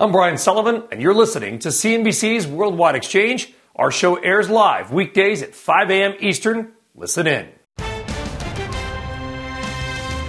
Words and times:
I'm 0.00 0.12
Brian 0.12 0.38
Sullivan, 0.38 0.84
and 0.92 1.02
you're 1.02 1.12
listening 1.12 1.58
to 1.58 1.70
CNBC's 1.70 2.46
Worldwide 2.46 2.94
Exchange. 2.94 3.52
Our 3.74 3.90
show 3.90 4.14
airs 4.14 4.48
live 4.48 4.92
weekdays 4.92 5.42
at 5.42 5.56
5 5.56 5.90
a.m. 5.90 6.14
Eastern. 6.20 6.74
Listen 6.94 7.26
in. 7.26 7.48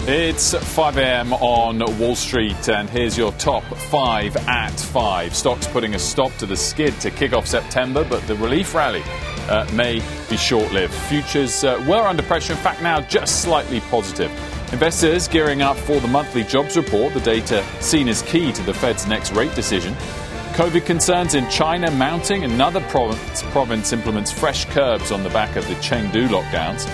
It's 0.07 0.55
5 0.55 0.97
a.m. 0.97 1.33
on 1.33 1.99
Wall 1.99 2.15
Street, 2.15 2.67
and 2.67 2.89
here's 2.89 3.15
your 3.15 3.31
top 3.33 3.63
five 3.91 4.35
at 4.47 4.71
five. 4.71 5.35
Stocks 5.35 5.67
putting 5.67 5.93
a 5.93 5.99
stop 5.99 6.35
to 6.37 6.47
the 6.47 6.57
skid 6.57 6.99
to 7.01 7.11
kick 7.11 7.33
off 7.33 7.45
September, 7.45 8.03
but 8.03 8.23
the 8.23 8.33
relief 8.37 8.73
rally 8.73 9.03
uh, 9.49 9.69
may 9.75 10.01
be 10.31 10.37
short 10.37 10.73
lived. 10.73 10.95
Futures 10.95 11.63
uh, 11.63 11.85
were 11.87 12.07
under 12.07 12.23
pressure, 12.23 12.53
in 12.53 12.59
fact, 12.59 12.81
now 12.81 13.01
just 13.01 13.43
slightly 13.43 13.81
positive. 13.81 14.31
Investors 14.71 15.27
gearing 15.27 15.63
up 15.63 15.75
for 15.75 15.99
the 15.99 16.07
monthly 16.07 16.43
jobs 16.43 16.77
report, 16.77 17.13
the 17.15 17.19
data 17.21 17.65
seen 17.81 18.07
as 18.07 18.21
key 18.21 18.51
to 18.51 18.61
the 18.61 18.73
Fed's 18.73 19.07
next 19.07 19.31
rate 19.31 19.53
decision. 19.55 19.95
COVID 20.53 20.85
concerns 20.85 21.33
in 21.33 21.49
China 21.49 21.89
mounting. 21.89 22.43
Another 22.43 22.79
province, 22.81 23.41
province 23.43 23.93
implements 23.93 24.31
fresh 24.31 24.65
curbs 24.65 25.11
on 25.11 25.23
the 25.23 25.29
back 25.31 25.55
of 25.55 25.67
the 25.67 25.73
Chengdu 25.75 26.27
lockdowns. 26.27 26.87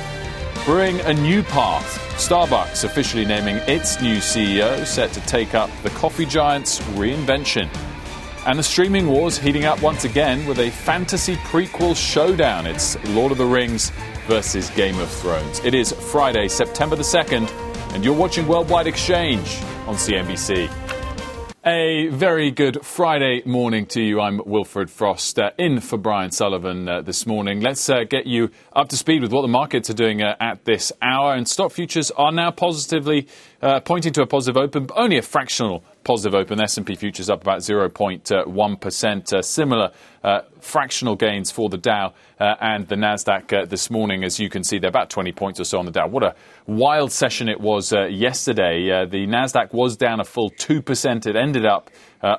Brewing 0.63 1.01
a 1.01 1.13
new 1.15 1.43
path. 1.43 1.99
Starbucks 2.15 2.85
officially 2.85 3.25
naming 3.25 3.57
its 3.67 4.01
new 4.01 4.17
CEO, 4.17 4.85
set 4.85 5.11
to 5.11 5.19
take 5.21 5.53
up 5.53 5.69
the 5.83 5.89
coffee 5.91 6.25
giant's 6.25 6.79
reinvention. 6.95 7.67
And 8.45 8.57
the 8.57 8.63
streaming 8.63 9.07
wars 9.07 9.37
heating 9.37 9.65
up 9.65 9.81
once 9.81 10.05
again 10.05 10.45
with 10.45 10.59
a 10.59 10.69
fantasy 10.69 11.35
prequel 11.37 11.95
showdown. 11.95 12.67
It's 12.67 12.95
Lord 13.09 13.33
of 13.33 13.37
the 13.37 13.45
Rings 13.45 13.91
versus 14.27 14.69
Game 14.71 14.97
of 14.99 15.09
Thrones. 15.09 15.59
It 15.65 15.73
is 15.73 15.91
Friday, 15.91 16.47
September 16.47 16.95
the 16.95 17.03
2nd, 17.03 17.64
and 17.95 18.03
you're 18.03 18.13
watching 18.13 18.45
Worldwide 18.45 18.87
Exchange 18.87 19.57
on 19.87 19.95
CNBC. 19.95 20.69
A 21.65 22.09
very 22.09 22.51
good 22.51 22.85
Friday 22.85 23.41
morning 23.45 23.85
to 23.87 24.01
you. 24.01 24.19
I'm 24.19 24.41
Wilfred 24.45 24.91
Frost, 24.91 25.39
uh, 25.39 25.51
in 25.57 25.79
for 25.79 25.97
Brian 25.97 26.31
Sullivan 26.31 26.89
uh, 26.89 27.01
this 27.01 27.25
morning. 27.25 27.61
Let's 27.61 27.89
uh, 27.89 28.03
get 28.03 28.27
you 28.27 28.51
up 28.73 28.89
to 28.89 28.97
speed 28.97 29.21
with 29.21 29.31
what 29.31 29.43
the 29.43 29.47
markets 29.47 29.89
are 29.89 29.93
doing 29.93 30.21
uh, 30.21 30.35
at 30.41 30.65
this 30.65 30.91
hour. 31.01 31.33
And 31.35 31.47
stock 31.47 31.71
futures 31.71 32.11
are 32.11 32.33
now 32.33 32.51
positively 32.51 33.29
uh, 33.61 33.79
pointing 33.79 34.11
to 34.11 34.21
a 34.21 34.27
positive 34.27 34.61
open, 34.61 34.87
but 34.87 34.97
only 34.97 35.17
a 35.17 35.21
fractional 35.21 35.81
positive 36.05 36.35
open. 36.35 36.61
S&P 36.61 36.95
futures 36.95 37.29
up 37.29 37.41
about 37.41 37.59
0.1%. 37.59 39.33
Uh, 39.33 39.41
similar 39.41 39.91
uh, 40.23 40.41
fractional 40.61 41.15
gains 41.15 41.51
for 41.51 41.67
the 41.67 41.77
Dow 41.77 42.13
uh, 42.39 42.55
and 42.61 42.87
the 42.87 42.95
Nasdaq 42.95 43.51
uh, 43.51 43.65
this 43.65 43.89
morning. 43.89 44.23
As 44.23 44.39
you 44.39 44.49
can 44.49 44.63
see, 44.63 44.77
they're 44.77 44.89
about 44.89 45.09
20 45.09 45.33
points 45.33 45.59
or 45.59 45.65
so 45.65 45.79
on 45.79 45.85
the 45.85 45.91
Dow. 45.91 46.07
What 46.07 46.23
a 46.23 46.35
wild 46.67 47.11
session 47.11 47.49
it 47.49 47.59
was 47.59 47.91
uh, 47.91 48.05
yesterday. 48.05 48.89
Uh, 48.89 49.05
the 49.05 49.25
Nasdaq 49.25 49.73
was 49.73 49.97
down 49.97 50.19
a 50.19 50.23
full 50.23 50.51
2%. 50.51 51.27
It 51.27 51.35
ended 51.35 51.65
up 51.65 51.89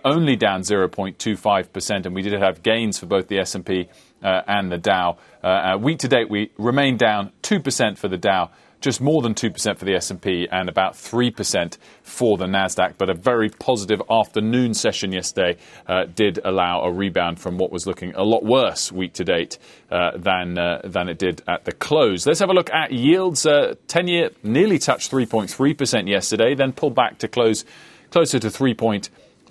only 0.04 0.34
down 0.34 0.62
0.25%, 0.62 2.06
and 2.06 2.14
we 2.14 2.22
did 2.22 2.32
have 2.32 2.60
gains 2.64 2.98
for 2.98 3.06
both 3.06 3.28
the 3.28 3.38
S&P 3.38 3.88
and 4.20 4.72
the 4.72 4.78
Dow. 4.78 5.16
week 5.78 6.00
to 6.00 6.08
date, 6.08 6.28
we 6.28 6.50
remain 6.58 6.96
down 6.96 7.30
2% 7.42 7.96
for 7.96 8.08
the 8.08 8.16
Dow 8.16 8.50
just 8.80 9.00
more 9.00 9.22
than 9.22 9.34
2% 9.34 9.78
for 9.78 9.84
the 9.84 9.94
S&P 9.94 10.48
and 10.50 10.68
about 10.68 10.94
3% 10.94 11.78
for 12.02 12.36
the 12.36 12.46
Nasdaq. 12.46 12.94
But 12.98 13.10
a 13.10 13.14
very 13.14 13.48
positive 13.48 14.02
afternoon 14.10 14.74
session 14.74 15.12
yesterday 15.12 15.56
uh, 15.86 16.04
did 16.04 16.38
allow 16.44 16.82
a 16.82 16.92
rebound 16.92 17.40
from 17.40 17.58
what 17.58 17.72
was 17.72 17.86
looking 17.86 18.14
a 18.14 18.22
lot 18.22 18.44
worse 18.44 18.92
week 18.92 19.14
to 19.14 19.24
date 19.24 19.58
uh, 19.90 20.16
than 20.16 20.58
uh, 20.58 20.80
than 20.84 21.08
it 21.08 21.18
did 21.18 21.42
at 21.48 21.64
the 21.64 21.72
close. 21.72 22.26
Let's 22.26 22.40
have 22.40 22.50
a 22.50 22.54
look 22.54 22.70
at 22.72 22.92
yields. 22.92 23.44
10-year 23.44 24.26
uh, 24.26 24.30
nearly 24.42 24.78
touched 24.78 25.10
3.3% 25.10 26.08
yesterday, 26.08 26.54
then 26.54 26.72
pulled 26.72 26.94
back 26.94 27.18
to 27.18 27.28
close 27.28 27.64
closer 28.10 28.38
to 28.38 28.50
3. 28.50 28.74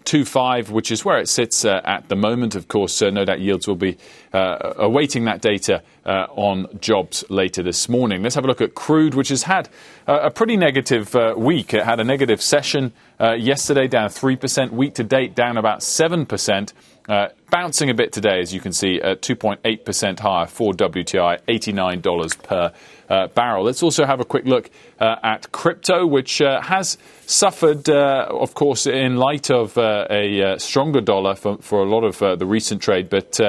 2.5, 0.05 0.69
which 0.69 0.91
is 0.91 1.03
where 1.03 1.17
it 1.17 1.27
sits 1.27 1.65
uh, 1.65 1.81
at 1.83 2.09
the 2.09 2.15
moment. 2.15 2.55
Of 2.55 2.67
course, 2.67 3.01
uh, 3.01 3.09
no 3.09 3.25
doubt 3.25 3.39
yields 3.39 3.67
will 3.67 3.75
be 3.75 3.97
uh, 4.33 4.73
awaiting 4.77 5.25
that 5.25 5.41
data 5.41 5.81
uh, 6.05 6.27
on 6.29 6.67
jobs 6.79 7.23
later 7.29 7.63
this 7.63 7.89
morning. 7.89 8.23
Let's 8.23 8.35
have 8.35 8.45
a 8.45 8.47
look 8.47 8.61
at 8.61 8.75
crude, 8.75 9.15
which 9.15 9.29
has 9.29 9.43
had 9.43 9.69
a 10.07 10.29
pretty 10.29 10.57
negative 10.57 11.15
uh, 11.15 11.33
week. 11.35 11.73
It 11.73 11.83
had 11.83 11.99
a 11.99 12.03
negative 12.03 12.41
session 12.41 12.93
uh, 13.19 13.33
yesterday, 13.33 13.87
down 13.87 14.09
3%, 14.09 14.71
week 14.71 14.95
to 14.95 15.03
date, 15.03 15.35
down 15.35 15.57
about 15.57 15.79
7%. 15.79 16.73
Uh, 17.07 17.27
bouncing 17.51 17.89
a 17.89 17.93
bit 17.93 18.11
today, 18.11 18.39
as 18.39 18.53
you 18.53 18.59
can 18.59 18.73
see, 18.73 18.99
at 19.01 19.21
2.8% 19.21 20.19
higher 20.19 20.47
for 20.47 20.73
WTI, 20.73 21.39
$89 21.47 22.43
per 22.43 22.73
uh, 23.09 23.27
barrel. 23.27 23.63
Let's 23.63 23.83
also 23.83 24.05
have 24.05 24.19
a 24.19 24.25
quick 24.25 24.45
look 24.45 24.69
uh, 24.99 25.15
at 25.23 25.51
crypto, 25.51 26.05
which 26.05 26.41
uh, 26.41 26.61
has 26.61 26.97
suffered, 27.25 27.89
uh, 27.89 28.27
of 28.29 28.53
course, 28.53 28.87
in 28.87 29.17
light 29.17 29.49
of 29.51 29.77
uh, 29.77 30.07
a 30.09 30.57
stronger 30.59 31.01
dollar 31.01 31.35
for, 31.35 31.57
for 31.57 31.81
a 31.81 31.89
lot 31.89 32.03
of 32.03 32.39
the 32.39 32.45
recent 32.45 32.81
trade. 32.81 33.09
But 33.09 33.39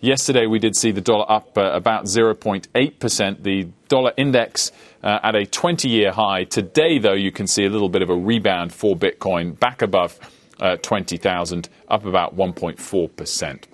yesterday 0.00 0.46
we 0.46 0.58
did 0.58 0.76
see 0.76 0.90
the 0.90 1.00
dollar 1.00 1.30
up 1.30 1.56
about 1.56 2.04
0.8%. 2.04 3.42
The 3.42 3.68
dollar 3.88 4.12
index 4.16 4.72
at 5.02 5.34
a 5.34 5.46
20 5.46 5.88
year 5.88 6.12
high. 6.12 6.44
Today, 6.44 6.98
though, 6.98 7.14
you 7.14 7.30
can 7.30 7.46
see 7.46 7.64
a 7.64 7.70
little 7.70 7.88
bit 7.88 8.02
of 8.02 8.10
a 8.10 8.16
rebound 8.16 8.72
for 8.72 8.96
Bitcoin 8.96 9.58
back 9.58 9.82
above 9.82 10.18
uh, 10.60 10.76
20,000, 10.76 11.68
up 11.88 12.04
about 12.04 12.36
1.4%. 12.36 13.64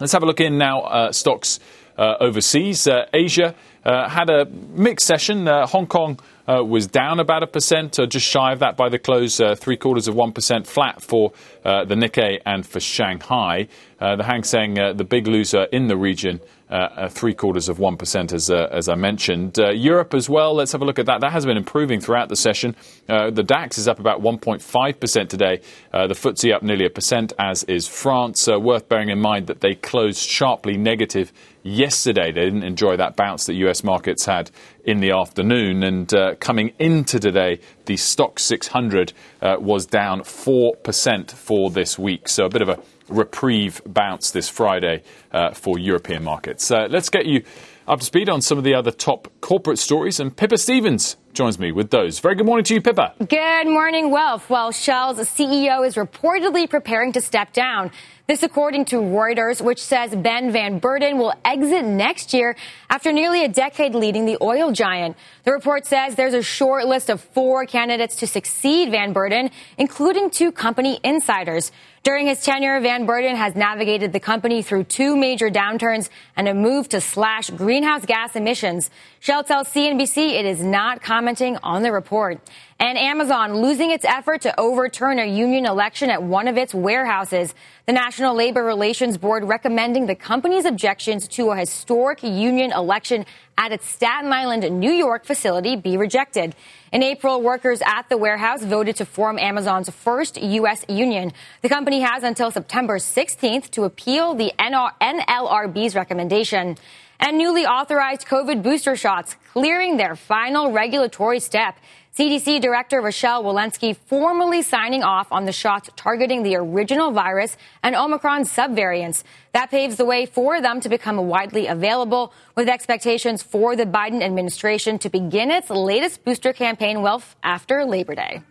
Let's 0.00 0.12
have 0.12 0.22
a 0.22 0.26
look 0.26 0.40
in 0.40 0.58
now. 0.58 0.80
Uh, 0.82 1.12
stocks 1.12 1.58
uh, 1.58 1.62
overseas. 1.98 2.86
Uh, 2.86 3.06
Asia 3.12 3.54
uh, 3.84 4.08
had 4.08 4.30
a 4.30 4.46
mixed 4.46 5.06
session. 5.06 5.48
Uh, 5.48 5.66
Hong 5.66 5.86
Kong 5.86 6.18
uh, 6.48 6.64
was 6.64 6.86
down 6.86 7.20
about 7.20 7.42
a 7.42 7.46
percent, 7.46 7.98
uh, 7.98 8.06
just 8.06 8.26
shy 8.26 8.52
of 8.52 8.60
that 8.60 8.76
by 8.76 8.88
the 8.88 8.98
close, 8.98 9.40
uh, 9.40 9.54
three 9.54 9.76
quarters 9.76 10.08
of 10.08 10.14
1% 10.14 10.66
flat 10.66 11.02
for 11.02 11.32
uh, 11.64 11.84
the 11.84 11.94
Nikkei 11.94 12.40
and 12.46 12.66
for 12.66 12.80
Shanghai. 12.80 13.68
Uh, 14.00 14.16
the 14.16 14.24
Hang 14.24 14.44
Seng, 14.44 14.78
uh, 14.78 14.92
the 14.92 15.04
big 15.04 15.26
loser 15.26 15.64
in 15.64 15.88
the 15.88 15.96
region, 15.96 16.40
Uh, 16.70 16.74
uh, 16.74 17.08
three 17.08 17.32
quarters 17.32 17.70
of 17.70 17.78
1%, 17.78 18.32
as, 18.34 18.50
uh, 18.50 18.68
as 18.70 18.90
I 18.90 18.94
mentioned. 18.94 19.56
Europe 19.56 20.12
as 20.12 20.28
well, 20.28 20.52
let's 20.52 20.72
have 20.72 20.82
a 20.82 20.84
look 20.84 20.98
at 20.98 21.06
that. 21.06 21.22
That 21.22 21.32
has 21.32 21.46
been 21.46 21.56
improving 21.56 21.98
throughout 21.98 22.28
the 22.28 22.36
session. 22.36 22.76
the 23.06 23.42
DAX 23.42 23.78
is 23.78 23.88
up 23.88 23.98
about 23.98 24.20
1.5% 24.20 25.28
today. 25.30 25.62
the 25.92 26.14
FTSE 26.14 26.54
up 26.54 26.62
nearly 26.62 26.84
a 26.84 26.90
percent, 26.90 27.32
as 27.38 27.64
is 27.64 27.88
France. 27.88 28.46
worth 28.46 28.86
bearing 28.86 29.08
in 29.08 29.18
mind 29.18 29.46
that 29.46 29.60
they 29.62 29.76
closed 29.76 30.18
sharply 30.18 30.76
negative 30.76 31.32
yesterday. 31.62 32.32
They 32.32 32.44
didn't 32.44 32.64
enjoy 32.64 32.96
that 32.96 33.16
bounce 33.16 33.46
that 33.46 33.54
US 33.54 33.84
markets 33.84 34.24
had 34.26 34.50
in 34.84 35.00
the 35.00 35.12
afternoon. 35.12 35.82
And 35.82 36.12
uh, 36.12 36.34
coming 36.36 36.72
into 36.78 37.18
today, 37.18 37.60
the 37.86 37.94
Stoxx 37.94 38.40
600 38.40 39.12
uh, 39.40 39.56
was 39.60 39.86
down 39.86 40.20
4% 40.20 41.30
for 41.30 41.70
this 41.70 41.98
week. 41.98 42.28
So 42.28 42.46
a 42.46 42.48
bit 42.48 42.62
of 42.62 42.68
a 42.68 42.78
reprieve 43.08 43.82
bounce 43.86 44.30
this 44.30 44.48
Friday 44.48 45.02
uh, 45.32 45.52
for 45.52 45.78
European 45.78 46.24
markets. 46.24 46.70
Uh, 46.70 46.86
let's 46.90 47.08
get 47.08 47.26
you 47.26 47.42
up 47.88 48.00
to 48.00 48.04
speed 48.04 48.28
on 48.28 48.42
some 48.42 48.58
of 48.58 48.64
the 48.64 48.74
other 48.74 48.90
top 48.90 49.28
corporate 49.40 49.78
stories. 49.78 50.20
And 50.20 50.36
Pippa 50.36 50.58
Stevens 50.58 51.16
joins 51.32 51.58
me 51.58 51.72
with 51.72 51.90
those. 51.90 52.18
Very 52.18 52.34
good 52.34 52.46
morning 52.46 52.64
to 52.64 52.74
you, 52.74 52.82
Pippa. 52.82 53.14
Good 53.18 53.66
morning, 53.66 54.10
Wilf. 54.10 54.50
Well, 54.50 54.72
Shell's 54.72 55.18
CEO 55.18 55.86
is 55.86 55.94
reportedly 55.94 56.68
preparing 56.68 57.12
to 57.12 57.20
step 57.20 57.52
down. 57.52 57.90
This 58.26 58.42
according 58.42 58.84
to 58.86 58.96
Reuters, 58.96 59.62
which 59.62 59.82
says 59.82 60.14
Ben 60.14 60.52
Van 60.52 60.80
Beurden 60.80 61.16
will 61.16 61.32
exit 61.46 61.86
next 61.86 62.34
year 62.34 62.56
after 62.90 63.10
nearly 63.10 63.42
a 63.42 63.48
decade 63.48 63.94
leading 63.94 64.26
the 64.26 64.36
oil 64.42 64.70
giant. 64.70 65.16
The 65.44 65.52
report 65.52 65.86
says 65.86 66.14
there's 66.14 66.34
a 66.34 66.42
short 66.42 66.86
list 66.86 67.08
of 67.08 67.22
four 67.22 67.64
candidates 67.64 68.16
to 68.16 68.26
succeed 68.26 68.90
Van 68.90 69.14
Beurden, 69.14 69.50
including 69.78 70.28
two 70.28 70.52
company 70.52 71.00
insiders. 71.02 71.72
During 72.08 72.26
his 72.26 72.42
tenure, 72.42 72.80
Van 72.80 73.06
Beurden 73.06 73.36
has 73.36 73.54
navigated 73.54 74.14
the 74.14 74.18
company 74.18 74.62
through 74.62 74.84
two 74.84 75.14
major 75.14 75.50
downturns 75.50 76.08
and 76.36 76.48
a 76.48 76.54
move 76.54 76.88
to 76.88 77.02
slash 77.02 77.50
greenhouse 77.50 78.06
gas 78.06 78.34
emissions. 78.34 78.88
Shell 79.20 79.44
tells 79.44 79.68
CNBC 79.68 80.16
it 80.32 80.46
is 80.46 80.62
not 80.62 81.02
commenting 81.02 81.58
on 81.62 81.82
the 81.82 81.92
report. 81.92 82.40
and 82.80 82.96
Amazon 82.96 83.60
losing 83.60 83.90
its 83.90 84.04
effort 84.04 84.40
to 84.42 84.58
overturn 84.58 85.18
a 85.18 85.26
union 85.26 85.66
election 85.66 86.10
at 86.10 86.22
one 86.22 86.46
of 86.46 86.56
its 86.56 86.72
warehouses. 86.72 87.52
The 87.86 87.92
National 87.92 88.36
Labor 88.36 88.64
Relations 88.64 89.18
Board 89.18 89.44
recommending 89.44 90.06
the 90.06 90.14
company's 90.14 90.64
objections 90.64 91.26
to 91.28 91.50
a 91.50 91.56
historic 91.56 92.22
union 92.22 92.70
election 92.72 93.26
at 93.58 93.72
its 93.72 93.86
Staten 93.86 94.32
Island, 94.32 94.62
New 94.78 94.92
York 94.92 95.24
facility 95.24 95.74
be 95.74 95.96
rejected. 95.96 96.54
In 96.90 97.02
April, 97.02 97.42
workers 97.42 97.82
at 97.84 98.08
the 98.08 98.16
warehouse 98.16 98.64
voted 98.64 98.96
to 98.96 99.04
form 99.04 99.38
Amazon's 99.38 99.90
first 99.90 100.40
U.S. 100.40 100.86
union. 100.88 101.32
The 101.60 101.68
company 101.68 102.00
has 102.00 102.22
until 102.22 102.50
September 102.50 102.96
16th 102.96 103.70
to 103.72 103.84
appeal 103.84 104.34
the 104.34 104.52
NLRB's 104.58 105.94
recommendation 105.94 106.78
and 107.20 107.36
newly 107.36 107.66
authorized 107.66 108.26
COVID 108.26 108.62
booster 108.62 108.96
shots 108.96 109.36
clearing 109.52 109.98
their 109.98 110.16
final 110.16 110.72
regulatory 110.72 111.40
step. 111.40 111.76
CDC 112.18 112.60
Director 112.60 113.00
Rochelle 113.00 113.44
Walensky 113.44 113.94
formally 113.94 114.60
signing 114.60 115.04
off 115.04 115.30
on 115.30 115.44
the 115.44 115.52
shots 115.52 115.88
targeting 115.94 116.42
the 116.42 116.56
original 116.56 117.12
virus 117.12 117.56
and 117.84 117.94
Omicron 117.94 118.42
subvariants. 118.42 119.22
That 119.52 119.70
paves 119.70 119.98
the 119.98 120.04
way 120.04 120.26
for 120.26 120.60
them 120.60 120.80
to 120.80 120.88
become 120.88 121.16
widely 121.28 121.68
available, 121.68 122.32
with 122.56 122.68
expectations 122.68 123.44
for 123.44 123.76
the 123.76 123.86
Biden 123.86 124.20
administration 124.20 124.98
to 124.98 125.08
begin 125.08 125.52
its 125.52 125.70
latest 125.70 126.24
booster 126.24 126.52
campaign 126.52 127.02
well 127.02 127.22
after 127.44 127.84
Labor 127.84 128.16
Day. 128.16 128.42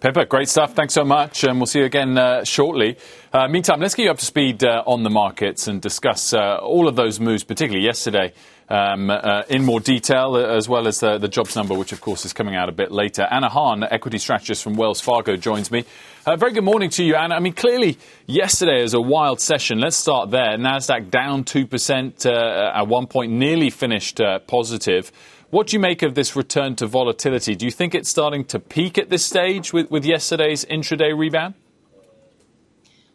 Pippa, 0.00 0.24
great 0.24 0.48
stuff. 0.48 0.74
Thanks 0.74 0.94
so 0.94 1.04
much. 1.04 1.44
And 1.44 1.60
we'll 1.60 1.66
see 1.66 1.78
you 1.78 1.84
again 1.84 2.18
uh, 2.18 2.42
shortly. 2.42 2.98
Uh, 3.32 3.46
meantime, 3.46 3.78
let's 3.78 3.94
get 3.94 4.02
you 4.02 4.10
up 4.10 4.18
to 4.18 4.26
speed 4.26 4.64
uh, 4.64 4.82
on 4.84 5.04
the 5.04 5.10
markets 5.10 5.68
and 5.68 5.80
discuss 5.80 6.34
uh, 6.34 6.56
all 6.56 6.88
of 6.88 6.96
those 6.96 7.20
moves, 7.20 7.44
particularly 7.44 7.86
yesterday, 7.86 8.32
um, 8.72 9.10
uh, 9.10 9.42
in 9.50 9.64
more 9.64 9.80
detail, 9.80 10.34
uh, 10.34 10.56
as 10.56 10.66
well 10.66 10.88
as 10.88 11.00
the, 11.00 11.18
the, 11.18 11.28
jobs 11.28 11.54
number, 11.54 11.74
which 11.74 11.92
of 11.92 12.00
course 12.00 12.24
is 12.24 12.32
coming 12.32 12.56
out 12.56 12.70
a 12.70 12.72
bit 12.72 12.90
later. 12.90 13.28
Anna 13.30 13.50
Hahn, 13.50 13.84
equity 13.84 14.16
strategist 14.16 14.62
from 14.62 14.76
Wells 14.76 14.98
Fargo, 14.98 15.36
joins 15.36 15.70
me. 15.70 15.84
very 16.24 16.52
good 16.52 16.64
morning 16.64 16.88
to 16.88 17.04
you, 17.04 17.14
Anna. 17.14 17.34
I 17.34 17.40
mean, 17.40 17.52
clearly, 17.52 17.98
yesterday 18.26 18.82
is 18.82 18.94
a 18.94 19.00
wild 19.00 19.42
session. 19.42 19.78
Let's 19.78 19.96
start 19.96 20.30
there. 20.30 20.56
NASDAQ 20.56 21.10
down 21.10 21.44
2%, 21.44 22.24
at 22.74 22.88
one 22.88 23.06
point 23.06 23.32
nearly 23.32 23.68
finished 23.68 24.22
positive. 24.46 25.12
What 25.50 25.66
do 25.66 25.76
you 25.76 25.80
make 25.80 26.00
of 26.00 26.14
this 26.14 26.34
return 26.34 26.74
to 26.76 26.86
volatility? 26.86 27.54
Do 27.54 27.66
you 27.66 27.70
think 27.70 27.94
it's 27.94 28.08
starting 28.08 28.46
to 28.46 28.58
peak 28.58 28.96
at 28.96 29.10
this 29.10 29.22
stage 29.22 29.74
with, 29.74 29.90
with 29.90 30.06
yesterday's 30.06 30.64
intraday 30.64 31.14
rebound? 31.14 31.52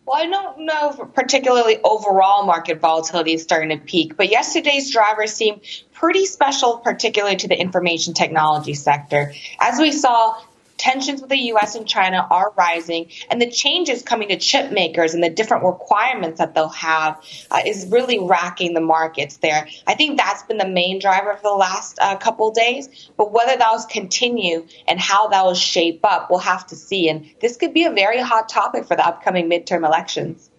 Well, 0.07 0.23
I 0.23 0.25
don't 0.25 0.59
know 0.59 0.91
if 0.91 1.13
particularly 1.13 1.79
overall 1.83 2.45
market 2.45 2.79
volatility 2.79 3.33
is 3.33 3.43
starting 3.43 3.77
to 3.77 3.85
peak, 3.85 4.15
but 4.15 4.31
yesterday's 4.31 4.89
drivers 4.89 5.33
seem 5.33 5.59
pretty 5.91 6.25
special, 6.25 6.77
particularly 6.77 7.35
to 7.35 7.49
the 7.49 7.59
information 7.59 8.13
technology 8.13 8.73
sector. 8.73 9.33
As 9.59 9.79
we 9.79 9.91
saw, 9.91 10.41
tensions 10.77 11.21
with 11.21 11.29
the 11.29 11.37
US 11.53 11.75
and 11.75 11.87
China 11.87 12.25
are 12.29 12.53
rising, 12.57 13.09
and 13.29 13.41
the 13.41 13.49
changes 13.49 14.01
coming 14.01 14.29
to 14.29 14.37
chip 14.37 14.71
makers 14.71 15.13
and 15.13 15.23
the 15.23 15.29
different 15.29 15.63
requirements 15.63 16.39
that 16.39 16.53
they'll 16.53 16.69
have 16.69 17.21
uh, 17.51 17.61
is 17.65 17.87
really 17.89 18.19
racking 18.19 18.73
the 18.73 18.81
markets 18.81 19.37
there. 19.37 19.67
I 19.85 19.95
think 19.95 20.17
that's 20.17 20.43
been 20.43 20.57
the 20.57 20.67
main 20.67 20.99
driver 20.99 21.35
for 21.35 21.43
the 21.43 21.55
last 21.55 21.97
uh, 21.99 22.15
couple 22.17 22.51
days, 22.51 23.09
but 23.17 23.31
whether 23.31 23.57
will 23.57 23.83
continue 23.89 24.67
and 24.87 24.99
how 24.99 25.27
that 25.29 25.45
will 25.45 25.53
shape 25.53 26.01
up, 26.03 26.29
we'll 26.29 26.39
have 26.39 26.65
to 26.67 26.75
see. 26.75 27.09
And 27.09 27.29
this 27.41 27.57
could 27.57 27.73
be 27.73 27.85
a 27.85 27.91
very 27.91 28.19
hot 28.19 28.49
topic 28.49 28.85
for 28.85 28.95
the 28.95 29.05
upcoming 29.05 29.49
midterm 29.49 29.85
elections. 29.85 30.49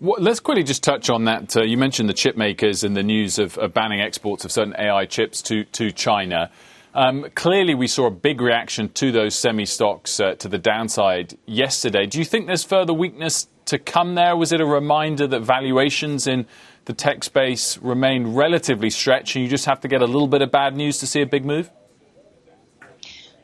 Well, 0.00 0.20
let's 0.20 0.40
quickly 0.40 0.64
just 0.64 0.82
touch 0.82 1.08
on 1.10 1.26
that. 1.26 1.56
Uh, 1.56 1.62
you 1.62 1.76
mentioned 1.76 2.08
the 2.08 2.14
chip 2.14 2.36
makers 2.36 2.82
and 2.82 2.96
the 2.96 3.04
news 3.04 3.38
of, 3.38 3.56
of 3.56 3.72
banning 3.72 4.00
exports 4.00 4.44
of 4.44 4.50
certain 4.50 4.74
AI 4.76 5.06
chips 5.06 5.42
to, 5.42 5.64
to 5.64 5.92
China. 5.92 6.50
Um, 6.94 7.26
clearly, 7.34 7.74
we 7.74 7.86
saw 7.86 8.06
a 8.06 8.10
big 8.10 8.40
reaction 8.40 8.90
to 8.90 9.12
those 9.12 9.34
semi 9.34 9.64
stocks 9.64 10.20
uh, 10.20 10.34
to 10.34 10.48
the 10.48 10.58
downside 10.58 11.38
yesterday. 11.46 12.06
Do 12.06 12.18
you 12.18 12.24
think 12.24 12.46
there's 12.46 12.64
further 12.64 12.92
weakness 12.92 13.48
to 13.66 13.78
come 13.78 14.14
there? 14.14 14.36
Was 14.36 14.52
it 14.52 14.60
a 14.60 14.66
reminder 14.66 15.26
that 15.26 15.40
valuations 15.40 16.26
in 16.26 16.46
the 16.84 16.92
tech 16.92 17.24
space 17.24 17.78
remain 17.78 18.34
relatively 18.34 18.90
stretched 18.90 19.36
and 19.36 19.44
you 19.44 19.50
just 19.50 19.64
have 19.66 19.80
to 19.80 19.88
get 19.88 20.02
a 20.02 20.06
little 20.06 20.28
bit 20.28 20.42
of 20.42 20.50
bad 20.50 20.76
news 20.76 20.98
to 20.98 21.06
see 21.06 21.22
a 21.22 21.26
big 21.26 21.44
move? 21.44 21.70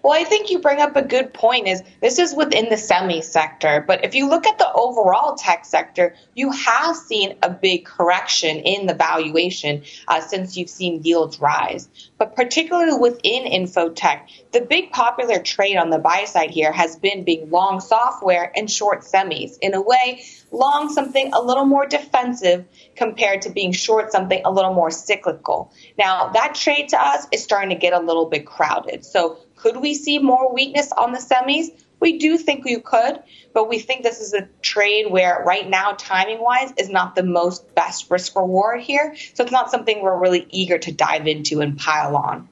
Well, 0.03 0.19
I 0.19 0.25
think 0.25 0.51
you 0.51 0.61
bring 0.61 0.81
up 0.81 0.95
a 0.95 1.03
good 1.03 1.35
point 1.35 1.67
is 1.67 1.83
this 2.01 2.19
is 2.19 2.35
within 2.35 2.69
the 2.69 2.77
semi 2.77 3.21
sector, 3.21 3.85
but 3.87 4.05
if 4.05 4.15
you 4.15 4.29
look 4.29 4.47
at 4.47 4.57
the 4.57 4.73
overall 4.73 5.35
tech 5.35 5.65
sector, 5.65 6.15
you 6.35 6.53
have 6.53 6.95
seen 6.97 7.37
a 7.43 7.51
big 7.51 7.85
correction 7.85 8.59
in 8.59 8.87
the 8.87 8.95
valuation 8.95 9.83
uh, 10.07 10.21
since 10.21 10.57
you've 10.57 10.71
seen 10.71 11.03
yields 11.03 11.41
rise. 11.41 11.89
But 12.17 12.37
particularly 12.37 12.97
within 12.97 13.45
infotech, 13.45 14.21
the 14.53 14.61
big 14.61 14.93
popular 14.93 15.41
trade 15.41 15.77
on 15.77 15.91
the 15.91 15.99
buy 15.99 16.25
side 16.25 16.51
here 16.51 16.73
has 16.73 16.97
been 16.97 17.25
being 17.25 17.51
long 17.51 17.81
software 17.81 18.53
and 18.55 18.71
short 18.71 19.03
semis. 19.03 19.59
In 19.61 19.75
a 19.75 19.83
way, 19.83 20.23
long 20.53 20.93
something 20.93 21.33
a 21.33 21.43
little 21.43 21.67
more 21.67 21.87
defensive 21.87 22.65
compared 22.95 23.43
to 23.43 23.51
being 23.51 23.73
short 23.73 24.13
something 24.13 24.41
a 24.45 24.51
little 24.51 24.75
more 24.75 24.91
cyclical. 24.91 25.73
Now, 25.99 26.29
that 26.29 26.55
trade 26.55 26.91
to 26.91 27.03
us 27.03 27.27
is 27.33 27.43
starting 27.43 27.71
to 27.71 27.77
get 27.77 27.93
a 27.93 28.01
little 28.01 28.27
bit 28.27 28.47
crowded. 28.47 29.05
So 29.05 29.39
could 29.59 29.77
we 29.77 29.95
see 29.95 30.19
more 30.19 30.53
weakness 30.53 30.91
on 30.93 31.13
the 31.13 31.19
semis? 31.19 31.69
We 32.01 32.19
do 32.19 32.39
think 32.39 32.65
we 32.65 32.81
could, 32.81 33.21
but 33.53 33.69
we 33.69 33.81
think 33.81 34.05
this 34.05 34.21
is 34.21 34.33
a 34.33 34.49
trade 34.63 35.11
where 35.11 35.43
right 35.45 35.69
now, 35.69 35.95
timing 35.99 36.41
wise, 36.41 36.73
is 36.77 36.89
not 36.89 37.17
the 37.17 37.25
most 37.25 37.75
best 37.75 38.09
risk 38.11 38.37
reward 38.37 38.81
here. 38.81 39.17
So 39.35 39.43
it's 39.43 39.53
not 39.53 39.71
something 39.71 40.01
we're 40.01 40.19
really 40.19 40.47
eager 40.51 40.79
to 40.79 40.93
dive 40.93 41.27
into 41.27 41.61
and 41.61 41.77
pile 41.77 42.17
on. 42.17 42.49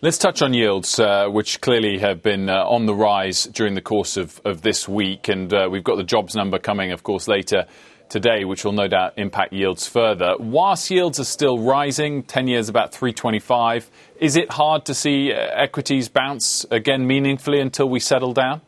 Let's 0.00 0.18
touch 0.18 0.42
on 0.42 0.52
yields, 0.52 0.98
uh, 0.98 1.28
which 1.28 1.60
clearly 1.60 1.98
have 1.98 2.22
been 2.22 2.48
uh, 2.48 2.64
on 2.64 2.86
the 2.86 2.94
rise 2.94 3.44
during 3.44 3.74
the 3.74 3.80
course 3.80 4.16
of, 4.16 4.40
of 4.44 4.62
this 4.62 4.88
week. 4.88 5.28
And 5.28 5.52
uh, 5.52 5.68
we've 5.70 5.84
got 5.84 5.96
the 5.96 6.04
jobs 6.04 6.34
number 6.34 6.58
coming, 6.58 6.90
of 6.90 7.04
course, 7.04 7.28
later 7.28 7.66
today, 8.12 8.44
which 8.44 8.64
will 8.64 8.72
no 8.72 8.88
doubt 8.88 9.14
impact 9.16 9.52
yields 9.52 9.86
further. 9.86 10.34
Whilst 10.38 10.90
yields 10.90 11.18
are 11.18 11.24
still 11.24 11.58
rising, 11.58 12.22
10 12.24 12.46
years 12.46 12.68
about 12.68 12.92
325, 12.92 13.90
is 14.22 14.36
it 14.36 14.52
hard 14.52 14.84
to 14.86 14.94
see 14.94 15.32
uh, 15.32 15.36
equities 15.36 16.08
bounce 16.08 16.64
again 16.70 17.06
meaningfully 17.06 17.60
until 17.60 17.88
we 17.88 18.00
settle 18.00 18.32
down? 18.32 18.60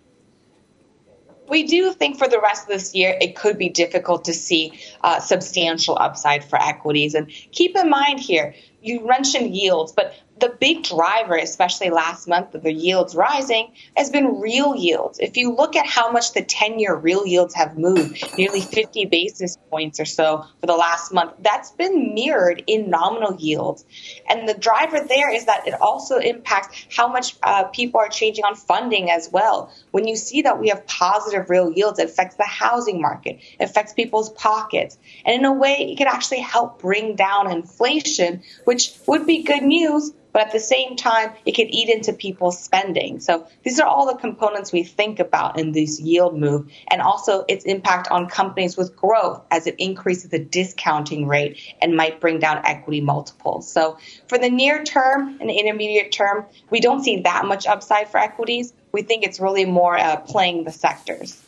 we 1.49 1.63
do 1.65 1.93
think 1.93 2.19
for 2.19 2.29
the 2.29 2.41
rest 2.41 2.63
of 2.65 2.69
this 2.69 2.95
year 2.95 3.17
it 3.21 3.37
could 3.37 3.59
be 3.59 3.69
difficult 3.69 4.25
to 4.25 4.33
see 4.33 4.73
uh, 5.03 5.21
substantial 5.21 5.97
upside 5.99 6.45
for 6.45 6.61
equities. 6.61 7.15
And 7.15 7.29
keep 7.53 7.77
in 7.77 7.89
mind 7.91 8.21
here, 8.21 8.55
you 8.83 9.07
mentioned 9.07 9.55
yields, 9.55 9.93
but 9.93 10.15
the 10.41 10.57
big 10.61 10.83
driver, 10.83 11.37
especially 11.37 11.91
last 11.91 12.27
month 12.27 12.55
of 12.55 12.63
the 12.63 12.73
yields 12.73 13.15
rising, 13.15 13.73
has 13.97 14.11
been 14.11 14.41
real 14.41 14.75
yields. 14.75 15.21
If 15.21 15.37
you 15.37 15.55
look 15.55 15.77
at 15.77 15.87
how 15.87 16.11
much 16.11 16.33
the 16.33 16.43
10 16.43 16.81
year 16.81 16.95
real 16.95 17.25
yields 17.27 17.55
have 17.55 17.79
moved, 17.79 18.37
nearly 18.37 18.61
50 18.61 19.07
basis 19.07 19.57
points 19.71 20.01
or 20.01 20.05
so 20.05 20.45
for 20.61 20.67
the 20.67 20.75
last 20.75 21.13
month, 21.13 21.35
that's 21.41 21.71
been 21.73 22.15
mirrored 22.15 22.65
in 22.67 22.91
nominal 22.91 23.37
yields. 23.37 23.85
And 24.29 24.49
the 24.49 24.55
driver 24.55 24.99
there 25.01 25.33
is 25.33 25.45
that 25.45 25.69
it 25.69 25.81
also 25.81 26.19
impacts 26.19 26.87
how 26.91 27.07
much 27.07 27.37
uh, 27.45 27.65
people 27.65 28.01
are 28.01 28.09
changing 28.09 28.45
on 28.45 28.57
funding 28.57 29.11
as 29.11 29.31
well. 29.31 29.73
When 29.93 30.09
you 30.09 30.17
see 30.17 30.43
that 30.43 30.61
we 30.61 30.69
have 30.69 30.85
positive 30.87 31.49
real 31.49 31.73
yields, 31.73 32.01
it 32.01 32.07
affects 32.07 32.35
the 32.37 32.45
housing 32.45 33.01
market, 33.01 33.39
it 33.61 33.65
affects 33.65 33.93
people's 33.93 34.31
pockets. 34.31 34.99
And 35.25 35.37
in 35.37 35.45
a 35.45 35.53
way, 35.53 35.93
it 35.93 35.97
could 35.97 36.09
actually 36.09 36.41
help 36.41 36.81
bring 36.81 37.15
down 37.15 37.53
inflation, 37.53 38.43
which 38.65 38.93
would 39.07 39.27
be 39.27 39.45
good 39.45 39.63
news 39.63 40.13
but 40.35 40.43
at 40.43 40.53
the 40.53 40.61
same 40.61 40.97
time, 40.97 41.31
it 41.47 41.53
could 41.53 41.69
eat 41.71 41.89
into 41.89 42.13
people's 42.13 42.59
spending. 42.59 43.21
So 43.21 43.47
these 43.63 43.79
are 43.79 43.87
all 43.87 44.05
the 44.05 44.19
components 44.19 44.73
we 44.73 44.83
think 44.83 45.21
about 45.21 45.59
in 45.59 45.73
this 45.73 46.01
yield 46.01 46.37
move, 46.37 46.71
and 46.91 47.01
also 47.01 47.45
its 47.49 47.65
impact 47.65 48.09
on 48.11 48.29
companies 48.29 48.77
with 48.77 48.95
growth 48.97 49.41
as 49.53 49.69
it 49.69 49.77
increases 49.79 50.31
the 50.31 50.41
discounting 50.41 51.29
rate 51.29 51.61
and 51.81 51.97
might 51.97 52.21
bring 52.21 52.41
down 52.41 52.61
equity 52.67 53.01
multiples. 53.01 53.71
So 53.71 53.97
for 54.27 54.37
the 54.37 54.51
near 54.51 54.83
term 54.83 55.39
and 55.41 55.51
intermediate 55.51 56.11
term, 56.11 56.45
we 56.69 56.81
don't 56.81 57.05
see 57.05 57.21
that 57.21 57.45
much 57.45 57.69
upside 57.69 58.09
for 58.09 58.19
equities. 58.19 58.73
We 58.91 59.03
think 59.03 59.25
it's 59.25 59.39
really 59.39 59.65
more 59.65 59.97
uh, 59.97 60.17
playing 60.17 60.65
the 60.65 60.73
sectors. 60.73 61.44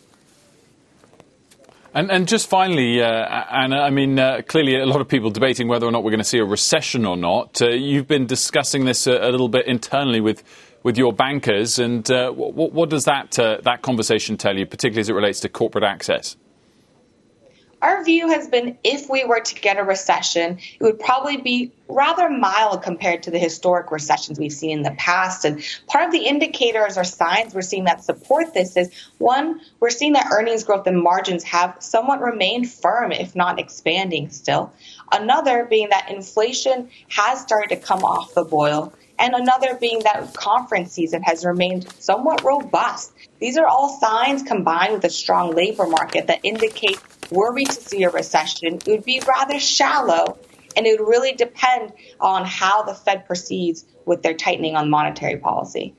And, 1.97 2.11
and 2.11 2.29
just 2.29 2.51
finally, 2.51 3.01
uh, 3.01 3.07
Anna, 3.07 3.81
I 3.81 3.89
mean, 3.89 4.19
uh, 4.19 4.43
clearly 4.47 4.79
a 4.79 4.85
lot 4.85 5.01
of 5.01 5.09
people 5.09 5.31
debating 5.31 5.67
whether 5.67 5.87
or 5.87 5.91
not 5.91 6.05
we're 6.05 6.11
going 6.11 6.19
to 6.19 6.25
see 6.25 6.37
a 6.37 6.45
recession 6.45 7.07
or 7.07 7.17
not. 7.17 7.63
Uh, 7.63 7.71
you've 7.71 8.07
been 8.07 8.27
discussing 8.27 8.85
this 8.85 9.07
a, 9.07 9.13
a, 9.13 9.31
little 9.31 9.49
bit 9.49 9.67
internally 9.67 10.21
with, 10.21 10.45
with 10.83 10.99
your 10.99 11.15
bankers, 11.15 11.79
and 11.79 12.11
uh, 12.11 12.31
what, 12.33 12.75
what, 12.75 12.91
does 12.91 13.07
that, 13.07 13.39
uh, 13.39 13.63
that 13.63 13.81
conversation 13.81 14.37
tell 14.37 14.59
you, 14.59 14.67
particularly 14.67 15.01
as 15.01 15.09
it 15.09 15.15
relates 15.15 15.41
to 15.41 15.49
corporate 15.49 15.85
access? 15.85 16.37
Our 17.83 18.03
view 18.05 18.29
has 18.29 18.49
been 18.49 18.79
if 18.83 19.09
we 19.11 19.25
were 19.25 19.41
to 19.41 19.55
get 19.55 19.79
a 19.79 19.85
recession, 19.85 20.59
it 20.59 20.83
would 20.83 20.99
probably 20.99 21.37
be 21.37 21.73
rather 21.89 22.29
mild 22.29 22.83
compared 22.83 23.23
to 23.25 23.31
the 23.31 23.39
historic 23.39 23.91
recessions 23.91 24.39
we've 24.39 24.53
seen 24.53 24.79
in 24.79 24.83
the 24.83 24.93
past. 24.93 25.45
And 25.45 25.63
part 25.87 26.07
of 26.07 26.13
the 26.13 26.27
indicators 26.27 26.97
or 26.97 27.05
signs 27.05 27.55
we're 27.55 27.63
seeing 27.63 27.85
that 27.85 28.03
support 28.03 28.55
this 28.55 28.77
is 28.77 28.91
one, 29.19 29.61
we're 29.81 29.91
seeing 29.91 30.15
that 30.15 30.29
earnings 30.33 30.65
growth 30.65 30.87
and 30.87 31.01
margins 31.01 31.45
have 31.45 31.77
somewhat 31.81 32.21
remained 32.21 32.71
firm, 32.71 33.13
if 33.13 33.37
not 33.37 33.61
expanding 33.61 34.31
still. 34.31 34.73
Another 35.13 35.67
being 35.67 35.91
that 35.91 36.11
inflation 36.11 36.91
has 37.09 37.41
started 37.41 37.69
to 37.69 37.77
come 37.77 38.03
off 38.03 38.35
the 38.35 38.45
boil. 38.45 38.93
And 39.19 39.35
another 39.35 39.75
being 39.77 40.01
that 40.01 40.35
conference 40.35 40.93
season 40.93 41.23
has 41.23 41.45
remained 41.45 41.91
somewhat 41.99 42.45
robust. 42.45 43.13
These 43.39 43.57
are 43.57 43.67
all 43.67 43.99
signs 43.99 44.43
combined 44.43 44.93
with 44.93 45.05
a 45.05 45.11
strong 45.11 45.55
labor 45.55 45.87
market 45.87 46.27
that 46.27 46.41
indicate 46.43 46.99
were 47.31 47.53
we 47.53 47.65
to 47.65 47.73
see 47.73 48.05
a 48.05 48.11
recession, 48.11 48.75
it 48.75 48.87
would 48.87 49.05
be 49.05 49.21
rather 49.27 49.59
shallow 49.59 50.39
and 50.77 50.87
it 50.87 51.01
would 51.01 51.09
really 51.09 51.33
depend 51.33 51.93
on 52.21 52.45
how 52.45 52.83
the 52.83 52.95
Fed 52.95 53.27
proceeds 53.27 53.85
with 54.05 54.23
their 54.23 54.35
tightening 54.35 54.77
on 54.77 54.91
monetary 54.91 55.39
policy. 55.39 55.95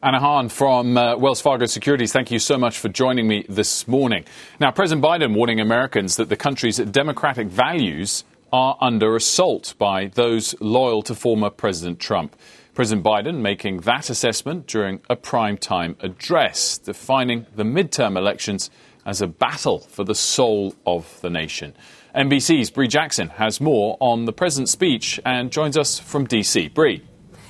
Anna 0.00 0.20
Hahn 0.20 0.48
from 0.48 0.96
uh, 0.96 1.16
Wells 1.16 1.40
Fargo 1.40 1.66
Securities, 1.66 2.12
thank 2.12 2.30
you 2.30 2.38
so 2.38 2.56
much 2.56 2.78
for 2.78 2.88
joining 2.88 3.26
me 3.26 3.44
this 3.48 3.88
morning. 3.88 4.24
Now, 4.60 4.70
President 4.70 5.04
Biden 5.04 5.34
warning 5.34 5.60
Americans 5.60 6.16
that 6.16 6.28
the 6.28 6.36
country's 6.36 6.76
democratic 6.76 7.48
values 7.48 8.24
are 8.52 8.78
under 8.80 9.16
assault 9.16 9.74
by 9.76 10.06
those 10.06 10.54
loyal 10.60 11.02
to 11.02 11.14
former 11.14 11.50
President 11.50 11.98
Trump. 11.98 12.36
President 12.74 13.04
Biden 13.04 13.40
making 13.40 13.80
that 13.80 14.08
assessment 14.08 14.68
during 14.68 15.00
a 15.10 15.16
primetime 15.16 16.00
address, 16.00 16.78
defining 16.78 17.46
the 17.56 17.64
midterm 17.64 18.16
elections 18.16 18.70
as 19.08 19.22
a 19.22 19.26
battle 19.26 19.78
for 19.78 20.04
the 20.04 20.14
soul 20.14 20.74
of 20.86 21.18
the 21.22 21.30
nation. 21.30 21.74
NBC's 22.14 22.70
Bree 22.70 22.88
Jackson 22.88 23.28
has 23.30 23.58
more 23.58 23.96
on 24.00 24.26
the 24.26 24.34
president's 24.34 24.70
speech 24.70 25.18
and 25.24 25.50
joins 25.50 25.78
us 25.78 25.98
from 25.98 26.26
D.C. 26.26 26.68
Bree. 26.68 27.02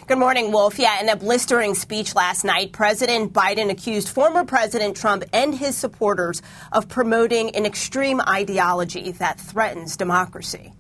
Good 0.07 0.19
morning, 0.19 0.53
Wolf. 0.53 0.79
Yeah, 0.79 1.01
in 1.01 1.09
a 1.09 1.17
blistering 1.17 1.75
speech 1.75 2.15
last 2.15 2.45
night, 2.45 2.71
President 2.71 3.33
Biden 3.33 3.71
accused 3.71 4.09
former 4.09 4.45
President 4.45 4.97
Trump 4.97 5.25
and 5.33 5.53
his 5.53 5.77
supporters 5.77 6.43
of 6.71 6.89
promoting 6.89 7.51
an 7.57 7.67
extreme 7.67 8.21
ideology 8.21 9.11
that 9.13 9.41
threatens 9.41 9.97
democracy. 9.97 10.73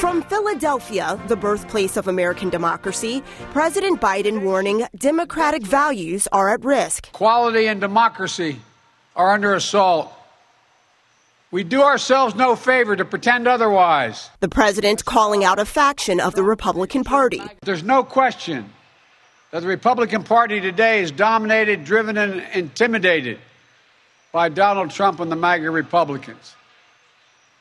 From 0.00 0.22
Philadelphia, 0.22 1.20
the 1.28 1.36
birthplace 1.36 1.98
of 1.98 2.08
American 2.08 2.48
democracy, 2.48 3.22
President 3.52 4.00
Biden 4.00 4.40
warning 4.42 4.86
democratic 4.96 5.62
values 5.62 6.26
are 6.32 6.48
at 6.48 6.64
risk. 6.64 7.12
Quality 7.12 7.66
and 7.66 7.82
democracy 7.82 8.60
are 9.14 9.30
under 9.30 9.52
assault. 9.52 10.10
We 11.50 11.64
do 11.64 11.82
ourselves 11.82 12.34
no 12.34 12.56
favor 12.56 12.96
to 12.96 13.04
pretend 13.04 13.46
otherwise. 13.46 14.30
The 14.40 14.48
president 14.48 15.04
calling 15.04 15.44
out 15.44 15.58
a 15.58 15.66
faction 15.66 16.18
of 16.18 16.34
the 16.34 16.44
Republican 16.44 17.04
Party. 17.04 17.42
There's 17.60 17.82
no 17.82 18.02
question 18.02 18.70
that 19.50 19.60
the 19.60 19.68
Republican 19.68 20.22
Party 20.22 20.62
today 20.62 21.02
is 21.02 21.10
dominated, 21.10 21.84
driven, 21.84 22.16
and 22.16 22.42
intimidated 22.54 23.38
by 24.32 24.48
Donald 24.48 24.92
Trump 24.92 25.20
and 25.20 25.30
the 25.30 25.36
MAGA 25.36 25.70
Republicans. 25.70 26.54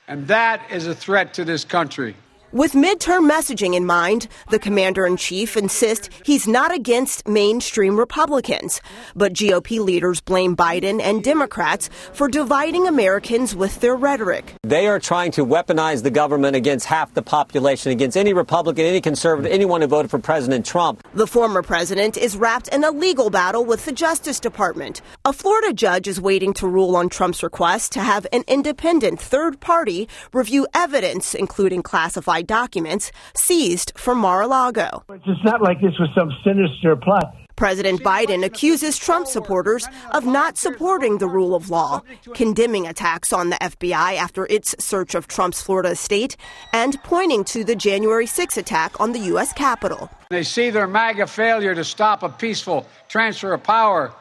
And 0.07 0.25
that 0.29 0.61
is 0.71 0.87
a 0.87 0.95
threat 0.95 1.33
to 1.33 1.43
this 1.43 1.65
country. 1.65 2.15
With 2.51 2.71
midterm 2.71 3.29
messaging 3.29 3.75
in 3.75 3.85
mind, 3.85 4.27
the 4.49 4.57
commander 4.57 5.05
in 5.05 5.17
chief 5.17 5.55
insists 5.55 6.09
he's 6.25 6.47
not 6.47 6.73
against 6.73 7.27
mainstream 7.27 7.95
Republicans. 7.95 8.81
But 9.15 9.33
GOP 9.33 9.79
leaders 9.79 10.19
blame 10.19 10.55
Biden 10.55 10.99
and 10.99 11.23
Democrats 11.23 11.91
for 12.11 12.27
dividing 12.27 12.87
Americans 12.87 13.55
with 13.55 13.79
their 13.81 13.95
rhetoric. 13.95 14.55
They 14.63 14.87
are 14.87 14.99
trying 14.99 15.31
to 15.33 15.45
weaponize 15.45 16.01
the 16.01 16.09
government 16.09 16.55
against 16.55 16.87
half 16.87 17.13
the 17.13 17.21
population, 17.21 17.91
against 17.91 18.17
any 18.17 18.33
Republican, 18.33 18.83
any 18.83 18.99
conservative, 18.99 19.51
anyone 19.51 19.81
who 19.81 19.87
voted 19.87 20.09
for 20.09 20.17
President 20.17 20.65
Trump. 20.65 21.07
The 21.13 21.27
former 21.27 21.61
president 21.61 22.17
is 22.17 22.35
wrapped 22.35 22.69
in 22.69 22.83
a 22.83 22.89
legal 22.89 23.29
battle 23.29 23.63
with 23.63 23.85
the 23.85 23.91
Justice 23.91 24.39
Department. 24.39 25.03
A 25.23 25.33
Florida 25.33 25.71
judge 25.71 26.07
is 26.07 26.19
waiting 26.19 26.53
to 26.53 26.67
rule 26.67 26.95
on 26.95 27.09
Trump's 27.09 27.43
request 27.43 27.91
to 27.91 27.99
have 27.99 28.25
an 28.33 28.43
independent 28.47 29.19
third 29.19 29.59
party 29.59 30.09
review 30.33 30.65
evidence, 30.73 31.35
including 31.35 31.83
classified 31.83 32.38
documents 32.41 33.11
seized 33.35 33.91
from 33.95 34.17
Mar-a-Lago. 34.19 35.03
It's 35.09 35.43
not 35.43 35.61
like 35.61 35.81
this 35.81 35.97
was 35.99 36.09
some 36.15 36.31
sinister 36.43 36.95
plot. 36.95 37.35
President 37.59 38.01
Biden 38.01 38.45
accuses 38.45 38.97
Trump 38.97 39.27
supporters 39.27 39.85
of 40.11 40.25
not 40.25 40.57
supporting 40.57 41.17
the 41.17 41.27
rule 41.27 41.53
of 41.53 41.69
law, 41.69 42.01
condemning 42.33 42.87
attacks 42.87 43.33
on 43.33 43.49
the 43.49 43.57
FBI 43.57 44.15
after 44.15 44.45
its 44.45 44.73
search 44.79 45.13
of 45.13 45.27
Trump's 45.27 45.61
Florida 45.61 45.89
estate, 45.89 46.37
and 46.71 46.97
pointing 47.03 47.43
to 47.43 47.65
the 47.65 47.75
January 47.75 48.25
6 48.25 48.55
attack 48.55 48.97
on 49.01 49.11
the 49.11 49.19
U.S. 49.31 49.51
Capitol. 49.51 50.09
They 50.29 50.43
see 50.43 50.69
their 50.69 50.87
MAGA 50.87 51.27
failure 51.27 51.75
to 51.75 51.83
stop 51.83 52.23
a 52.23 52.29
peaceful 52.29 52.87
transfer 53.09 53.53
of 53.53 53.61
power 53.61 54.13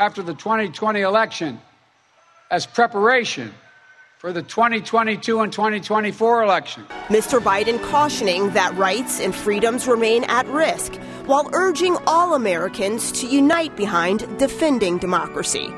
after 0.00 0.24
the 0.24 0.34
2020 0.34 1.00
election 1.00 1.60
as 2.50 2.66
preparation 2.66 3.54
for 4.24 4.32
the 4.32 4.42
2022 4.42 5.40
and 5.40 5.52
2024 5.52 6.44
election. 6.44 6.82
Mr. 7.08 7.38
Biden 7.38 7.78
cautioning 7.90 8.48
that 8.54 8.74
rights 8.74 9.20
and 9.20 9.34
freedoms 9.34 9.86
remain 9.86 10.24
at 10.24 10.46
risk 10.46 10.94
while 11.26 11.50
urging 11.52 11.94
all 12.06 12.32
Americans 12.32 13.12
to 13.12 13.26
unite 13.26 13.76
behind 13.76 14.20
defending 14.38 14.96
democracy. 14.96 15.68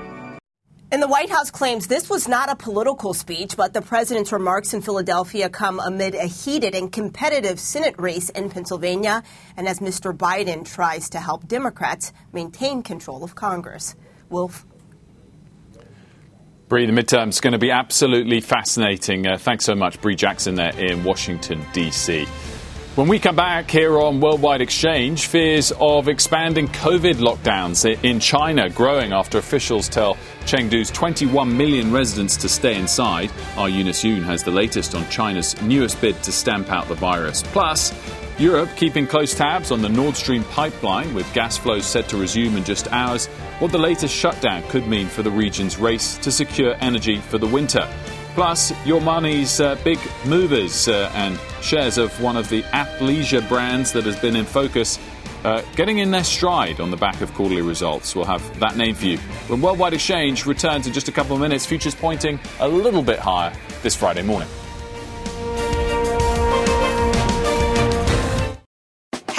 And 0.93 1.03
the 1.03 1.09
White 1.09 1.29
House 1.29 1.51
claims 1.51 1.89
this 1.89 2.09
was 2.09 2.29
not 2.29 2.49
a 2.49 2.55
political 2.55 3.15
speech, 3.15 3.57
but 3.57 3.75
the 3.75 3.83
president's 3.83 4.31
remarks 4.31 4.73
in 4.73 4.81
Philadelphia 4.81 5.49
come 5.49 5.81
amid 5.81 6.15
a 6.15 6.27
heated 6.27 6.77
and 6.77 6.93
competitive 6.93 7.59
Senate 7.59 7.97
race 7.99 8.29
in 8.29 8.49
Pennsylvania, 8.49 9.25
and 9.57 9.67
as 9.67 9.81
Mr. 9.81 10.17
Biden 10.17 10.65
tries 10.65 11.11
to 11.11 11.19
help 11.19 11.49
Democrats 11.49 12.13
maintain 12.33 12.85
control 12.85 13.25
of 13.25 13.35
Congress. 13.35 13.97
Wolf. 14.31 14.65
Bree, 16.69 16.87
the 16.87 16.93
midterm 16.93 17.29
is 17.29 17.41
going 17.41 17.53
to 17.53 17.61
be 17.61 17.71
absolutely 17.71 18.41
fascinating. 18.41 19.25
Uh, 19.25 19.39
thanks 19.39 19.65
so 19.65 19.77
much, 19.77 20.01
Bree 20.01 20.17
Jackson, 20.17 20.57
there 20.57 20.77
in 20.77 21.05
Washington, 21.05 21.65
D.C. 21.73 22.27
When 22.97 23.07
we 23.07 23.21
come 23.21 23.37
back 23.37 23.71
here 23.71 24.01
on 24.01 24.21
Worldwide 24.21 24.61
Exchange, 24.61 25.27
fears 25.27 25.71
of 25.79 26.09
expanding 26.09 26.67
COVID 26.69 27.17
lockdowns 27.17 27.85
in 28.03 28.19
China 28.19 28.69
growing 28.69 29.13
after 29.13 29.39
officials 29.39 29.89
tell 29.89 30.17
Chengdu's 30.41 30.91
21 30.91 31.57
million 31.57 31.93
residents 31.93 32.37
to 32.39 32.49
stay 32.49 32.77
inside. 32.77 33.31
Our 33.57 33.69
Eunice 33.69 34.03
Yoon 34.03 34.25
has 34.25 34.43
the 34.43 34.51
latest 34.51 34.97
on 34.97 35.09
China's 35.09 35.61
newest 35.63 36.01
bid 36.01 36.21
to 36.25 36.33
stamp 36.33 36.69
out 36.73 36.89
the 36.89 36.95
virus. 36.97 37.45
Plus, 37.45 37.93
Europe 38.39 38.69
keeping 38.77 39.07
close 39.07 39.35
tabs 39.35 39.71
on 39.71 39.81
the 39.81 39.89
Nord 39.89 40.15
Stream 40.15 40.45
pipeline, 40.45 41.15
with 41.15 41.33
gas 41.33 41.57
flows 41.57 41.87
set 41.87 42.07
to 42.11 42.19
resume 42.19 42.59
in 42.59 42.65
just 42.65 42.87
hours, 42.93 43.29
what 43.61 43.73
the 43.73 43.79
latest 43.79 44.15
shutdown 44.15 44.63
could 44.69 44.87
mean 44.87 45.07
for 45.07 45.23
the 45.23 45.31
region's 45.31 45.79
race 45.79 46.19
to 46.19 46.31
secure 46.31 46.77
energy 46.81 47.17
for 47.17 47.39
the 47.39 47.47
winter. 47.47 47.89
Plus, 48.35 48.75
your 48.85 49.01
money's 49.01 49.59
uh, 49.59 49.75
big 49.83 49.99
movers 50.27 50.87
uh, 50.87 51.11
and 51.15 51.41
shares 51.63 51.97
of 51.97 52.13
one 52.21 52.37
of 52.37 52.51
the 52.51 52.63
athleisure 52.65 53.47
brands 53.49 53.91
that 53.93 54.05
has 54.05 54.21
been 54.21 54.37
in 54.37 54.45
focus 54.45 54.99
uh, 55.45 55.63
getting 55.75 55.99
in 55.99 56.11
their 56.11 56.25
stride 56.25 56.79
on 56.79 56.91
the 56.91 56.97
back 56.99 57.23
of 57.23 57.33
quarterly 57.33 57.63
results. 57.63 58.15
We'll 58.15 58.27
have 58.27 58.61
that 58.61 58.77
name 58.77 58.95
for 58.95 59.07
you. 59.07 59.17
When 59.49 59.63
Worldwide 59.63 59.95
Exchange 59.95 60.45
returns 60.45 60.87
in 60.87 60.93
just 60.93 61.09
a 61.09 61.13
couple 61.13 61.35
of 61.35 61.41
minutes, 61.41 61.65
futures 61.65 61.95
pointing 61.95 62.39
a 62.61 62.69
little 62.69 63.03
bit 63.03 63.19
higher 63.19 63.55
this 63.83 63.97
Friday 63.97 64.23
morning. 64.23 64.49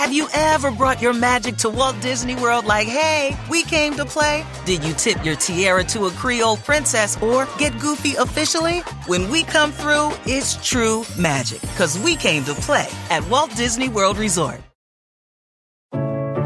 Have 0.08 0.16
you 0.16 0.30
ever 0.34 0.72
brought 0.72 1.02
your 1.02 1.12
magic 1.12 1.58
to 1.58 1.70
Walt 1.70 2.00
Disney 2.00 2.36
World 2.36 2.64
like, 2.64 2.88
hey, 2.88 3.38
we 3.50 3.64
came 3.64 3.94
to 3.96 4.06
play? 4.06 4.46
Did 4.64 4.82
you 4.86 4.94
tip 4.94 5.22
your 5.26 5.36
tiara 5.36 5.84
to 5.84 6.06
a 6.06 6.12
Creole 6.12 6.56
princess 6.56 7.22
or 7.22 7.46
get 7.58 7.78
goofy 7.82 8.16
officially? 8.16 8.80
When 9.08 9.30
we 9.30 9.44
come 9.44 9.74
through, 9.74 10.12
it's 10.26 10.66
true 10.66 11.04
magic 11.20 11.60
because 11.60 12.00
we 12.00 12.16
came 12.16 12.46
to 12.46 12.54
play 12.54 12.88
at 13.10 13.28
Walt 13.30 13.54
Disney 13.58 13.90
World 13.90 14.18
Resort. 14.18 14.62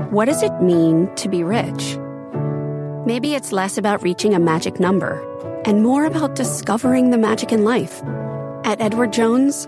What 0.10 0.26
does 0.26 0.42
it 0.42 0.60
mean 0.60 1.14
to 1.18 1.30
be 1.30 1.44
rich? 1.44 2.00
Maybe 3.06 3.36
it's 3.36 3.52
less 3.52 3.78
about 3.78 4.02
reaching 4.02 4.34
a 4.34 4.40
magic 4.40 4.80
number 4.80 5.22
and 5.66 5.84
more 5.84 6.06
about 6.06 6.34
discovering 6.34 7.12
the 7.12 7.20
magic 7.20 7.52
in 7.52 7.64
life. 7.64 8.02
At 8.64 8.82
Edward 8.82 9.14
Jones, 9.14 9.68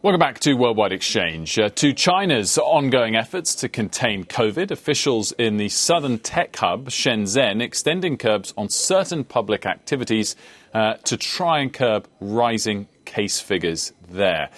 Welcome 0.00 0.20
back 0.20 0.38
to 0.40 0.54
Worldwide 0.54 0.92
Exchange. 0.92 1.58
Uh, 1.58 1.70
to 1.70 1.92
China's 1.92 2.56
ongoing 2.56 3.16
efforts 3.16 3.52
to 3.56 3.68
contain 3.68 4.22
COVID, 4.22 4.70
officials 4.70 5.32
in 5.32 5.56
the 5.56 5.68
southern 5.70 6.20
tech 6.20 6.54
hub, 6.54 6.88
Shenzhen, 6.88 7.60
extending 7.60 8.16
curbs 8.16 8.54
on 8.56 8.68
certain 8.68 9.24
public 9.24 9.66
activities 9.66 10.36
uh, 10.72 10.94
to 11.02 11.16
try 11.16 11.58
and 11.58 11.72
curb 11.72 12.06
rising 12.20 12.86
case 13.06 13.40
figures 13.40 13.92
there. 14.08 14.50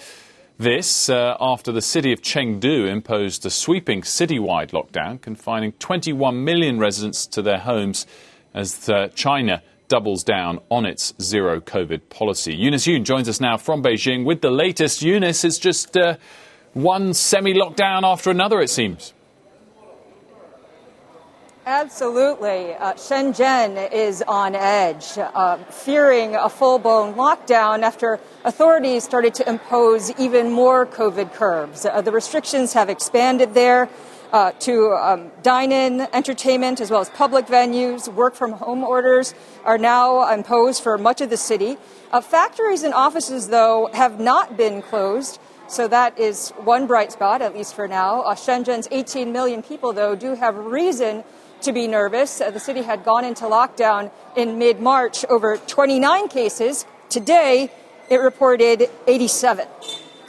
This 0.59 1.09
uh, 1.09 1.37
after 1.41 1.71
the 1.71 1.81
city 1.81 2.13
of 2.13 2.21
Chengdu 2.21 2.87
imposed 2.87 3.43
a 3.43 3.49
sweeping 3.49 4.03
citywide 4.03 4.69
lockdown, 4.69 5.19
confining 5.19 5.71
21 5.71 6.43
million 6.43 6.77
residents 6.77 7.25
to 7.25 7.41
their 7.41 7.57
homes 7.57 8.05
as 8.53 8.87
uh, 8.87 9.07
China 9.15 9.63
doubles 9.91 10.23
down 10.23 10.57
on 10.69 10.85
its 10.85 11.13
zero 11.21 11.59
COVID 11.59 12.07
policy. 12.07 12.55
Eunice 12.55 12.87
Yoon 12.87 13.03
joins 13.03 13.27
us 13.27 13.41
now 13.41 13.57
from 13.57 13.83
Beijing 13.83 14.23
with 14.23 14.39
the 14.39 14.49
latest. 14.49 15.01
Eunice 15.01 15.43
is 15.43 15.59
just 15.59 15.97
uh, 15.97 16.15
one 16.71 17.13
semi 17.13 17.53
lockdown 17.53 18.03
after 18.03 18.31
another, 18.31 18.61
it 18.61 18.69
seems. 18.69 19.13
Absolutely. 21.65 22.73
Uh, 22.73 22.93
Shenzhen 22.93 23.91
is 23.91 24.23
on 24.25 24.55
edge, 24.55 25.17
uh, 25.17 25.57
fearing 25.57 26.35
a 26.35 26.47
full 26.47 26.79
blown 26.79 27.15
lockdown 27.15 27.81
after 27.81 28.17
authorities 28.45 29.03
started 29.03 29.33
to 29.35 29.49
impose 29.49 30.09
even 30.17 30.51
more 30.51 30.85
COVID 30.85 31.33
curbs. 31.33 31.85
Uh, 31.85 31.99
the 31.99 32.13
restrictions 32.13 32.71
have 32.71 32.89
expanded 32.89 33.53
there 33.53 33.89
uh, 34.31 34.51
to 34.59 34.91
um, 34.93 35.31
dine 35.43 35.71
in, 35.71 36.01
entertainment, 36.13 36.79
as 36.79 36.89
well 36.89 37.01
as 37.01 37.09
public 37.09 37.47
venues. 37.47 38.11
Work 38.13 38.35
from 38.35 38.53
home 38.53 38.83
orders 38.83 39.33
are 39.65 39.77
now 39.77 40.31
imposed 40.31 40.83
for 40.83 40.97
much 40.97 41.21
of 41.21 41.29
the 41.29 41.37
city. 41.37 41.77
Uh, 42.11 42.21
factories 42.21 42.83
and 42.83 42.93
offices, 42.93 43.49
though, 43.49 43.89
have 43.93 44.19
not 44.19 44.57
been 44.57 44.81
closed. 44.81 45.39
So 45.67 45.87
that 45.87 46.19
is 46.19 46.49
one 46.63 46.87
bright 46.87 47.11
spot, 47.13 47.41
at 47.41 47.55
least 47.55 47.75
for 47.75 47.87
now. 47.87 48.21
Uh, 48.21 48.35
Shenzhen's 48.35 48.87
18 48.91 49.31
million 49.31 49.63
people, 49.63 49.93
though, 49.93 50.15
do 50.15 50.35
have 50.35 50.55
reason 50.57 51.23
to 51.61 51.71
be 51.71 51.87
nervous. 51.87 52.41
Uh, 52.41 52.51
the 52.51 52.59
city 52.59 52.81
had 52.81 53.05
gone 53.05 53.23
into 53.23 53.45
lockdown 53.45 54.11
in 54.35 54.57
mid 54.57 54.79
March 54.81 55.23
over 55.25 55.57
29 55.57 56.27
cases. 56.27 56.85
Today, 57.09 57.71
it 58.09 58.17
reported 58.17 58.89
87. 59.07 59.67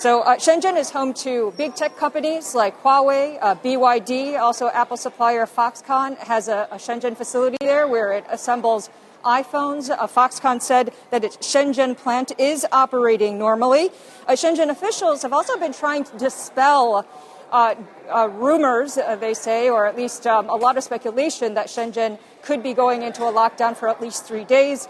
So 0.02 0.22
uh, 0.22 0.34
Shenzhen 0.34 0.76
is 0.76 0.90
home 0.90 1.14
to 1.22 1.54
big 1.56 1.76
tech 1.76 1.96
companies 1.96 2.56
like 2.56 2.76
Huawei, 2.82 3.38
uh, 3.40 3.54
BYD, 3.54 4.36
also 4.36 4.68
Apple 4.70 4.96
supplier 4.96 5.46
Foxconn 5.46 6.18
has 6.18 6.48
a, 6.48 6.66
a, 6.72 6.74
Shenzhen 6.74 7.16
facility 7.16 7.56
there 7.60 7.86
where 7.86 8.10
it 8.10 8.24
assembles 8.28 8.90
iPhones. 9.24 9.90
Uh, 9.90 10.08
Foxconn 10.08 10.60
said 10.60 10.92
that 11.10 11.22
its 11.22 11.36
Shenzhen 11.36 11.96
plant 11.96 12.32
is 12.36 12.66
operating 12.72 13.38
normally. 13.38 13.90
Uh, 14.26 14.32
Shenzhen 14.32 14.70
officials 14.70 15.22
have 15.22 15.32
also 15.32 15.56
been 15.56 15.72
trying 15.72 16.02
to 16.02 16.18
dispel 16.18 17.06
uh, 17.52 17.76
uh, 18.12 18.28
rumors, 18.28 18.98
they 19.20 19.34
say, 19.34 19.70
or 19.70 19.86
at 19.86 19.96
least 19.96 20.26
um, 20.26 20.48
a 20.48 20.56
lot 20.56 20.76
of 20.76 20.82
speculation 20.82 21.54
that 21.54 21.68
Shenzhen 21.68 22.18
could 22.42 22.60
be 22.60 22.74
going 22.74 23.04
into 23.04 23.22
a 23.22 23.32
lockdown 23.32 23.76
for 23.76 23.88
at 23.88 24.00
least 24.00 24.24
three 24.24 24.44
days. 24.44 24.88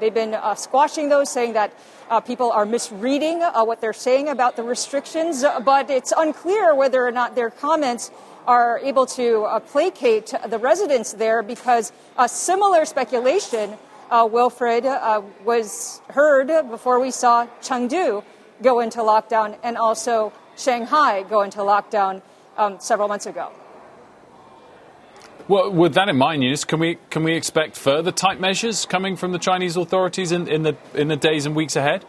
they've 0.00 0.12
been 0.12 0.36
squashing 0.56 1.08
those, 1.08 1.30
saying 1.30 1.54
that 1.54 1.72
uh, 2.10 2.20
people 2.20 2.50
are 2.50 2.66
misreading 2.66 3.40
uh, 3.42 3.64
what 3.64 3.80
they're 3.80 3.92
saying 3.92 4.28
about 4.28 4.56
the 4.56 4.62
restrictions, 4.62 5.44
uh, 5.44 5.60
but 5.60 5.88
it's 5.88 6.12
unclear 6.16 6.74
whether 6.74 7.06
or 7.06 7.12
not 7.12 7.36
their 7.36 7.50
comments 7.50 8.10
are 8.46 8.80
able 8.80 9.06
to 9.06 9.44
uh, 9.44 9.60
placate 9.60 10.34
the 10.48 10.58
residents 10.58 11.12
there 11.12 11.42
because 11.42 11.92
a 12.18 12.28
similar 12.28 12.84
speculation, 12.84 13.78
uh, 14.10 14.28
Wilfred, 14.30 14.84
uh, 14.84 15.22
was 15.44 16.00
heard 16.08 16.48
before 16.68 16.98
we 16.98 17.12
saw 17.12 17.46
Chengdu 17.62 18.24
go 18.60 18.80
into 18.80 18.98
lockdown 18.98 19.56
and 19.62 19.76
also 19.76 20.32
Shanghai 20.56 21.22
go 21.22 21.42
into 21.42 21.58
lockdown 21.58 22.22
um, 22.58 22.80
several 22.80 23.08
months 23.08 23.26
ago. 23.26 23.52
Well, 25.50 25.68
with 25.72 25.94
that 25.94 26.08
in 26.08 26.16
mind, 26.16 26.44
Eunice, 26.44 26.62
can 26.62 26.78
we 26.78 26.96
can 27.10 27.24
we 27.24 27.34
expect 27.34 27.76
further 27.76 28.12
tight 28.12 28.38
measures 28.38 28.86
coming 28.86 29.16
from 29.16 29.32
the 29.32 29.38
Chinese 29.40 29.76
authorities 29.76 30.30
in, 30.30 30.46
in 30.46 30.62
the 30.62 30.76
in 30.94 31.08
the 31.08 31.16
days 31.16 31.44
and 31.44 31.56
weeks 31.56 31.74
ahead? 31.74 32.04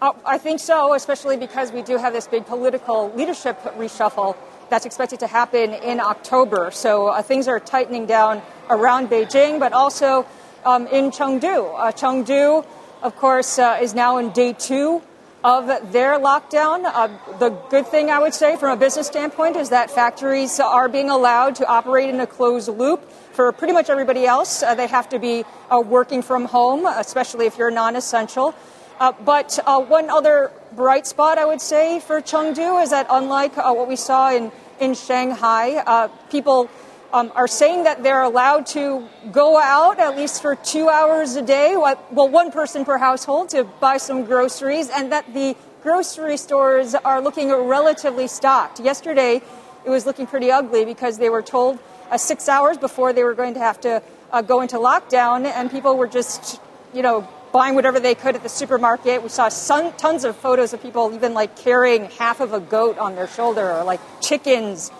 Uh, 0.00 0.12
I 0.24 0.38
think 0.38 0.60
so, 0.60 0.94
especially 0.94 1.36
because 1.36 1.72
we 1.72 1.82
do 1.82 1.96
have 1.96 2.12
this 2.12 2.28
big 2.28 2.46
political 2.46 3.12
leadership 3.16 3.58
reshuffle 3.76 4.36
that's 4.68 4.86
expected 4.86 5.18
to 5.18 5.26
happen 5.26 5.74
in 5.74 5.98
October. 5.98 6.70
So 6.70 7.08
uh, 7.08 7.20
things 7.20 7.48
are 7.48 7.58
tightening 7.58 8.06
down 8.06 8.40
around 8.68 9.10
Beijing, 9.10 9.58
but 9.58 9.72
also 9.72 10.24
um, 10.64 10.86
in 10.86 11.10
Chengdu. 11.10 11.74
Uh, 11.74 11.90
Chengdu, 11.90 12.64
of 13.02 13.16
course, 13.16 13.58
uh, 13.58 13.80
is 13.82 13.92
now 13.92 14.18
in 14.18 14.30
day 14.30 14.52
two 14.52 15.02
of 15.42 15.92
their 15.92 16.18
lockdown. 16.18 16.84
Uh, 16.84 17.08
the 17.38 17.50
good 17.70 17.86
thing 17.86 18.10
I 18.10 18.18
would 18.18 18.34
say 18.34 18.56
from 18.56 18.72
a 18.72 18.76
business 18.76 19.06
standpoint 19.06 19.56
is 19.56 19.70
that 19.70 19.90
factories 19.90 20.60
are 20.60 20.88
being 20.88 21.08
allowed 21.08 21.54
to 21.56 21.66
operate 21.66 22.10
in 22.10 22.20
a 22.20 22.26
closed 22.26 22.68
loop. 22.68 23.10
For 23.32 23.50
pretty 23.52 23.72
much 23.72 23.88
everybody 23.88 24.26
else, 24.26 24.62
uh, 24.62 24.74
they 24.74 24.86
have 24.86 25.08
to 25.10 25.18
be 25.18 25.44
uh, 25.70 25.80
working 25.80 26.20
from 26.22 26.44
home, 26.44 26.84
especially 26.84 27.46
if 27.46 27.56
you're 27.56 27.70
non 27.70 27.96
essential. 27.96 28.54
Uh, 28.98 29.12
but 29.24 29.58
uh, 29.64 29.80
one 29.80 30.10
other 30.10 30.52
bright 30.72 31.06
spot 31.06 31.38
I 31.38 31.46
would 31.46 31.62
say 31.62 32.00
for 32.00 32.20
Chengdu 32.20 32.82
is 32.82 32.90
that 32.90 33.06
unlike 33.08 33.56
uh, 33.56 33.72
what 33.72 33.88
we 33.88 33.96
saw 33.96 34.30
in, 34.30 34.52
in 34.78 34.94
Shanghai, 34.94 36.08
people 36.30 36.68
um, 37.12 37.32
are 37.34 37.48
saying 37.48 37.84
that 37.84 38.02
they're 38.02 38.22
allowed 38.22 38.66
to 38.66 39.06
go 39.32 39.58
out 39.58 39.98
at 39.98 40.16
least 40.16 40.42
for 40.42 40.54
two 40.54 40.88
hours 40.88 41.36
a 41.36 41.42
day, 41.42 41.76
well, 41.76 42.28
one 42.28 42.50
person 42.52 42.84
per 42.84 42.98
household, 42.98 43.50
to 43.50 43.64
buy 43.64 43.96
some 43.96 44.24
groceries, 44.24 44.88
and 44.90 45.12
that 45.12 45.32
the 45.34 45.56
grocery 45.82 46.36
stores 46.36 46.94
are 46.94 47.20
looking 47.20 47.50
relatively 47.50 48.28
stocked. 48.28 48.80
Yesterday, 48.80 49.42
it 49.84 49.90
was 49.90 50.06
looking 50.06 50.26
pretty 50.26 50.50
ugly 50.50 50.84
because 50.84 51.18
they 51.18 51.30
were 51.30 51.42
told 51.42 51.78
uh, 52.10 52.18
six 52.18 52.48
hours 52.48 52.76
before 52.76 53.12
they 53.12 53.24
were 53.24 53.34
going 53.34 53.54
to 53.54 53.60
have 53.60 53.80
to 53.80 54.02
uh, 54.32 54.42
go 54.42 54.60
into 54.60 54.76
lockdown, 54.76 55.44
and 55.44 55.70
people 55.70 55.96
were 55.96 56.06
just, 56.08 56.60
you 56.92 57.02
know, 57.02 57.26
buying 57.52 57.74
whatever 57.74 57.98
they 57.98 58.14
could 58.14 58.36
at 58.36 58.42
the 58.44 58.48
supermarket. 58.48 59.22
We 59.22 59.28
saw 59.28 59.48
tons 59.48 60.24
of 60.24 60.36
photos 60.36 60.72
of 60.72 60.80
people 60.80 61.12
even 61.14 61.34
like 61.34 61.56
carrying 61.56 62.04
half 62.04 62.40
of 62.40 62.52
a 62.52 62.60
goat 62.60 62.98
on 62.98 63.16
their 63.16 63.26
shoulder, 63.26 63.72
or 63.72 63.82
like 63.82 64.00
chickens 64.20 64.92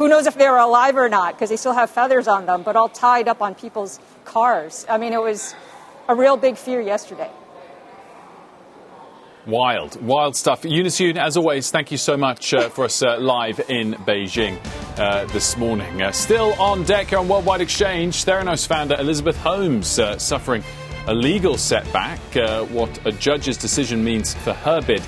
who 0.00 0.08
knows 0.08 0.26
if 0.26 0.34
they 0.34 0.48
were 0.48 0.56
alive 0.56 0.96
or 0.96 1.10
not 1.10 1.34
because 1.34 1.50
they 1.50 1.58
still 1.58 1.74
have 1.74 1.90
feathers 1.90 2.26
on 2.26 2.46
them, 2.46 2.62
but 2.62 2.74
all 2.74 2.88
tied 2.88 3.28
up 3.28 3.42
on 3.42 3.54
people's 3.54 4.00
cars. 4.24 4.86
I 4.88 4.96
mean, 4.96 5.12
it 5.12 5.20
was 5.20 5.54
a 6.08 6.14
real 6.14 6.38
big 6.38 6.56
fear 6.56 6.80
yesterday. 6.80 7.30
Wild, 9.46 10.00
wild 10.00 10.36
stuff. 10.36 10.62
Yoon, 10.62 11.18
as 11.18 11.36
always, 11.36 11.70
thank 11.70 11.92
you 11.92 11.98
so 11.98 12.16
much 12.16 12.54
uh, 12.54 12.70
for 12.70 12.86
us 12.86 13.02
uh, 13.02 13.18
live 13.18 13.60
in 13.68 13.92
Beijing 13.92 14.56
uh, 14.98 15.26
this 15.26 15.58
morning. 15.58 16.00
Uh, 16.00 16.12
still 16.12 16.54
on 16.54 16.82
deck 16.84 17.08
here 17.08 17.18
on 17.18 17.28
Worldwide 17.28 17.60
Exchange, 17.60 18.24
Theranos 18.24 18.66
founder 18.66 18.96
Elizabeth 18.98 19.36
Holmes 19.36 19.98
uh, 19.98 20.16
suffering 20.16 20.64
a 21.08 21.14
legal 21.14 21.58
setback. 21.58 22.20
Uh, 22.34 22.64
what 22.64 23.06
a 23.06 23.12
judge's 23.12 23.58
decision 23.58 24.02
means 24.02 24.32
for 24.32 24.54
her 24.54 24.80
bid 24.80 25.02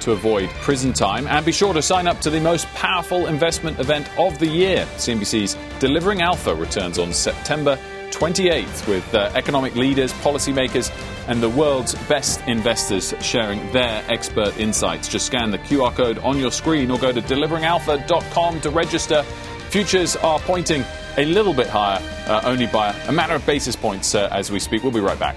to 0.00 0.12
avoid 0.12 0.48
prison 0.60 0.92
time. 0.92 1.26
And 1.26 1.44
be 1.44 1.52
sure 1.52 1.72
to 1.74 1.82
sign 1.82 2.06
up 2.06 2.20
to 2.22 2.30
the 2.30 2.40
most 2.40 2.66
powerful 2.68 3.26
investment 3.26 3.78
event 3.78 4.08
of 4.18 4.38
the 4.38 4.46
year. 4.46 4.86
CNBC's 4.96 5.56
Delivering 5.78 6.22
Alpha 6.22 6.54
returns 6.54 6.98
on 6.98 7.12
September 7.12 7.78
28th 8.10 8.88
with 8.88 9.14
uh, 9.14 9.30
economic 9.34 9.74
leaders, 9.74 10.12
policymakers, 10.14 10.90
and 11.28 11.42
the 11.42 11.48
world's 11.48 11.94
best 12.06 12.40
investors 12.46 13.14
sharing 13.20 13.70
their 13.72 14.02
expert 14.08 14.56
insights. 14.58 15.08
Just 15.08 15.26
scan 15.26 15.50
the 15.50 15.58
QR 15.58 15.94
code 15.94 16.18
on 16.18 16.38
your 16.38 16.50
screen 16.50 16.90
or 16.90 16.98
go 16.98 17.12
to 17.12 17.20
deliveringalpha.com 17.20 18.60
to 18.62 18.70
register. 18.70 19.22
Futures 19.70 20.16
are 20.16 20.38
pointing 20.40 20.82
a 21.18 21.24
little 21.24 21.52
bit 21.52 21.66
higher, 21.66 22.00
uh, 22.26 22.40
only 22.44 22.66
by 22.66 22.90
a 23.08 23.12
matter 23.12 23.34
of 23.34 23.44
basis 23.44 23.76
points 23.76 24.14
uh, 24.14 24.28
as 24.32 24.50
we 24.50 24.58
speak. 24.58 24.82
We'll 24.82 24.92
be 24.92 25.00
right 25.00 25.18
back. 25.18 25.36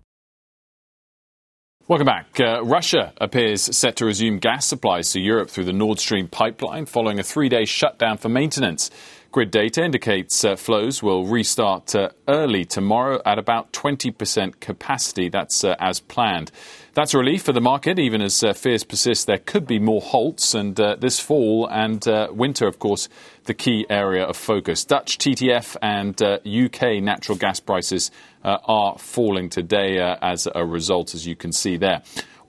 Welcome 1.91 2.05
back. 2.05 2.39
Uh, 2.39 2.63
Russia 2.63 3.11
appears 3.19 3.63
set 3.75 3.97
to 3.97 4.05
resume 4.05 4.39
gas 4.39 4.65
supplies 4.65 5.11
to 5.11 5.19
Europe 5.19 5.49
through 5.49 5.65
the 5.65 5.73
Nord 5.73 5.99
Stream 5.99 6.29
pipeline 6.29 6.85
following 6.85 7.19
a 7.19 7.23
three 7.23 7.49
day 7.49 7.65
shutdown 7.65 8.17
for 8.17 8.29
maintenance. 8.29 8.89
Grid 9.33 9.51
data 9.51 9.83
indicates 9.83 10.45
uh, 10.45 10.55
flows 10.55 11.03
will 11.03 11.25
restart 11.25 11.93
uh, 11.93 12.11
early 12.29 12.63
tomorrow 12.63 13.21
at 13.25 13.37
about 13.37 13.73
20% 13.73 14.61
capacity. 14.61 15.27
That's 15.27 15.65
uh, 15.65 15.75
as 15.79 15.99
planned. 15.99 16.49
That's 16.93 17.13
a 17.13 17.17
relief 17.17 17.43
for 17.43 17.51
the 17.51 17.59
market, 17.59 17.99
even 17.99 18.21
as 18.21 18.41
uh, 18.41 18.53
fears 18.53 18.85
persist 18.85 19.27
there 19.27 19.37
could 19.37 19.67
be 19.67 19.79
more 19.79 20.01
halts. 20.01 20.53
And 20.53 20.79
uh, 20.79 20.95
this 20.95 21.19
fall 21.19 21.67
and 21.67 22.05
winter, 22.31 22.67
of 22.67 22.79
course, 22.79 23.09
the 23.45 23.53
key 23.53 23.85
area 23.89 24.25
of 24.25 24.37
focus. 24.37 24.85
Dutch 24.85 25.17
TTF 25.17 25.75
and 25.81 26.21
UK 26.21 27.03
natural 27.03 27.37
gas 27.37 27.59
prices 27.59 28.11
are 28.43 28.97
falling 28.97 29.49
today 29.49 29.99
as 30.21 30.47
a 30.53 30.65
result, 30.65 31.13
as 31.13 31.27
you 31.27 31.35
can 31.35 31.51
see 31.51 31.77
there. 31.77 32.01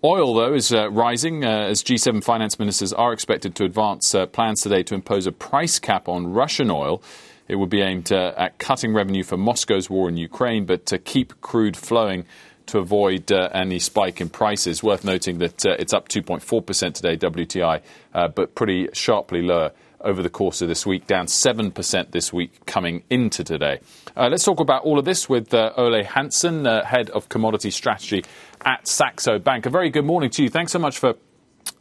Oil, 0.04 0.34
though, 0.34 0.52
is 0.52 0.72
uh, 0.72 0.90
rising 0.90 1.44
uh, 1.44 1.68
as 1.68 1.80
G7 1.84 2.24
finance 2.24 2.58
ministers 2.58 2.92
are 2.92 3.12
expected 3.12 3.54
to 3.54 3.64
advance 3.64 4.16
uh, 4.16 4.26
plans 4.26 4.60
today 4.60 4.82
to 4.82 4.96
impose 4.96 5.28
a 5.28 5.32
price 5.32 5.78
cap 5.78 6.08
on 6.08 6.32
Russian 6.32 6.72
oil. 6.72 7.00
It 7.46 7.54
would 7.54 7.70
be 7.70 7.82
aimed 7.82 8.10
uh, 8.10 8.32
at 8.36 8.58
cutting 8.58 8.94
revenue 8.94 9.22
for 9.22 9.36
Moscow's 9.36 9.88
war 9.88 10.08
in 10.08 10.16
Ukraine, 10.16 10.66
but 10.66 10.86
to 10.86 10.98
keep 10.98 11.40
crude 11.40 11.76
flowing 11.76 12.24
to 12.66 12.78
avoid 12.78 13.30
uh, 13.30 13.50
any 13.54 13.78
spike 13.78 14.20
in 14.20 14.28
prices. 14.28 14.82
Worth 14.82 15.04
noting 15.04 15.38
that 15.38 15.64
uh, 15.64 15.76
it's 15.78 15.92
up 15.92 16.08
2.4% 16.08 16.94
today, 16.94 17.16
WTI, 17.16 17.82
but 18.34 18.56
pretty 18.56 18.88
sharply 18.92 19.40
lower 19.40 19.70
over 20.04 20.22
the 20.22 20.30
course 20.30 20.62
of 20.62 20.68
this 20.68 20.86
week, 20.86 21.06
down 21.06 21.26
7% 21.26 22.10
this 22.10 22.32
week 22.32 22.64
coming 22.66 23.02
into 23.10 23.44
today. 23.44 23.80
Uh, 24.16 24.28
let's 24.30 24.44
talk 24.44 24.60
about 24.60 24.84
all 24.84 24.98
of 24.98 25.04
this 25.04 25.28
with 25.28 25.52
uh, 25.54 25.72
Ole 25.76 26.04
Hansen, 26.04 26.66
uh, 26.66 26.84
Head 26.84 27.10
of 27.10 27.28
Commodity 27.28 27.70
Strategy 27.70 28.24
at 28.64 28.86
Saxo 28.86 29.38
Bank. 29.38 29.66
A 29.66 29.70
very 29.70 29.90
good 29.90 30.04
morning 30.04 30.30
to 30.30 30.42
you. 30.42 30.48
Thanks 30.48 30.72
so 30.72 30.78
much 30.78 30.98
for, 30.98 31.14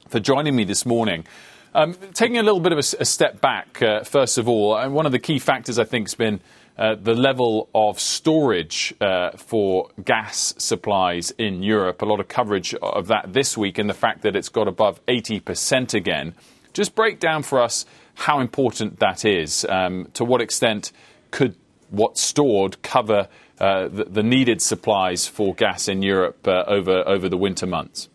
for 0.09 0.19
joining 0.19 0.55
me 0.55 0.63
this 0.63 0.85
morning. 0.85 1.25
Um, 1.73 1.95
taking 2.13 2.37
a 2.37 2.43
little 2.43 2.59
bit 2.59 2.73
of 2.73 2.77
a, 2.77 3.01
a 3.01 3.05
step 3.05 3.39
back, 3.39 3.81
uh, 3.81 4.03
first 4.03 4.37
of 4.37 4.49
all, 4.49 4.75
and 4.75 4.93
one 4.93 5.05
of 5.05 5.11
the 5.11 5.19
key 5.19 5.39
factors 5.39 5.79
I 5.79 5.85
think 5.85 6.07
has 6.07 6.15
been 6.15 6.41
uh, 6.77 6.95
the 6.95 7.13
level 7.13 7.69
of 7.75 7.99
storage 7.99 8.93
uh, 9.01 9.31
for 9.31 9.89
gas 10.03 10.53
supplies 10.57 11.31
in 11.37 11.61
Europe. 11.61 12.01
A 12.01 12.05
lot 12.05 12.19
of 12.19 12.27
coverage 12.27 12.73
of 12.75 13.07
that 13.07 13.33
this 13.33 13.57
week, 13.57 13.77
and 13.77 13.89
the 13.89 13.93
fact 13.93 14.21
that 14.23 14.35
it's 14.35 14.49
got 14.49 14.67
above 14.67 15.05
80% 15.05 15.93
again. 15.93 16.33
Just 16.73 16.95
break 16.95 17.19
down 17.19 17.43
for 17.43 17.61
us 17.61 17.85
how 18.15 18.39
important 18.39 18.99
that 18.99 19.25
is. 19.25 19.65
Um, 19.69 20.09
to 20.13 20.23
what 20.23 20.41
extent 20.41 20.91
could 21.31 21.55
what's 21.89 22.21
stored 22.21 22.81
cover 22.81 23.27
uh, 23.59 23.87
the, 23.87 24.05
the, 24.05 24.23
needed 24.23 24.61
supplies 24.61 25.27
for 25.27 25.53
gas 25.53 25.87
in 25.87 26.01
Europe 26.01 26.47
uh, 26.47 26.63
over 26.67 27.03
over 27.07 27.29
the 27.29 27.37
winter 27.37 27.67
months? 27.67 28.09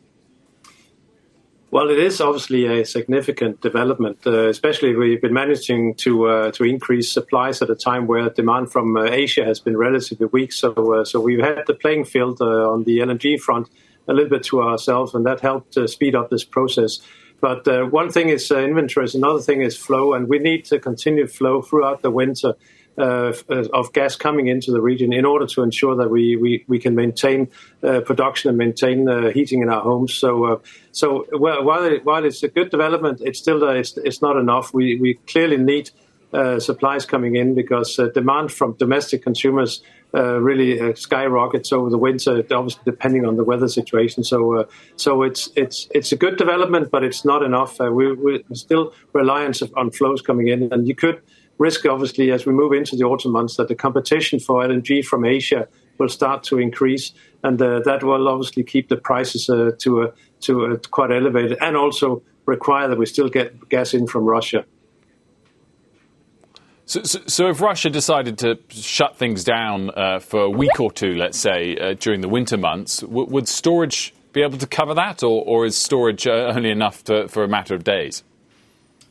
Well, 1.70 1.90
it 1.90 1.98
is 1.98 2.20
obviously 2.20 2.64
a 2.66 2.84
significant 2.84 3.60
development, 3.60 4.18
uh, 4.26 4.48
especially 4.48 4.96
we've 4.96 5.20
been 5.20 5.34
managing 5.34 5.94
to 5.96 6.26
uh, 6.26 6.50
to 6.52 6.64
increase 6.64 7.12
supplies 7.12 7.60
at 7.60 7.70
a 7.70 7.74
time 7.74 8.06
where 8.06 8.28
demand 8.30 8.72
from 8.72 8.96
uh, 8.96 9.04
Asia 9.04 9.44
has 9.44 9.60
been 9.60 9.76
relatively 9.76 10.26
weak. 10.26 10.52
So, 10.52 10.72
uh, 10.72 11.04
so 11.04 11.20
we've 11.20 11.44
had 11.44 11.64
the 11.66 11.74
playing 11.74 12.06
field 12.06 12.40
on 12.40 12.84
the 12.84 12.98
LNG 12.98 13.40
front 13.40 13.68
a 14.08 14.14
little 14.14 14.30
bit 14.30 14.44
to 14.44 14.62
ourselves, 14.62 15.14
and 15.14 15.26
that 15.26 15.40
helped 15.40 15.76
speed 15.88 16.14
up 16.14 16.30
this 16.30 16.44
process. 16.44 17.00
But 17.40 17.66
one 17.92 18.10
thing 18.10 18.30
is 18.30 18.50
inventories, 18.50 19.14
another 19.14 19.40
thing 19.40 19.60
is 19.60 19.76
flow, 19.76 20.14
and 20.14 20.28
we 20.28 20.38
need 20.38 20.64
to 20.66 20.78
continue 20.78 21.26
flow 21.26 21.62
throughout 21.62 22.02
the 22.02 22.10
winter 22.10 22.54
uh, 22.98 23.32
of 23.48 23.92
gas 23.92 24.16
coming 24.16 24.46
into 24.48 24.72
the 24.72 24.80
region 24.80 25.12
in 25.12 25.24
order 25.24 25.46
to 25.46 25.62
ensure 25.62 25.96
that 25.96 26.10
we, 26.10 26.36
we, 26.36 26.64
we 26.66 26.78
can 26.78 26.94
maintain 26.94 27.48
uh, 27.82 28.00
production 28.00 28.48
and 28.48 28.58
maintain 28.58 29.08
uh, 29.08 29.30
heating 29.30 29.62
in 29.62 29.68
our 29.68 29.82
homes. 29.82 30.14
So, 30.14 30.44
uh, 30.44 30.58
so 30.92 31.26
while, 31.32 31.84
it, 31.84 32.04
while 32.04 32.24
it's 32.24 32.42
a 32.42 32.48
good 32.48 32.70
development, 32.70 33.20
it's 33.20 33.38
still 33.38 33.62
uh, 33.64 33.74
it's, 33.74 33.96
it's 33.98 34.22
not 34.22 34.36
enough. 34.36 34.72
We, 34.72 34.96
we 34.96 35.14
clearly 35.26 35.58
need 35.58 35.90
uh, 36.32 36.58
supplies 36.58 37.04
coming 37.04 37.36
in 37.36 37.54
because 37.54 38.00
demand 38.14 38.52
from 38.52 38.72
domestic 38.74 39.22
consumers 39.22 39.82
really 40.16 40.94
skyrockets 40.94 41.72
over 41.72 41.90
the 41.90 41.98
winter, 41.98 42.42
obviously 42.50 42.82
depending 42.84 43.26
on 43.26 43.36
the 43.36 43.44
weather 43.44 43.68
situation. 43.68 44.24
So, 44.24 44.66
so 44.96 45.22
it's 45.22 45.50
it's 45.56 45.88
it's 45.92 46.12
a 46.12 46.16
good 46.16 46.36
development, 46.36 46.90
but 46.90 47.04
it's 47.04 47.24
not 47.24 47.42
enough. 47.42 47.78
we, 47.78 48.12
we're 48.12 48.40
still 48.52 48.92
reliant 49.12 49.62
on 49.76 49.90
flows 49.90 50.22
coming 50.22 50.48
in, 50.48 50.72
and 50.72 50.88
you 50.88 50.94
could 50.94 51.20
risk, 51.58 51.86
obviously, 51.86 52.32
as 52.32 52.46
we 52.46 52.52
move 52.52 52.72
into 52.72 52.96
the 52.96 53.04
autumn 53.04 53.32
months, 53.32 53.56
that 53.56 53.68
the 53.68 53.74
competition 53.74 54.38
for 54.38 54.62
LNG 54.62 55.04
from 55.04 55.24
Asia 55.24 55.68
will 55.98 56.08
start 56.08 56.42
to 56.44 56.58
increase, 56.58 57.12
and 57.42 57.60
uh, 57.60 57.80
that 57.80 58.02
will 58.02 58.28
obviously 58.28 58.62
keep 58.62 58.88
the 58.88 58.96
prices 58.96 59.48
uh, 59.48 59.70
to 59.78 60.12
to 60.40 60.80
quite 60.90 61.10
elevated, 61.10 61.56
and 61.60 61.76
also 61.76 62.22
require 62.44 62.88
that 62.88 62.98
we 62.98 63.06
still 63.06 63.28
get 63.28 63.68
gas 63.68 63.94
in 63.94 64.06
from 64.06 64.24
Russia. 64.24 64.64
So, 66.86 67.02
so, 67.02 67.18
so 67.26 67.48
if 67.48 67.60
Russia 67.60 67.90
decided 67.90 68.38
to 68.38 68.58
shut 68.68 69.16
things 69.16 69.42
down 69.42 69.90
uh, 69.90 70.20
for 70.20 70.42
a 70.42 70.50
week 70.50 70.78
or 70.78 70.92
two, 70.92 71.14
let's 71.16 71.38
say, 71.38 71.76
uh, 71.76 71.94
during 71.94 72.20
the 72.20 72.28
winter 72.28 72.56
months, 72.56 73.00
w- 73.00 73.28
would 73.28 73.48
storage 73.48 74.14
be 74.32 74.42
able 74.42 74.58
to 74.58 74.66
cover 74.68 74.94
that, 74.94 75.24
or, 75.24 75.44
or 75.44 75.66
is 75.66 75.76
storage 75.76 76.28
uh, 76.28 76.52
only 76.54 76.70
enough 76.70 77.02
to, 77.04 77.26
for 77.26 77.42
a 77.42 77.48
matter 77.48 77.74
of 77.74 77.82
days? 77.82 78.22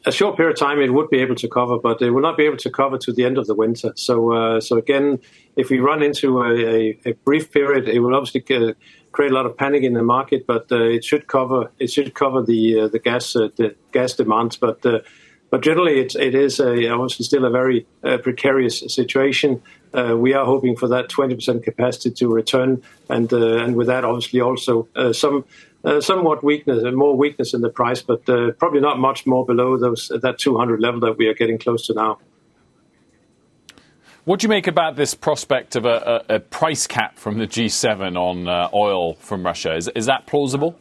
a 0.05 0.11
short 0.11 0.37
period 0.37 0.53
of 0.53 0.59
time 0.59 0.79
it 0.79 0.93
would 0.93 1.09
be 1.09 1.19
able 1.19 1.35
to 1.35 1.47
cover, 1.47 1.79
but 1.79 2.01
it 2.01 2.11
will 2.11 2.21
not 2.21 2.37
be 2.37 2.43
able 2.43 2.57
to 2.57 2.69
cover 2.69 2.97
to 2.97 3.11
the 3.11 3.25
end 3.25 3.37
of 3.37 3.47
the 3.47 3.55
winter. 3.55 3.91
So, 3.95 4.31
uh, 4.31 4.61
so 4.61 4.77
again, 4.77 5.19
if 5.55 5.69
we 5.69 5.79
run 5.79 6.03
into 6.03 6.41
a, 6.41 6.53
a, 6.53 6.99
a 7.05 7.13
brief 7.25 7.51
period, 7.51 7.89
it 7.89 7.99
will 7.99 8.15
obviously 8.15 8.41
create 8.41 9.31
a 9.31 9.33
lot 9.33 9.45
of 9.45 9.57
panic 9.57 9.83
in 9.83 9.93
the 9.93 10.03
market, 10.03 10.45
but 10.45 10.71
uh, 10.71 10.83
it 10.83 11.03
should 11.03 11.27
cover 11.27 11.71
it 11.79 11.91
should 11.91 12.13
cover 12.13 12.43
the 12.43 12.81
uh, 12.81 12.87
the 12.87 12.99
gas 12.99 13.33
the 13.33 13.75
gas 13.91 14.13
demands. 14.13 14.57
But 14.57 14.85
but 15.55 15.61
generally, 15.61 16.01
it, 16.01 16.15
it 16.15 16.35
is 16.35 16.59
a, 16.59 16.89
obviously 16.89 17.25
still 17.25 17.45
a 17.45 17.49
very 17.49 17.87
uh, 18.03 18.17
precarious 18.17 18.79
situation. 18.93 19.61
we 19.93 20.33
are 20.33 20.45
hoping 20.45 20.75
for 20.75 20.89
that 20.89 21.07
20% 21.07 21.63
capacity 21.63 22.11
to 22.11 22.27
return, 22.27 22.83
and 23.09 23.31
and 23.31 23.75
with 23.77 23.87
that, 23.87 24.03
obviously, 24.03 24.41
also 24.41 24.87
some 25.13 25.45
uh, 25.85 26.01
somewhat 26.01 26.43
weakness, 26.43 26.83
uh, 26.83 26.91
more 26.91 27.15
weakness 27.15 27.53
in 27.53 27.61
the 27.61 27.69
price, 27.69 28.01
but 28.01 28.27
uh, 28.27 28.51
probably 28.53 28.79
not 28.79 28.97
much 28.97 29.27
more 29.27 29.45
below 29.45 29.77
those 29.77 30.11
that 30.21 30.39
200 30.39 30.79
level 30.79 30.99
that 30.99 31.15
we 31.15 31.27
are 31.27 31.35
getting 31.35 31.59
close 31.59 31.85
to 31.85 31.93
now. 31.93 32.17
What 34.23 34.39
do 34.39 34.45
you 34.45 34.49
make 34.49 34.65
about 34.65 34.95
this 34.95 35.13
prospect 35.13 35.75
of 35.75 35.85
a, 35.85 36.23
a, 36.27 36.35
a 36.35 36.39
price 36.39 36.87
cap 36.87 37.19
from 37.19 37.37
the 37.37 37.45
G7 37.45 38.17
on 38.17 38.47
uh, 38.47 38.69
oil 38.73 39.13
from 39.13 39.45
Russia? 39.45 39.75
Is, 39.75 39.87
is 39.89 40.07
that 40.07 40.25
plausible? 40.25 40.75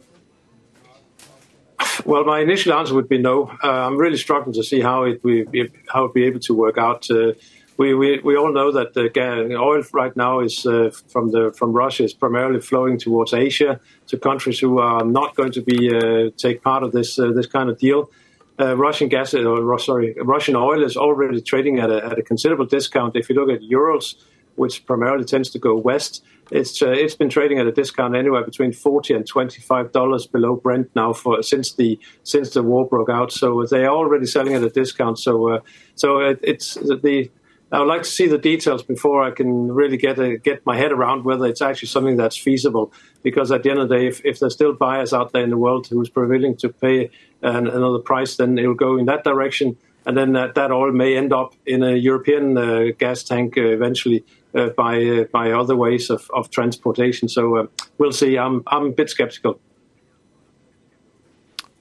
Well, 2.05 2.23
my 2.23 2.39
initial 2.39 2.73
answer 2.73 2.93
would 2.93 3.09
be 3.09 3.17
no. 3.17 3.51
Uh, 3.63 3.87
I'm 3.87 3.97
really 3.97 4.17
struggling 4.17 4.53
to 4.53 4.63
see 4.63 4.81
how 4.81 5.03
it 5.03 5.23
be, 5.23 5.71
how 5.87 6.05
it 6.05 6.13
be 6.13 6.25
able 6.25 6.39
to 6.41 6.53
work 6.53 6.77
out. 6.77 7.09
Uh, 7.09 7.33
we, 7.77 7.93
we, 7.93 8.19
we 8.19 8.37
all 8.37 8.53
know 8.53 8.71
that 8.71 8.93
the 8.93 9.11
oil 9.57 9.83
right 9.91 10.15
now 10.15 10.39
is 10.39 10.65
uh, 10.65 10.91
from 11.09 11.31
the 11.31 11.51
from 11.57 11.73
Russia 11.73 12.03
is 12.03 12.13
primarily 12.13 12.61
flowing 12.61 12.97
towards 12.97 13.33
Asia 13.33 13.79
to 14.07 14.17
countries 14.17 14.59
who 14.59 14.79
are 14.79 15.03
not 15.03 15.35
going 15.35 15.51
to 15.51 15.61
be 15.61 15.93
uh, 15.93 16.29
take 16.37 16.61
part 16.61 16.83
of 16.83 16.91
this 16.93 17.19
uh, 17.19 17.31
this 17.31 17.47
kind 17.47 17.69
of 17.69 17.77
deal. 17.77 18.09
Uh, 18.57 18.77
Russian 18.77 19.09
gas, 19.09 19.33
or 19.33 19.79
sorry, 19.79 20.15
Russian 20.21 20.55
oil 20.55 20.81
is 20.81 20.95
already 20.95 21.41
trading 21.41 21.79
at 21.79 21.91
a, 21.91 22.05
at 22.05 22.17
a 22.17 22.23
considerable 22.23 22.65
discount. 22.65 23.17
If 23.17 23.29
you 23.29 23.35
look 23.35 23.49
at 23.49 23.61
Urals, 23.63 24.15
which 24.55 24.85
primarily 24.85 25.25
tends 25.25 25.49
to 25.49 25.59
go 25.59 25.75
west, 25.75 26.23
it's 26.51 26.81
uh, 26.81 26.89
it's 26.89 27.15
been 27.15 27.29
trading 27.29 27.59
at 27.59 27.67
a 27.67 27.71
discount 27.71 28.15
anywhere 28.15 28.43
between 28.43 28.73
forty 28.73 29.13
and 29.13 29.25
twenty 29.25 29.61
five 29.61 29.91
dollars 29.91 30.27
below 30.27 30.55
Brent 30.55 30.89
now 30.95 31.13
for 31.13 31.41
since 31.41 31.73
the 31.73 31.99
since 32.23 32.51
the 32.51 32.63
war 32.63 32.87
broke 32.87 33.09
out. 33.09 33.31
So 33.31 33.65
they 33.65 33.85
are 33.85 33.95
already 33.95 34.25
selling 34.25 34.53
at 34.53 34.63
a 34.63 34.69
discount. 34.69 35.19
So 35.19 35.49
uh, 35.49 35.59
so 35.95 36.19
it, 36.19 36.39
it's 36.43 36.75
the 36.75 37.29
I 37.71 37.79
would 37.79 37.87
like 37.87 38.03
to 38.03 38.09
see 38.09 38.27
the 38.27 38.37
details 38.37 38.83
before 38.83 39.23
I 39.23 39.31
can 39.31 39.71
really 39.71 39.97
get 39.97 40.19
a, 40.19 40.37
get 40.37 40.65
my 40.65 40.77
head 40.77 40.91
around 40.91 41.25
whether 41.25 41.45
it's 41.45 41.61
actually 41.61 41.87
something 41.87 42.15
that's 42.15 42.37
feasible. 42.37 42.93
Because 43.23 43.51
at 43.51 43.63
the 43.63 43.71
end 43.71 43.79
of 43.79 43.89
the 43.89 43.97
day, 43.97 44.07
if, 44.07 44.23
if 44.23 44.39
there's 44.39 44.53
still 44.53 44.73
buyers 44.73 45.13
out 45.13 45.33
there 45.33 45.43
in 45.43 45.49
the 45.49 45.57
world 45.57 45.87
who's 45.87 46.13
willing 46.15 46.55
to 46.57 46.69
pay 46.69 47.09
an, 47.41 47.67
another 47.67 47.99
price, 47.99 48.37
then 48.37 48.59
it 48.59 48.67
will 48.67 48.75
go 48.75 48.97
in 48.97 49.07
that 49.07 49.23
direction, 49.23 49.77
and 50.05 50.15
then 50.15 50.33
that, 50.33 50.55
that 50.55 50.71
all 50.71 50.91
may 50.91 51.17
end 51.17 51.33
up 51.33 51.55
in 51.65 51.83
a 51.83 51.95
European 51.95 52.57
uh, 52.57 52.85
gas 52.97 53.23
tank 53.23 53.57
uh, 53.57 53.61
eventually 53.61 54.23
uh, 54.53 54.69
by 54.69 55.23
by 55.31 55.51
other 55.51 55.75
ways 55.75 56.09
of, 56.09 56.29
of 56.33 56.49
transportation. 56.49 57.27
So 57.27 57.69
we'll 57.97 58.11
see. 58.11 58.37
I'm 58.37 58.63
I'm 58.67 58.87
a 58.87 58.91
bit 58.91 59.09
skeptical. 59.09 59.59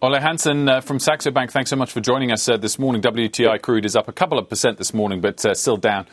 Ole 0.03 0.21
Hansen 0.21 0.69
uh, 0.69 0.83
from 0.83 0.99
Saxo 0.99 1.31
Bank, 1.31 1.51
thanks 1.51 1.71
so 1.71 1.77
much 1.77 1.91
for 1.91 2.01
joining 2.03 2.31
us 2.31 2.47
uh, 2.47 2.59
this 2.59 2.79
morning. 2.79 3.01
WTI 3.01 3.63
crude 3.63 3.87
is 3.87 3.97
up 3.97 4.07
a 4.07 4.13
couple 4.13 4.39
of 4.39 4.51
percent 4.51 4.77
this 4.77 4.93
morning, 4.93 5.23
but 5.23 5.43
uh, 5.47 5.55
still 5.55 5.79
down 5.79 6.07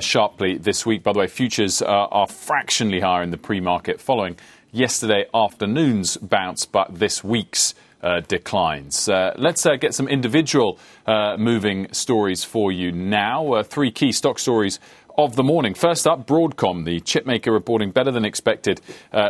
sharply 0.00 0.58
this 0.58 0.84
week. 0.84 1.04
By 1.04 1.12
the 1.12 1.20
way, 1.20 1.28
futures 1.28 1.80
are 1.80 2.26
fractionally 2.26 3.00
higher 3.00 3.22
in 3.22 3.30
the 3.30 3.38
pre 3.38 3.60
market 3.60 4.00
following 4.00 4.36
yesterday 4.72 5.26
afternoon's 5.32 6.16
bounce, 6.16 6.66
but 6.66 6.98
this 6.98 7.22
week's 7.22 7.74
uh, 8.02 8.20
declines. 8.20 9.08
let's 9.08 9.64
get 9.80 9.94
some 9.94 10.08
individual 10.08 10.78
moving 11.38 11.92
stories 11.92 12.44
for 12.44 12.72
you 12.72 12.92
now. 12.92 13.62
three 13.62 13.90
key 13.90 14.12
stock 14.12 14.38
stories 14.38 14.78
of 15.18 15.34
the 15.36 15.42
morning. 15.42 15.74
First 15.74 16.06
up, 16.06 16.26
Broadcom, 16.26 16.84
the 16.84 17.00
chipmaker 17.00 17.52
reporting 17.52 17.90
better 17.90 18.10
than 18.10 18.24
expected 18.24 18.80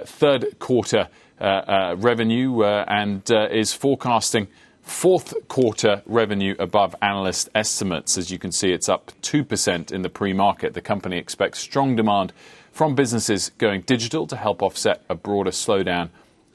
third 0.04 0.58
quarter 0.58 1.08
uh, 1.38 1.44
uh, 1.44 1.96
revenue 1.98 2.62
uh, 2.62 2.84
and 2.88 3.22
is 3.50 3.72
forecasting 3.72 4.48
Fourth 4.86 5.34
quarter 5.48 6.00
revenue 6.06 6.54
above 6.60 6.94
analyst 7.02 7.48
estimates. 7.56 8.16
As 8.16 8.30
you 8.30 8.38
can 8.38 8.52
see, 8.52 8.70
it's 8.70 8.88
up 8.88 9.10
2% 9.20 9.90
in 9.90 10.02
the 10.02 10.08
pre 10.08 10.32
market. 10.32 10.74
The 10.74 10.80
company 10.80 11.18
expects 11.18 11.58
strong 11.58 11.96
demand 11.96 12.32
from 12.70 12.94
businesses 12.94 13.50
going 13.58 13.80
digital 13.80 14.28
to 14.28 14.36
help 14.36 14.62
offset 14.62 15.02
a 15.10 15.16
broader 15.16 15.50
slowdown 15.50 16.10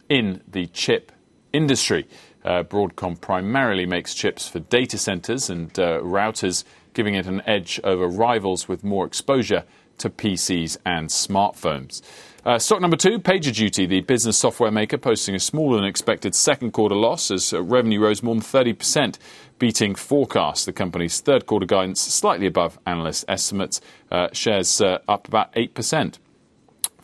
in 0.07 0.41
the 0.47 0.67
chip 0.67 1.11
industry. 1.53 2.07
Uh, 2.43 2.63
Broadcom 2.63 3.19
primarily 3.19 3.85
makes 3.85 4.13
chips 4.13 4.47
for 4.47 4.59
data 4.59 4.97
centers 4.97 5.49
and 5.49 5.77
uh, 5.79 5.99
routers, 5.99 6.63
giving 6.93 7.15
it 7.15 7.27
an 7.27 7.41
edge 7.45 7.79
over 7.83 8.07
rivals 8.07 8.67
with 8.67 8.83
more 8.83 9.05
exposure 9.05 9.63
to 9.99 10.09
PCs 10.09 10.77
and 10.85 11.09
smartphones. 11.09 12.01
Uh, 12.43 12.57
stock 12.57 12.81
number 12.81 12.97
two, 12.97 13.19
PagerDuty, 13.19 13.87
the 13.87 14.01
business 14.01 14.35
software 14.35 14.71
maker, 14.71 14.97
posting 14.97 15.35
a 15.35 15.39
smaller 15.39 15.75
than 15.75 15.85
expected 15.85 16.33
second 16.33 16.71
quarter 16.71 16.95
loss 16.95 17.29
as 17.29 17.53
uh, 17.53 17.61
revenue 17.61 17.99
rose 17.99 18.23
more 18.23 18.33
than 18.33 18.41
30%, 18.41 19.19
beating 19.59 19.93
forecasts. 19.93 20.65
The 20.65 20.73
company's 20.73 21.19
third 21.19 21.45
quarter 21.45 21.67
guidance 21.67 22.01
slightly 22.01 22.47
above 22.47 22.79
analyst 22.87 23.25
estimates, 23.27 23.79
uh, 24.09 24.29
shares 24.33 24.81
uh, 24.81 24.99
up 25.07 25.27
about 25.27 25.53
8%. 25.53 26.17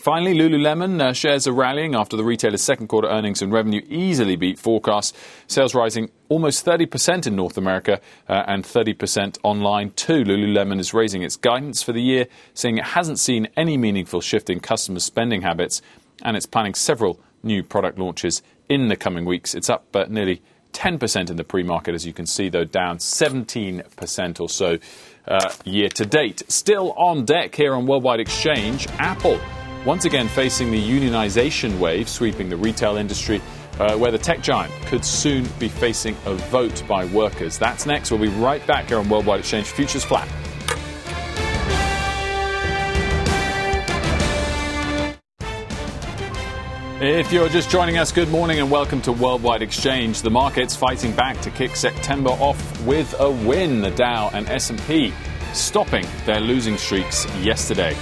Finally, 0.07 0.35
Lululemon 0.35 1.01
uh, 1.01 1.11
shares 1.11 1.47
are 1.47 1.51
rallying 1.51 1.93
after 1.93 2.15
the 2.15 2.23
retailer's 2.23 2.63
second 2.63 2.87
quarter 2.87 3.09
earnings 3.09 3.41
and 3.41 3.51
revenue 3.51 3.81
easily 3.89 4.37
beat 4.37 4.57
forecasts. 4.57 5.11
Sales 5.47 5.75
rising 5.75 6.09
almost 6.29 6.65
30% 6.65 7.27
in 7.27 7.35
North 7.35 7.57
America 7.57 7.99
uh, 8.29 8.41
and 8.47 8.63
30% 8.63 9.37
online 9.43 9.91
too. 9.97 10.23
Lululemon 10.23 10.79
is 10.79 10.93
raising 10.93 11.23
its 11.23 11.35
guidance 11.35 11.83
for 11.83 11.91
the 11.91 12.01
year, 12.01 12.27
saying 12.53 12.77
it 12.77 12.85
hasn't 12.85 13.19
seen 13.19 13.49
any 13.57 13.75
meaningful 13.75 14.21
shift 14.21 14.49
in 14.49 14.61
customer 14.61 15.01
spending 15.01 15.41
habits 15.41 15.81
and 16.23 16.37
it's 16.37 16.45
planning 16.45 16.73
several 16.73 17.19
new 17.43 17.61
product 17.61 17.99
launches 17.99 18.41
in 18.69 18.87
the 18.87 18.95
coming 18.95 19.25
weeks. 19.25 19.53
It's 19.53 19.69
up 19.69 19.93
uh, 19.93 20.05
nearly 20.07 20.41
10% 20.71 21.29
in 21.29 21.35
the 21.35 21.43
pre 21.43 21.63
market, 21.63 21.93
as 21.93 22.05
you 22.05 22.13
can 22.13 22.25
see, 22.25 22.47
though 22.47 22.63
down 22.63 22.99
17% 22.99 24.39
or 24.39 24.47
so 24.47 24.77
uh, 25.27 25.49
year 25.65 25.89
to 25.89 26.05
date. 26.05 26.43
Still 26.47 26.93
on 26.93 27.25
deck 27.25 27.55
here 27.55 27.73
on 27.73 27.85
Worldwide 27.85 28.21
Exchange, 28.21 28.87
Apple 28.99 29.37
once 29.85 30.05
again 30.05 30.27
facing 30.27 30.71
the 30.71 30.81
unionization 30.81 31.77
wave 31.79 32.09
sweeping 32.09 32.49
the 32.49 32.57
retail 32.57 32.97
industry, 32.97 33.41
uh, 33.79 33.95
where 33.97 34.11
the 34.11 34.17
tech 34.17 34.41
giant 34.41 34.73
could 34.85 35.05
soon 35.05 35.47
be 35.59 35.67
facing 35.67 36.15
a 36.25 36.33
vote 36.33 36.83
by 36.87 37.05
workers. 37.05 37.57
That's 37.57 37.85
next. 37.85 38.11
We'll 38.11 38.21
be 38.21 38.27
right 38.27 38.65
back 38.65 38.87
here 38.87 38.97
on 38.97 39.07
Worldwide 39.07 39.39
Exchange. 39.39 39.67
Futures 39.67 40.03
flat. 40.03 40.27
If 46.99 47.31
you're 47.31 47.47
just 47.47 47.69
joining 47.69 47.99
us, 47.99 48.11
good 48.11 48.29
morning 48.29 48.59
and 48.59 48.71
welcome 48.71 49.03
to 49.03 49.11
Worldwide 49.11 49.61
Exchange. 49.61 50.23
The 50.23 50.31
market's 50.31 50.75
fighting 50.75 51.15
back 51.15 51.39
to 51.41 51.51
kick 51.51 51.75
September 51.75 52.31
off 52.31 52.83
with 52.87 53.13
a 53.19 53.29
win. 53.29 53.81
The 53.81 53.91
Dow 53.91 54.31
and 54.33 54.49
S&P 54.49 55.13
stopping 55.53 56.07
their 56.25 56.39
losing 56.39 56.75
streaks 56.75 57.27
yesterday. 57.37 57.95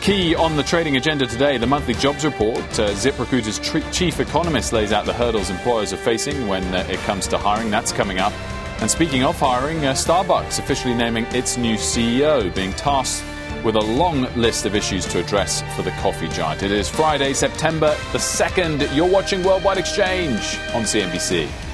Key 0.00 0.34
on 0.34 0.56
the 0.56 0.62
trading 0.62 0.96
agenda 0.96 1.26
today, 1.26 1.58
the 1.58 1.66
monthly 1.66 1.92
jobs 1.92 2.24
report. 2.24 2.58
Uh, 2.58 2.88
ZipRecruiter's 2.92 3.58
chief 3.94 4.18
economist 4.18 4.72
lays 4.72 4.92
out 4.92 5.04
the 5.04 5.12
hurdles 5.12 5.50
employers 5.50 5.92
are 5.92 5.98
facing 5.98 6.48
when 6.48 6.64
uh, 6.74 6.86
it 6.88 6.98
comes 7.00 7.28
to 7.28 7.36
hiring. 7.36 7.70
That's 7.70 7.92
coming 7.92 8.18
up. 8.18 8.32
And 8.80 8.90
speaking 8.90 9.24
of 9.24 9.38
hiring, 9.38 9.84
uh, 9.84 9.92
Starbucks 9.92 10.58
officially 10.58 10.94
naming 10.94 11.26
its 11.26 11.58
new 11.58 11.74
CEO, 11.74 12.52
being 12.54 12.72
tasked 12.72 13.22
with 13.62 13.74
a 13.74 13.80
long 13.80 14.22
list 14.36 14.64
of 14.64 14.74
issues 14.74 15.04
to 15.08 15.20
address 15.20 15.62
for 15.76 15.82
the 15.82 15.90
coffee 15.92 16.28
giant. 16.28 16.62
It 16.62 16.72
is 16.72 16.88
Friday, 16.88 17.34
September 17.34 17.94
the 18.12 18.18
2nd. 18.18 18.96
You're 18.96 19.06
watching 19.06 19.42
Worldwide 19.42 19.76
Exchange 19.76 20.56
on 20.72 20.84
CNBC. 20.84 21.69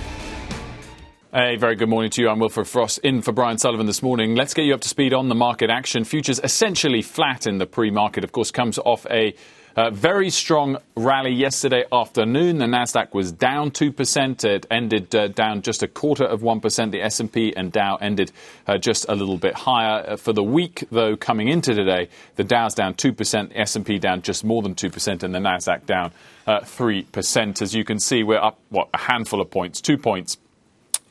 A 1.39 1.57
very 1.57 1.77
good 1.77 1.91
morning 1.91 2.11
to 2.13 2.23
you. 2.23 2.31
I'm 2.31 2.39
Wilfred 2.39 2.67
Frost 2.67 2.99
in 3.01 3.21
for 3.21 3.31
Brian 3.31 3.59
Sullivan 3.59 3.85
this 3.85 4.03
morning. 4.03 4.37
Let's 4.37 4.55
get 4.55 4.65
you 4.65 4.73
up 4.73 4.81
to 4.81 4.89
speed 4.89 5.13
on 5.13 5.29
the 5.29 5.35
market 5.35 5.69
action. 5.69 6.05
Futures 6.05 6.41
essentially 6.43 7.03
flat 7.03 7.47
in 7.47 7.59
the 7.59 7.67
pre 7.67 7.91
market, 7.91 8.25
of 8.25 8.33
course, 8.33 8.51
comes 8.51 8.79
off 8.79 9.05
a 9.11 9.35
uh, 9.77 9.91
very 9.91 10.31
strong 10.31 10.79
rally 10.97 11.33
yesterday 11.33 11.85
afternoon. 11.93 12.57
The 12.57 12.65
Nasdaq 12.65 13.13
was 13.13 13.33
down 13.33 13.71
two 13.71 13.93
percent. 13.93 14.45
It 14.45 14.65
ended 14.71 15.15
uh, 15.15 15.29
down 15.29 15.61
just 15.61 15.83
a 15.83 15.89
quarter 15.89 16.25
of 16.25 16.43
one 16.43 16.63
percent. 16.63 16.93
The 16.93 17.03
S&P 17.03 17.55
and 17.55 17.71
Dow 17.71 17.97
ended 17.97 18.33
uh, 18.67 18.79
just 18.79 19.05
a 19.07 19.15
little 19.15 19.37
bit 19.37 19.53
higher 19.53 20.13
uh, 20.13 20.17
for 20.17 20.33
the 20.33 20.43
week, 20.43 20.85
though. 20.91 21.17
Coming 21.17 21.49
into 21.49 21.75
today, 21.75 22.09
the 22.37 22.45
Dow's 22.45 22.75
down 22.75 22.95
two 22.95 23.13
percent, 23.13 23.53
S&P 23.55 23.99
down 23.99 24.23
just 24.23 24.43
more 24.43 24.63
than 24.63 24.75
two 24.75 24.89
percent, 24.89 25.23
and 25.23 25.35
the 25.35 25.41
Nasdaq 25.41 25.85
down 25.85 26.13
uh, 26.47 26.61
three 26.61 27.03
percent. 27.03 27.61
As 27.61 27.75
you 27.75 27.85
can 27.85 28.01
see, 28.01 28.23
we're 28.23 28.41
up 28.41 28.59
what 28.71 28.89
a 28.95 28.99
handful 28.99 29.43
of 29.43 29.51
points, 29.51 29.83
two 29.83 29.99
points 29.99 30.39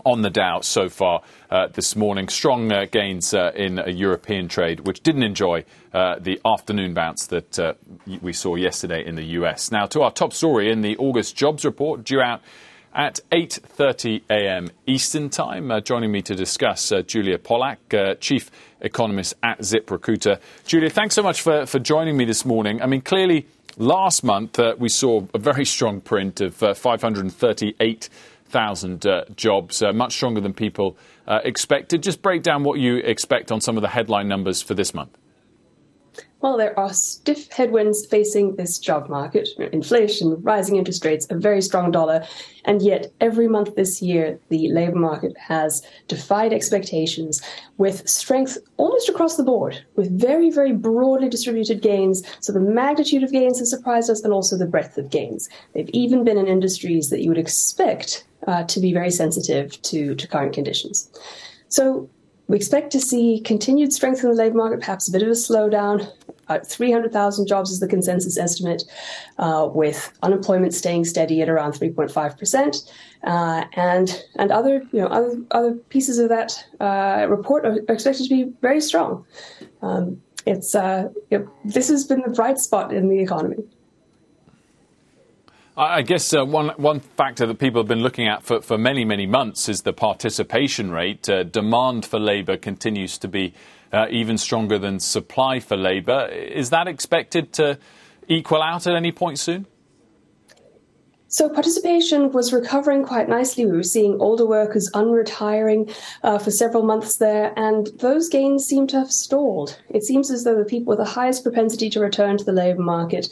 on 0.05 0.21
the 0.21 0.29
Dow 0.29 0.61
so 0.61 0.87
far 0.87 1.21
uh, 1.49 1.67
this 1.67 1.95
morning. 1.95 2.29
Strong 2.29 2.71
uh, 2.71 2.85
gains 2.89 3.33
uh, 3.33 3.51
in 3.55 3.81
European 3.87 4.47
trade, 4.47 4.81
which 4.81 5.01
didn't 5.01 5.23
enjoy 5.23 5.65
uh, 5.93 6.19
the 6.19 6.39
afternoon 6.45 6.93
bounce 6.93 7.27
that 7.27 7.59
uh, 7.59 7.73
we 8.21 8.31
saw 8.31 8.55
yesterday 8.55 9.05
in 9.05 9.15
the 9.15 9.23
US. 9.39 9.71
Now, 9.71 9.87
to 9.87 10.03
our 10.03 10.11
top 10.11 10.31
story 10.31 10.71
in 10.71 10.81
the 10.81 10.95
August 10.97 11.35
jobs 11.35 11.65
report, 11.65 12.03
due 12.03 12.21
out 12.21 12.41
at 12.93 13.19
8:30 13.31 14.21
a.m. 14.29 14.69
Eastern 14.85 15.29
Time. 15.29 15.69
Uh, 15.69 15.81
joining 15.81 16.11
me 16.11 16.21
to 16.21 16.35
discuss, 16.35 16.93
Julia 17.07 17.37
Pollak, 17.37 18.19
chief 18.21 18.49
economist 18.79 19.33
at 19.43 19.59
ZipRecruiter. 19.59 20.39
Julia, 20.65 20.89
thanks 20.89 21.15
so 21.15 21.23
much 21.23 21.41
for, 21.41 21.65
for 21.65 21.79
joining 21.79 22.15
me 22.15 22.23
this 22.25 22.45
morning. 22.45 22.81
I 22.81 22.85
mean, 22.85 23.01
clearly, 23.01 23.47
last 23.77 24.23
month 24.23 24.59
we 24.77 24.87
saw 24.87 25.25
a 25.33 25.39
very 25.39 25.65
strong 25.65 25.99
print 25.99 26.39
of 26.39 26.55
538 26.55 28.09
thousand 28.45 29.05
uh, 29.05 29.25
jobs, 29.35 29.81
uh, 29.81 29.91
much 29.91 30.13
stronger 30.13 30.41
than 30.41 30.53
people 30.53 30.97
uh, 31.27 31.39
expected. 31.43 32.03
Just 32.03 32.21
break 32.21 32.43
down 32.43 32.63
what 32.63 32.79
you 32.79 32.97
expect 32.97 33.51
on 33.51 33.61
some 33.61 33.77
of 33.77 33.81
the 33.81 33.89
headline 33.89 34.27
numbers 34.27 34.61
for 34.61 34.73
this 34.73 34.93
month. 34.93 35.17
Well, 36.41 36.57
there 36.57 36.77
are 36.77 36.93
stiff 36.93 37.51
headwinds 37.51 38.05
facing 38.05 38.55
this 38.55 38.77
job 38.77 39.09
market 39.09 39.49
inflation, 39.73 40.39
rising 40.43 40.75
interest 40.75 41.03
rates, 41.03 41.25
a 41.31 41.35
very 41.35 41.59
strong 41.59 41.89
dollar. 41.89 42.23
And 42.65 42.83
yet, 42.83 43.11
every 43.19 43.47
month 43.47 43.75
this 43.75 43.99
year, 43.99 44.39
the 44.49 44.67
labor 44.71 44.97
market 44.97 45.35
has 45.37 45.81
defied 46.07 46.53
expectations 46.53 47.41
with 47.77 48.07
strength 48.07 48.59
almost 48.77 49.09
across 49.09 49.37
the 49.37 49.43
board, 49.43 49.83
with 49.95 50.19
very, 50.19 50.51
very 50.51 50.71
broadly 50.71 51.29
distributed 51.29 51.81
gains. 51.81 52.21
So, 52.41 52.53
the 52.53 52.59
magnitude 52.59 53.23
of 53.23 53.31
gains 53.31 53.57
has 53.57 53.71
surprised 53.71 54.11
us 54.11 54.23
and 54.23 54.31
also 54.31 54.55
the 54.55 54.67
breadth 54.67 54.99
of 54.99 55.09
gains. 55.09 55.49
They've 55.73 55.89
even 55.93 56.23
been 56.23 56.37
in 56.37 56.47
industries 56.47 57.09
that 57.09 57.21
you 57.21 57.29
would 57.29 57.39
expect 57.39 58.23
uh, 58.45 58.65
to 58.65 58.79
be 58.79 58.93
very 58.93 59.09
sensitive 59.09 59.81
to, 59.81 60.13
to 60.13 60.27
current 60.27 60.53
conditions. 60.53 61.09
So, 61.69 62.07
we 62.47 62.55
expect 62.55 62.91
to 62.91 62.99
see 62.99 63.41
continued 63.41 63.93
strength 63.93 64.23
in 64.23 64.29
the 64.29 64.35
labor 64.35 64.57
market, 64.57 64.79
perhaps 64.79 65.07
a 65.07 65.11
bit 65.11 65.23
of 65.23 65.29
a 65.29 65.31
slowdown. 65.31 66.11
Uh, 66.47 66.59
300,000 66.59 67.47
jobs 67.47 67.71
is 67.71 67.79
the 67.79 67.87
consensus 67.87 68.37
estimate, 68.37 68.83
uh, 69.39 69.67
with 69.73 70.13
unemployment 70.21 70.75
staying 70.75 71.03
steady 71.03 71.41
at 71.41 71.49
around 71.49 71.71
3.5 71.71 72.37
percent, 72.37 72.77
uh, 73.23 73.63
and 73.73 74.23
and 74.35 74.51
other 74.51 74.83
you 74.91 75.01
know 75.01 75.07
other 75.07 75.41
other 75.49 75.73
pieces 75.89 76.19
of 76.19 76.29
that 76.29 76.63
uh, 76.79 77.25
report 77.27 77.65
are, 77.65 77.79
expected 77.89 78.23
to 78.23 78.29
be 78.29 78.53
very 78.61 78.79
strong. 78.79 79.25
Um, 79.81 80.21
it's 80.45 80.75
uh, 80.75 81.09
this 81.63 81.87
has 81.87 82.05
been 82.05 82.21
the 82.21 82.29
bright 82.29 82.59
spot 82.59 82.93
in 82.93 83.09
the 83.09 83.19
economy. 83.19 83.63
I 85.77 86.03
guess 86.03 86.33
uh, 86.33 86.45
one 86.45 86.69
one 86.77 87.01
factor 87.01 87.45
that 87.45 87.59
people 87.59 87.81
have 87.81 87.87
been 87.87 88.01
looking 88.01 88.29
at 88.29 88.43
for, 88.43 88.61
for 88.61 88.77
many 88.77 89.03
many 89.03 89.25
months 89.25 89.67
is 89.67 89.81
the 89.81 89.91
participation 89.91 90.89
rate. 90.89 91.27
Uh, 91.27 91.43
demand 91.43 92.05
for 92.05 92.17
labour 92.17 92.55
continues 92.55 93.17
to 93.17 93.27
be 93.27 93.53
uh, 93.91 94.07
even 94.09 94.37
stronger 94.37 94.79
than 94.79 95.01
supply 95.01 95.59
for 95.59 95.75
labour. 95.75 96.27
Is 96.27 96.69
that 96.69 96.87
expected 96.87 97.51
to 97.53 97.77
equal 98.29 98.61
out 98.61 98.87
at 98.87 98.95
any 98.95 99.11
point 99.11 99.37
soon? 99.37 99.67
So 101.27 101.49
participation 101.49 102.31
was 102.31 102.53
recovering 102.53 103.03
quite 103.03 103.27
nicely. 103.27 103.65
We 103.65 103.73
were 103.73 103.83
seeing 103.83 104.21
older 104.21 104.45
workers 104.45 104.89
unretiring 104.93 105.93
uh, 106.23 106.37
for 106.37 106.51
several 106.51 106.83
months 106.83 107.17
there, 107.17 107.51
and 107.57 107.87
those 107.99 108.29
gains 108.29 108.63
seem 108.63 108.87
to 108.87 108.99
have 108.99 109.11
stalled. 109.11 109.77
It 109.89 110.03
seems 110.03 110.31
as 110.31 110.45
though 110.45 110.57
the 110.57 110.63
people 110.63 110.91
with 110.91 110.99
the 110.99 111.11
highest 111.11 111.43
propensity 111.43 111.89
to 111.89 111.99
return 111.99 112.37
to 112.37 112.45
the 112.45 112.53
labour 112.53 112.83
market 112.83 113.27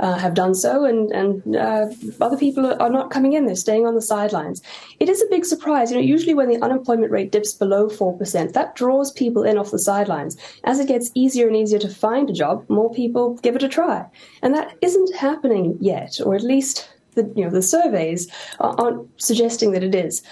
uh, 0.00 0.18
have 0.18 0.34
done 0.34 0.54
so, 0.54 0.84
and 0.84 1.10
and 1.12 1.56
uh, 1.56 1.86
other 2.20 2.36
people 2.36 2.66
are 2.80 2.90
not 2.90 3.10
coming 3.10 3.32
in. 3.32 3.46
They're 3.46 3.56
staying 3.56 3.86
on 3.86 3.94
the 3.94 4.02
sidelines. 4.02 4.62
It 5.00 5.08
is 5.08 5.22
a 5.22 5.30
big 5.30 5.44
surprise. 5.44 5.90
You 5.90 5.96
know, 5.96 6.02
usually 6.02 6.34
when 6.34 6.48
the 6.48 6.62
unemployment 6.62 7.10
rate 7.10 7.32
dips 7.32 7.52
below 7.52 7.88
four 7.88 8.16
percent, 8.16 8.54
that 8.54 8.74
draws 8.74 9.12
people 9.12 9.42
in 9.42 9.58
off 9.58 9.70
the 9.70 9.78
sidelines. 9.78 10.36
As 10.64 10.80
it 10.80 10.88
gets 10.88 11.10
easier 11.14 11.46
and 11.46 11.56
easier 11.56 11.78
to 11.78 11.88
find 11.88 12.30
a 12.30 12.32
job, 12.32 12.64
more 12.68 12.92
people 12.92 13.34
give 13.42 13.56
it 13.56 13.62
a 13.62 13.68
try, 13.68 14.06
and 14.42 14.54
that 14.54 14.76
isn't 14.82 15.16
happening 15.16 15.76
yet, 15.80 16.20
or 16.24 16.34
at 16.34 16.42
least 16.42 16.88
the 17.14 17.32
you 17.36 17.44
know 17.44 17.50
the 17.50 17.62
surveys 17.62 18.30
aren't 18.60 19.08
suggesting 19.20 19.72
that 19.72 19.82
it 19.82 19.94
is. 19.94 20.22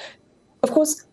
Of 0.63 0.71
course, 0.71 1.06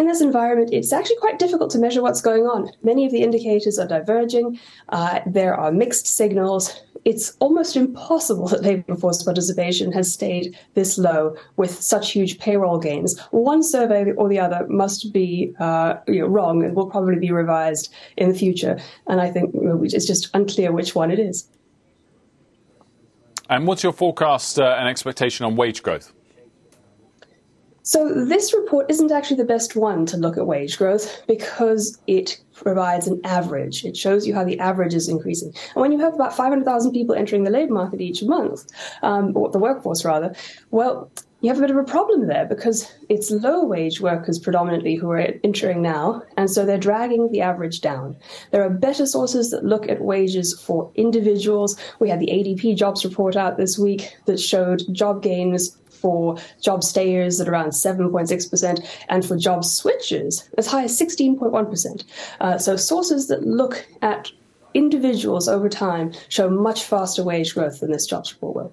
in 0.00 0.06
this 0.06 0.22
environment, 0.22 0.70
it's 0.72 0.92
actually 0.92 1.16
quite 1.16 1.38
difficult 1.38 1.70
to 1.72 1.78
measure 1.78 2.00
what's 2.00 2.22
going 2.22 2.44
on. 2.44 2.70
Many 2.82 3.04
of 3.04 3.12
the 3.12 3.22
indicators 3.22 3.78
are 3.78 3.86
diverging. 3.86 4.58
Uh, 4.88 5.20
there 5.26 5.54
are 5.54 5.70
mixed 5.70 6.06
signals. 6.06 6.74
It's 7.04 7.36
almost 7.38 7.76
impossible 7.76 8.48
that 8.48 8.62
labor 8.62 8.96
force 8.96 9.22
participation 9.22 9.92
has 9.92 10.12
stayed 10.12 10.58
this 10.74 10.96
low 10.96 11.36
with 11.56 11.82
such 11.82 12.12
huge 12.12 12.38
payroll 12.38 12.78
gains. 12.78 13.18
One 13.30 13.62
survey 13.62 14.12
or 14.12 14.28
the 14.28 14.40
other 14.40 14.66
must 14.68 15.12
be 15.12 15.54
uh, 15.60 15.96
you 16.08 16.20
know, 16.20 16.26
wrong 16.26 16.64
and 16.64 16.74
will 16.74 16.90
probably 16.90 17.18
be 17.18 17.30
revised 17.30 17.92
in 18.16 18.30
the 18.30 18.34
future. 18.34 18.80
And 19.06 19.20
I 19.20 19.30
think 19.30 19.50
it's 19.54 20.06
just 20.06 20.30
unclear 20.32 20.72
which 20.72 20.94
one 20.94 21.10
it 21.10 21.18
is. 21.18 21.46
And 23.50 23.66
what's 23.66 23.82
your 23.82 23.92
forecast 23.92 24.58
uh, 24.58 24.76
and 24.78 24.88
expectation 24.88 25.44
on 25.44 25.56
wage 25.56 25.82
growth? 25.82 26.12
So, 27.82 28.24
this 28.26 28.52
report 28.54 28.90
isn't 28.90 29.10
actually 29.10 29.38
the 29.38 29.44
best 29.44 29.74
one 29.74 30.04
to 30.06 30.16
look 30.16 30.36
at 30.36 30.46
wage 30.46 30.76
growth 30.78 31.22
because 31.26 31.98
it 32.06 32.38
provides 32.54 33.06
an 33.06 33.20
average. 33.24 33.84
It 33.84 33.96
shows 33.96 34.26
you 34.26 34.34
how 34.34 34.44
the 34.44 34.58
average 34.58 34.94
is 34.94 35.08
increasing. 35.08 35.54
And 35.74 35.80
when 35.80 35.92
you 35.92 35.98
have 36.00 36.14
about 36.14 36.36
500,000 36.36 36.92
people 36.92 37.14
entering 37.14 37.44
the 37.44 37.50
labor 37.50 37.72
market 37.72 38.00
each 38.00 38.22
month, 38.22 38.66
um, 39.02 39.34
or 39.34 39.50
the 39.50 39.58
workforce 39.58 40.04
rather, 40.04 40.34
well, 40.70 41.10
you 41.40 41.48
have 41.48 41.56
a 41.56 41.62
bit 41.62 41.70
of 41.70 41.76
a 41.78 41.84
problem 41.84 42.26
there 42.26 42.44
because 42.44 42.92
it's 43.08 43.30
low 43.30 43.64
wage 43.64 44.00
workers 44.00 44.38
predominantly 44.38 44.94
who 44.94 45.10
are 45.10 45.32
entering 45.42 45.80
now, 45.80 46.22
and 46.36 46.50
so 46.50 46.66
they're 46.66 46.76
dragging 46.76 47.32
the 47.32 47.40
average 47.40 47.80
down. 47.80 48.14
There 48.50 48.62
are 48.62 48.68
better 48.68 49.06
sources 49.06 49.50
that 49.50 49.64
look 49.64 49.88
at 49.88 50.02
wages 50.02 50.60
for 50.60 50.92
individuals. 50.96 51.78
We 51.98 52.10
had 52.10 52.20
the 52.20 52.26
ADP 52.26 52.76
jobs 52.76 53.06
report 53.06 53.36
out 53.36 53.56
this 53.56 53.78
week 53.78 54.14
that 54.26 54.38
showed 54.38 54.82
job 54.92 55.22
gains 55.22 55.78
for 56.00 56.36
job 56.60 56.82
stayers 56.82 57.40
at 57.40 57.48
around 57.48 57.70
7.6%, 57.70 58.86
and 59.08 59.24
for 59.24 59.36
job 59.36 59.60
switchers 59.62 60.48
as 60.58 60.66
high 60.66 60.84
as 60.84 60.98
16.1%. 60.98 62.04
Uh, 62.40 62.58
so 62.58 62.76
sources 62.76 63.28
that 63.28 63.46
look 63.46 63.86
at 64.02 64.30
individuals 64.74 65.48
over 65.48 65.68
time 65.68 66.12
show 66.28 66.48
much 66.48 66.84
faster 66.84 67.22
wage 67.22 67.54
growth 67.54 67.80
than 67.80 67.90
this 67.90 68.06
jobs 68.06 68.32
report 68.32 68.54
will. 68.54 68.72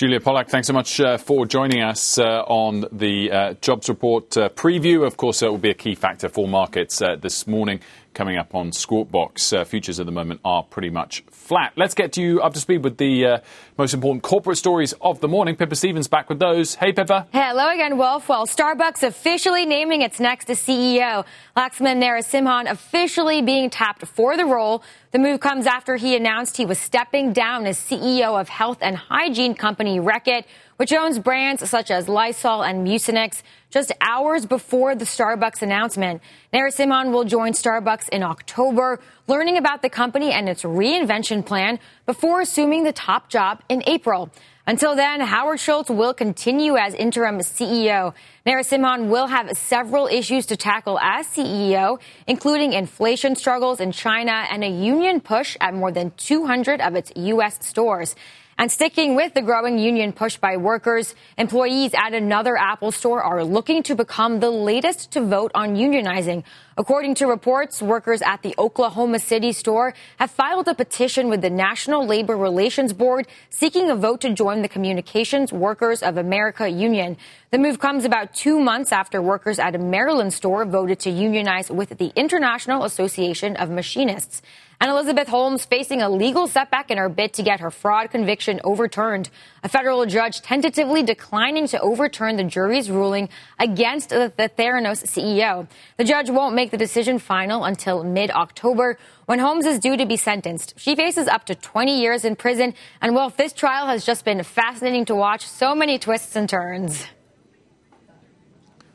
Julia 0.00 0.18
Pollak, 0.18 0.48
thanks 0.48 0.66
so 0.66 0.72
much 0.72 0.98
uh, 0.98 1.18
for 1.18 1.44
joining 1.44 1.82
us 1.82 2.16
uh, 2.16 2.42
on 2.46 2.86
the 2.90 3.30
uh, 3.30 3.54
jobs 3.60 3.86
report 3.86 4.34
uh, 4.34 4.48
preview. 4.48 5.06
Of 5.06 5.18
course, 5.18 5.42
it 5.42 5.50
will 5.50 5.58
be 5.58 5.68
a 5.68 5.74
key 5.74 5.94
factor 5.94 6.30
for 6.30 6.48
markets 6.48 7.02
uh, 7.02 7.16
this 7.16 7.46
morning 7.46 7.80
coming 8.20 8.36
up 8.36 8.54
on 8.54 8.70
Squawk 8.70 9.10
Box. 9.10 9.50
Uh, 9.50 9.64
futures 9.64 9.98
at 9.98 10.04
the 10.04 10.12
moment 10.12 10.40
are 10.44 10.62
pretty 10.62 10.90
much 10.90 11.24
flat. 11.30 11.72
Let's 11.74 11.94
get 11.94 12.18
you 12.18 12.42
up 12.42 12.52
to 12.52 12.60
speed 12.60 12.84
with 12.84 12.98
the 12.98 13.24
uh, 13.24 13.38
most 13.78 13.94
important 13.94 14.22
corporate 14.22 14.58
stories 14.58 14.92
of 15.00 15.20
the 15.20 15.26
morning. 15.26 15.56
Pippa 15.56 15.74
Stevens 15.74 16.06
back 16.06 16.28
with 16.28 16.38
those. 16.38 16.74
Hey, 16.74 16.92
Pippa. 16.92 17.28
Hello 17.32 17.70
again, 17.70 17.96
Wilf. 17.96 18.28
Well, 18.28 18.46
Starbucks 18.46 19.02
officially 19.04 19.64
naming 19.64 20.02
its 20.02 20.20
next 20.20 20.48
CEO. 20.48 21.24
Laxman 21.56 21.98
Narasimhan 21.98 22.70
officially 22.70 23.40
being 23.40 23.70
tapped 23.70 24.06
for 24.06 24.36
the 24.36 24.44
role. 24.44 24.82
The 25.12 25.18
move 25.18 25.40
comes 25.40 25.66
after 25.66 25.96
he 25.96 26.14
announced 26.14 26.58
he 26.58 26.66
was 26.66 26.78
stepping 26.78 27.32
down 27.32 27.64
as 27.66 27.78
CEO 27.78 28.38
of 28.38 28.50
health 28.50 28.78
and 28.82 28.96
hygiene 28.96 29.54
company 29.54 29.98
Reckitt, 29.98 30.44
which 30.80 30.94
owns 30.94 31.18
brands 31.18 31.68
such 31.68 31.90
as 31.90 32.08
Lysol 32.08 32.62
and 32.62 32.86
Mucinex. 32.86 33.42
Just 33.68 33.92
hours 34.00 34.46
before 34.46 34.94
the 34.94 35.04
Starbucks 35.04 35.60
announcement, 35.60 36.22
Narasimhan 36.54 37.12
will 37.12 37.24
join 37.24 37.52
Starbucks 37.52 38.08
in 38.08 38.22
October, 38.22 38.98
learning 39.26 39.58
about 39.58 39.82
the 39.82 39.90
company 39.90 40.32
and 40.32 40.48
its 40.48 40.62
reinvention 40.62 41.44
plan 41.44 41.78
before 42.06 42.40
assuming 42.40 42.84
the 42.84 42.94
top 42.94 43.28
job 43.28 43.60
in 43.68 43.82
April. 43.86 44.30
Until 44.66 44.96
then, 44.96 45.20
Howard 45.20 45.60
Schultz 45.60 45.90
will 45.90 46.14
continue 46.14 46.78
as 46.78 46.94
interim 46.94 47.40
CEO. 47.40 48.14
Narasimhan 48.46 49.08
will 49.08 49.26
have 49.26 49.54
several 49.58 50.06
issues 50.06 50.46
to 50.46 50.56
tackle 50.56 50.98
as 51.00 51.26
CEO, 51.26 52.00
including 52.26 52.72
inflation 52.72 53.36
struggles 53.36 53.80
in 53.80 53.92
China 53.92 54.46
and 54.50 54.64
a 54.64 54.70
union 54.70 55.20
push 55.20 55.58
at 55.60 55.74
more 55.74 55.92
than 55.92 56.10
200 56.16 56.80
of 56.80 56.94
its 56.94 57.12
U.S. 57.16 57.58
stores. 57.66 58.16
And 58.60 58.70
sticking 58.70 59.16
with 59.16 59.32
the 59.32 59.40
growing 59.40 59.78
union 59.78 60.12
push 60.12 60.36
by 60.36 60.58
workers, 60.58 61.14
employees 61.38 61.92
at 61.94 62.12
another 62.12 62.58
Apple 62.58 62.92
store 62.92 63.22
are 63.22 63.42
looking 63.42 63.82
to 63.84 63.94
become 63.94 64.40
the 64.40 64.50
latest 64.50 65.12
to 65.12 65.22
vote 65.22 65.50
on 65.54 65.76
unionizing. 65.76 66.44
According 66.76 67.14
to 67.16 67.26
reports, 67.26 67.80
workers 67.80 68.20
at 68.20 68.42
the 68.42 68.54
Oklahoma 68.58 69.18
City 69.18 69.52
store 69.52 69.94
have 70.18 70.30
filed 70.30 70.68
a 70.68 70.74
petition 70.74 71.30
with 71.30 71.40
the 71.40 71.48
National 71.48 72.06
Labor 72.06 72.36
Relations 72.36 72.92
Board 72.92 73.26
seeking 73.48 73.88
a 73.88 73.96
vote 73.96 74.20
to 74.20 74.34
join 74.34 74.60
the 74.60 74.68
Communications 74.68 75.54
Workers 75.54 76.02
of 76.02 76.18
America 76.18 76.68
union. 76.68 77.16
The 77.52 77.58
move 77.58 77.78
comes 77.78 78.04
about 78.04 78.34
two 78.34 78.60
months 78.60 78.92
after 78.92 79.22
workers 79.22 79.58
at 79.58 79.74
a 79.74 79.78
Maryland 79.78 80.34
store 80.34 80.66
voted 80.66 81.00
to 81.00 81.10
unionize 81.10 81.70
with 81.70 81.96
the 81.96 82.12
International 82.14 82.84
Association 82.84 83.56
of 83.56 83.70
Machinists. 83.70 84.42
And 84.82 84.90
Elizabeth 84.90 85.28
Holmes 85.28 85.66
facing 85.66 86.00
a 86.00 86.08
legal 86.08 86.46
setback 86.46 86.90
in 86.90 86.96
her 86.96 87.10
bid 87.10 87.34
to 87.34 87.42
get 87.42 87.60
her 87.60 87.70
fraud 87.70 88.10
conviction 88.10 88.62
overturned. 88.64 89.28
A 89.62 89.68
federal 89.68 90.06
judge 90.06 90.40
tentatively 90.40 91.02
declining 91.02 91.66
to 91.66 91.80
overturn 91.80 92.36
the 92.36 92.44
jury's 92.44 92.90
ruling 92.90 93.28
against 93.58 94.08
the, 94.08 94.32
the 94.38 94.48
Theranos 94.48 95.04
CEO. 95.04 95.68
The 95.98 96.04
judge 96.04 96.30
won't 96.30 96.54
make 96.54 96.70
the 96.70 96.78
decision 96.78 97.18
final 97.18 97.64
until 97.64 98.04
mid 98.04 98.30
October 98.30 98.96
when 99.26 99.38
Holmes 99.38 99.66
is 99.66 99.78
due 99.78 99.98
to 99.98 100.06
be 100.06 100.16
sentenced. 100.16 100.72
She 100.78 100.96
faces 100.96 101.28
up 101.28 101.44
to 101.44 101.54
20 101.54 102.00
years 102.00 102.24
in 102.24 102.34
prison. 102.34 102.72
And 103.02 103.14
while 103.14 103.28
this 103.28 103.52
trial 103.52 103.86
has 103.86 104.06
just 104.06 104.24
been 104.24 104.42
fascinating 104.42 105.04
to 105.06 105.14
watch, 105.14 105.46
so 105.46 105.74
many 105.74 105.98
twists 105.98 106.36
and 106.36 106.48
turns. 106.48 107.04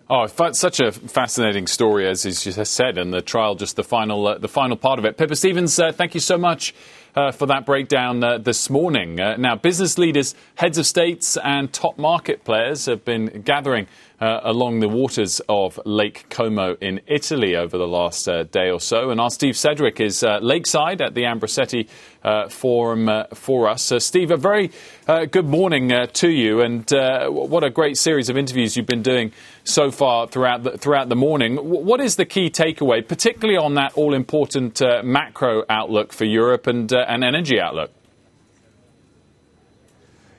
Oh, 0.08 0.28
such 0.28 0.80
a 0.80 0.92
fascinating 0.92 1.66
story, 1.66 2.08
as 2.08 2.24
you 2.26 2.32
just 2.32 2.76
said, 2.76 3.00
and 3.00 3.12
the 3.12 3.24
trial, 3.24 3.56
just 3.56 3.76
the 3.76 3.84
final, 3.84 4.28
uh, 4.28 4.38
the 4.38 4.48
final 4.48 4.78
part 4.78 5.00
of 5.00 5.06
it. 5.06 5.18
Pippa 5.18 5.36
Stevens, 5.36 5.80
uh, 5.80 5.92
thank 5.92 6.14
you 6.14 6.20
so 6.20 6.38
much 6.38 6.76
uh, 7.16 7.32
for 7.32 7.46
that 7.46 7.66
breakdown 7.66 8.24
uh, 8.24 8.38
this 8.38 8.70
morning. 8.70 9.20
Uh, 9.20 9.38
now, 9.38 9.56
business 9.56 9.98
leaders, 9.98 10.36
heads 10.56 10.78
of 10.78 10.86
states, 10.86 11.38
and 11.38 11.72
top 11.72 11.98
market 11.98 12.44
players 12.44 12.86
have 12.88 13.06
been 13.06 13.42
gathering 13.42 13.88
uh, 14.20 14.40
along 14.44 14.80
the 14.80 14.88
waters 14.88 15.42
of 15.50 15.80
Lake 15.86 16.26
Como 16.30 16.76
in 16.76 17.02
Italy 17.08 17.56
over 17.56 17.78
the 17.78 17.88
last 17.88 18.28
uh, 18.28 18.44
day 18.44 18.70
or 18.70 18.80
so. 18.80 19.12
And 19.12 19.20
our 19.20 19.30
Steve 19.30 19.58
Sedgwick 19.58 20.00
is 20.00 20.24
lakeside 20.42 21.02
at 21.02 21.16
the 21.16 21.24
Ambrosetti 21.24 21.88
Forum 22.50 23.10
for 23.34 23.70
us. 23.70 23.84
So, 23.84 24.00
Steve, 24.00 24.32
a 24.32 24.38
very 24.38 24.72
good 25.06 25.46
morning 25.46 25.92
to 26.14 26.30
you, 26.30 26.62
and 26.62 26.90
what 26.90 27.64
a 27.64 27.70
great 27.70 27.98
series 27.98 28.30
of 28.30 28.38
interviews 28.38 28.78
you've 28.78 28.86
been 28.86 29.04
doing 29.04 29.34
so 29.66 29.92
far 29.92 30.28
throughout 30.28 30.64
the, 30.64 30.78
throughout 30.78 31.10
the 31.10 31.16
morning. 31.16 31.58
what 31.58 32.00
is 32.00 32.16
the 32.16 32.26
key 32.26 32.50
takeaway, 32.50 33.06
particularly 33.06 33.58
on 33.58 33.74
that 33.76 33.94
all 33.96 34.14
important 34.14 34.82
macro 35.04 35.64
outlook 35.70 36.14
for 36.14 36.26
Europe 36.26 36.68
and 36.68 36.94
an 37.08 37.24
energy 37.24 37.60
outlook? 37.60 37.92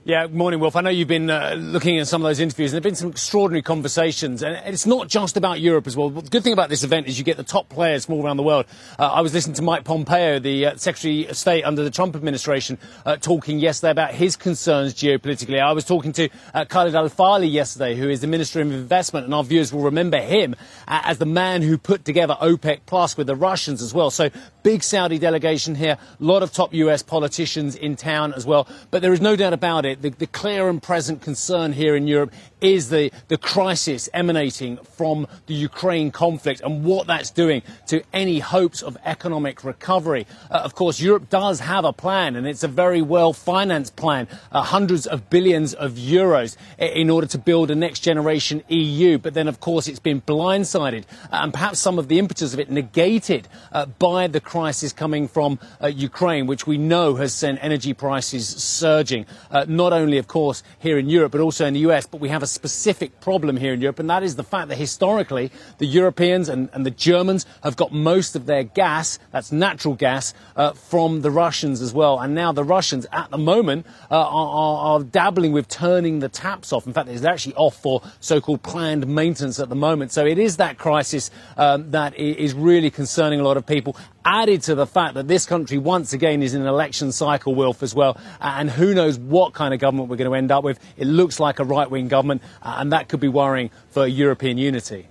Yeah, 0.07 0.29
morning, 0.29 0.61
Wilf. 0.61 0.77
I 0.77 0.83
know 0.83 0.91
you've 0.91 1.09
been 1.09 1.29
uh, 1.29 1.57
looking 1.59 1.99
at 1.99 2.07
some 2.07 2.23
of 2.23 2.29
those 2.29 2.39
interviews, 2.39 2.73
and 2.73 2.75
there 2.75 2.79
have 2.79 2.93
been 2.93 2.95
some 2.95 3.11
extraordinary 3.11 3.61
conversations. 3.61 4.41
And 4.41 4.55
it's 4.65 4.87
not 4.87 5.09
just 5.09 5.37
about 5.37 5.59
Europe 5.59 5.89
as 5.89 5.97
well. 5.97 6.11
The 6.11 6.23
good 6.31 6.45
thing 6.45 6.53
about 6.53 6.69
this 6.69 6.85
event 6.85 7.09
is 7.09 7.19
you 7.19 7.25
get 7.25 7.37
the 7.37 7.43
top 7.43 7.69
players 7.69 8.07
from 8.07 8.15
all 8.15 8.25
around 8.25 8.37
the 8.37 8.45
world. 8.45 8.67
Uh, 9.01 9.09
I 9.09 9.21
was 9.21 9.35
listening 9.35 9.55
to 9.57 9.63
Mike 9.63 9.83
Pompeo, 9.83 10.39
the 10.39 10.67
uh, 10.67 10.77
Secretary 10.77 11.27
of 11.27 11.37
State 11.37 11.65
under 11.65 11.83
the 11.83 11.91
Trump 11.91 12.15
administration, 12.15 12.79
uh, 13.05 13.17
talking 13.17 13.59
yesterday 13.59 13.91
about 13.91 14.15
his 14.15 14.37
concerns 14.37 14.95
geopolitically. 14.95 15.61
I 15.61 15.73
was 15.73 15.85
talking 15.85 16.13
to 16.13 16.29
uh, 16.55 16.65
Khalid 16.67 16.95
Al 16.95 17.11
Falih 17.11 17.51
yesterday, 17.51 17.97
who 17.97 18.09
is 18.09 18.21
the 18.21 18.29
Minister 18.29 18.61
of 18.61 18.71
Investment, 18.71 19.25
and 19.25 19.35
our 19.35 19.43
viewers 19.43 19.73
will 19.73 19.83
remember 19.83 20.21
him 20.21 20.55
uh, 20.87 21.01
as 21.03 21.19
the 21.19 21.27
man 21.27 21.63
who 21.63 21.77
put 21.77 22.05
together 22.05 22.37
OPEC 22.41 22.83
Plus 22.87 23.17
with 23.17 23.27
the 23.27 23.35
Russians 23.35 23.83
as 23.83 23.93
well. 23.93 24.13
So 24.13 24.31
big 24.63 24.85
Saudi 24.85 25.19
delegation 25.19 25.75
here, 25.75 25.99
a 25.99 26.25
lot 26.25 26.45
of 26.45 26.53
top 26.53 26.73
US 26.75 27.03
politicians 27.03 27.75
in 27.75 27.97
town 27.97 28.35
as 28.35 28.47
well. 28.47 28.69
But 28.93 29.03
there 29.03 29.13
is 29.13 29.21
no 29.21 29.35
doubt 29.35 29.53
about 29.53 29.85
it 29.85 29.96
the, 30.03 30.11
the 30.11 30.27
clear 30.27 30.69
and 30.69 30.83
present 30.83 31.23
concern 31.23 31.73
here 31.73 31.97
in 31.97 32.07
Europe 32.07 32.33
is 32.61 32.89
the, 32.89 33.13
the 33.29 33.37
crisis 33.37 34.09
emanating 34.15 34.79
from 34.79 35.27
the 35.47 35.55
Ukraine 35.55 36.11
conflict 36.11 36.61
and 36.63 36.85
what 36.85 37.07
that's 37.07 37.31
doing 37.31 37.63
to 37.87 38.03
any 38.13 38.39
hopes 38.39 38.83
of 38.83 38.97
economic 39.05 39.63
recovery. 39.63 40.27
Uh, 40.51 40.59
of 40.65 40.75
course, 40.75 41.01
Europe 41.01 41.29
does 41.29 41.61
have 41.61 41.85
a 41.85 41.93
plan, 41.93 42.35
and 42.35 42.47
it's 42.47 42.63
a 42.63 42.69
very 42.69 43.03
well 43.03 43.33
financed 43.33 43.95
plan, 43.97 44.27
uh, 44.53 44.63
hundreds 44.63 45.07
of 45.07 45.29
billions 45.29 45.75
of 45.75 45.93
euros 45.93 46.57
in 46.79 47.11
order 47.11 47.27
to 47.27 47.39
build 47.39 47.71
a 47.71 47.75
next 47.75 48.01
generation 48.01 48.63
EU. 48.69 49.19
But 49.19 49.35
then, 49.35 49.49
of 49.49 49.61
course, 49.61 49.87
it's 49.87 49.99
been 49.99 50.23
blindsided 50.23 51.05
uh, 51.31 51.41
and 51.43 51.53
perhaps 51.53 51.79
some 51.79 51.99
of 51.99 52.09
the 52.09 52.19
impetus 52.19 52.55
of 52.55 52.61
it 52.61 52.71
negated 52.71 53.49
uh, 53.73 53.87
by 53.87 54.27
the 54.29 54.41
crisis 54.41 54.93
coming 54.93 55.29
from 55.29 55.59
uh, 55.83 55.89
Ukraine, 55.89 56.47
which 56.47 56.67
we 56.67 56.79
know 56.79 57.17
has 57.17 57.35
sent 57.35 57.59
energy 57.63 57.93
prices 57.93 58.49
surging. 58.49 59.27
Uh, 59.51 59.67
not 59.69 59.86
not 59.91 60.01
only, 60.01 60.19
of 60.19 60.27
course, 60.27 60.65
here 60.81 60.99
in 60.99 61.09
Europe, 61.09 61.31
but 61.31 61.41
also 61.41 61.65
in 61.65 61.73
the 61.73 61.81
US. 61.81 62.07
But 62.07 62.21
we 62.21 62.29
have 62.29 62.43
a 62.43 62.47
specific 62.47 63.21
problem 63.21 63.57
here 63.57 63.73
in 63.73 63.81
Europe, 63.81 64.01
and 64.01 64.11
that 64.11 64.25
is 64.25 64.35
the 64.35 64.43
fact 64.43 64.69
that 64.69 64.79
historically 64.79 65.53
the 65.79 65.87
Europeans 65.87 66.49
and, 66.49 66.69
and 66.73 66.85
the 66.85 66.91
Germans 66.91 67.47
have 67.63 67.77
got 67.77 67.93
most 67.93 68.35
of 68.35 68.47
their 68.47 68.65
gas, 68.65 69.21
that's 69.31 69.53
natural 69.53 69.95
gas, 69.95 70.35
uh, 70.57 70.73
from 70.73 71.21
the 71.21 71.31
Russians 71.31 71.81
as 71.81 71.93
well. 71.95 72.19
And 72.19 72.35
now 72.35 72.51
the 72.51 72.65
Russians, 72.65 73.07
at 73.13 73.31
the 73.31 73.39
moment, 73.39 73.87
uh, 74.11 74.19
are, 74.19 74.99
are, 74.99 75.05
dabbling 75.05 75.53
with 75.53 75.69
turning 75.69 76.19
the 76.19 76.29
taps 76.29 76.73
off. 76.73 76.87
In 76.87 76.93
fact, 76.93 77.09
it's 77.09 77.25
actually 77.25 77.55
off 77.55 77.81
for 77.81 78.03
so 78.19 78.41
called 78.41 78.63
planned 78.65 79.07
maintenance 79.07 79.61
at 79.61 79.69
the 79.69 79.77
moment. 79.77 80.11
So 80.11 80.27
it 80.27 80.39
is 80.39 80.57
that 80.57 80.79
crisis 80.79 81.31
um, 81.57 81.93
that 81.93 82.17
is 82.17 82.55
really 82.55 82.91
concerning 82.91 83.39
a 83.39 83.45
lot 83.45 83.57
of 83.57 83.65
people 83.65 83.97
added 84.27 84.63
to 84.65 84.75
the 84.75 84.87
fact 84.87 85.15
that 85.15 85.29
this 85.29 85.47
country 85.47 85.79
once 85.79 86.13
again 86.13 86.43
is 86.43 86.53
in 86.53 86.61
an 86.61 86.67
election 86.67 87.13
cycle, 87.13 87.55
Wilf, 87.55 87.83
as 87.83 87.95
well. 87.95 88.19
And 88.41 88.69
who 88.69 88.93
knows 88.93 89.19
what 89.19 89.55
kind 89.55 89.73
of 89.73 89.81
government 89.81 90.11
we're 90.11 90.17
going 90.17 90.31
to 90.31 90.37
end 90.37 90.51
up 90.51 90.65
with. 90.65 90.81
It 90.99 91.07
looks 91.07 91.39
like 91.39 91.61
a 91.61 91.65
right 91.65 91.91
wing 91.91 92.09
government, 92.09 92.43
and 92.61 92.93
that 92.93 93.09
could 93.09 93.21
be 93.21 93.29
worrying 93.29 93.71
for 93.91 94.07
European 94.07 94.59
unity. 94.59 95.07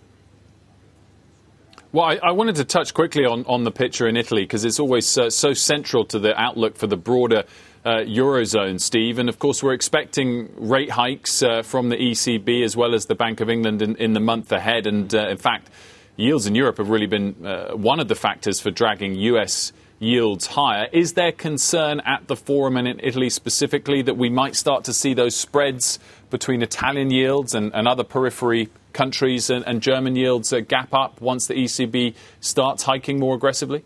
Well, 1.94 2.06
I, 2.06 2.20
I, 2.22 2.32
wanted 2.34 2.58
to 2.58 2.66
touch 2.66 2.94
quickly 2.94 3.24
on, 3.24 3.46
on 3.46 3.64
the 3.64 3.72
picture 3.72 4.06
in 4.06 4.18
Italy 4.18 4.42
because 4.44 4.66
it's 4.66 4.82
always 4.82 5.18
uh, 5.18 5.30
so 5.30 5.54
central 5.54 6.04
to 6.08 6.20
the 6.20 6.38
outlook 6.38 6.76
for 6.76 6.88
the 6.88 6.98
broader 6.98 7.46
uh, 7.86 8.00
Eurozone, 8.00 8.82
Steve. 8.82 9.18
And 9.18 9.30
of 9.30 9.40
course, 9.40 9.64
we're 9.64 9.72
expecting 9.74 10.50
rate 10.58 10.92
hikes 10.92 11.42
uh, 11.42 11.62
from 11.62 11.88
the 11.88 11.96
ECB 11.96 12.66
as 12.66 12.76
well 12.76 12.94
as 12.94 13.06
the 13.06 13.16
Bank 13.16 13.40
of 13.40 13.50
England 13.50 13.82
in, 13.82 13.96
in 13.96 14.12
the 14.12 14.20
month 14.20 14.52
ahead. 14.52 14.88
And 14.88 15.14
uh, 15.16 15.30
in 15.30 15.38
fact, 15.38 15.70
yields 16.18 16.46
in 16.46 16.56
Europe 16.56 16.78
have 16.78 16.90
really 16.90 17.08
been 17.08 17.46
uh, 17.46 17.76
one 17.76 18.00
of 18.00 18.08
the 18.08 18.16
factors 18.16 18.60
for 18.60 18.72
dragging 18.72 19.16
US 19.16 19.74
yields 20.00 20.48
higher. 20.48 20.88
Is 20.92 21.14
there 21.14 21.32
concern 21.32 22.02
at 22.02 22.28
the 22.28 22.36
forum 22.36 22.78
and 22.78 22.88
in 22.88 23.00
Italy 23.02 23.30
specifically 23.30 24.02
that 24.02 24.18
we 24.18 24.30
might 24.30 24.56
start 24.56 24.84
to 24.86 24.94
see 24.94 25.14
those 25.14 25.36
spreads 25.36 26.00
between 26.30 26.62
Italian 26.62 27.12
yields 27.12 27.56
and, 27.56 27.74
and 27.74 27.88
other 27.88 28.04
periphery 28.04 28.70
countries 28.94 29.50
and, 29.50 29.66
and 29.66 29.82
German 29.82 30.16
yields 30.16 30.52
uh, 30.52 30.60
gap 30.60 30.94
up 30.94 31.22
once 31.22 31.48
the 31.48 31.54
ECB 31.54 32.16
starts 32.40 32.84
hiking 32.84 33.20
more 33.20 33.36
aggressively? 33.36 33.84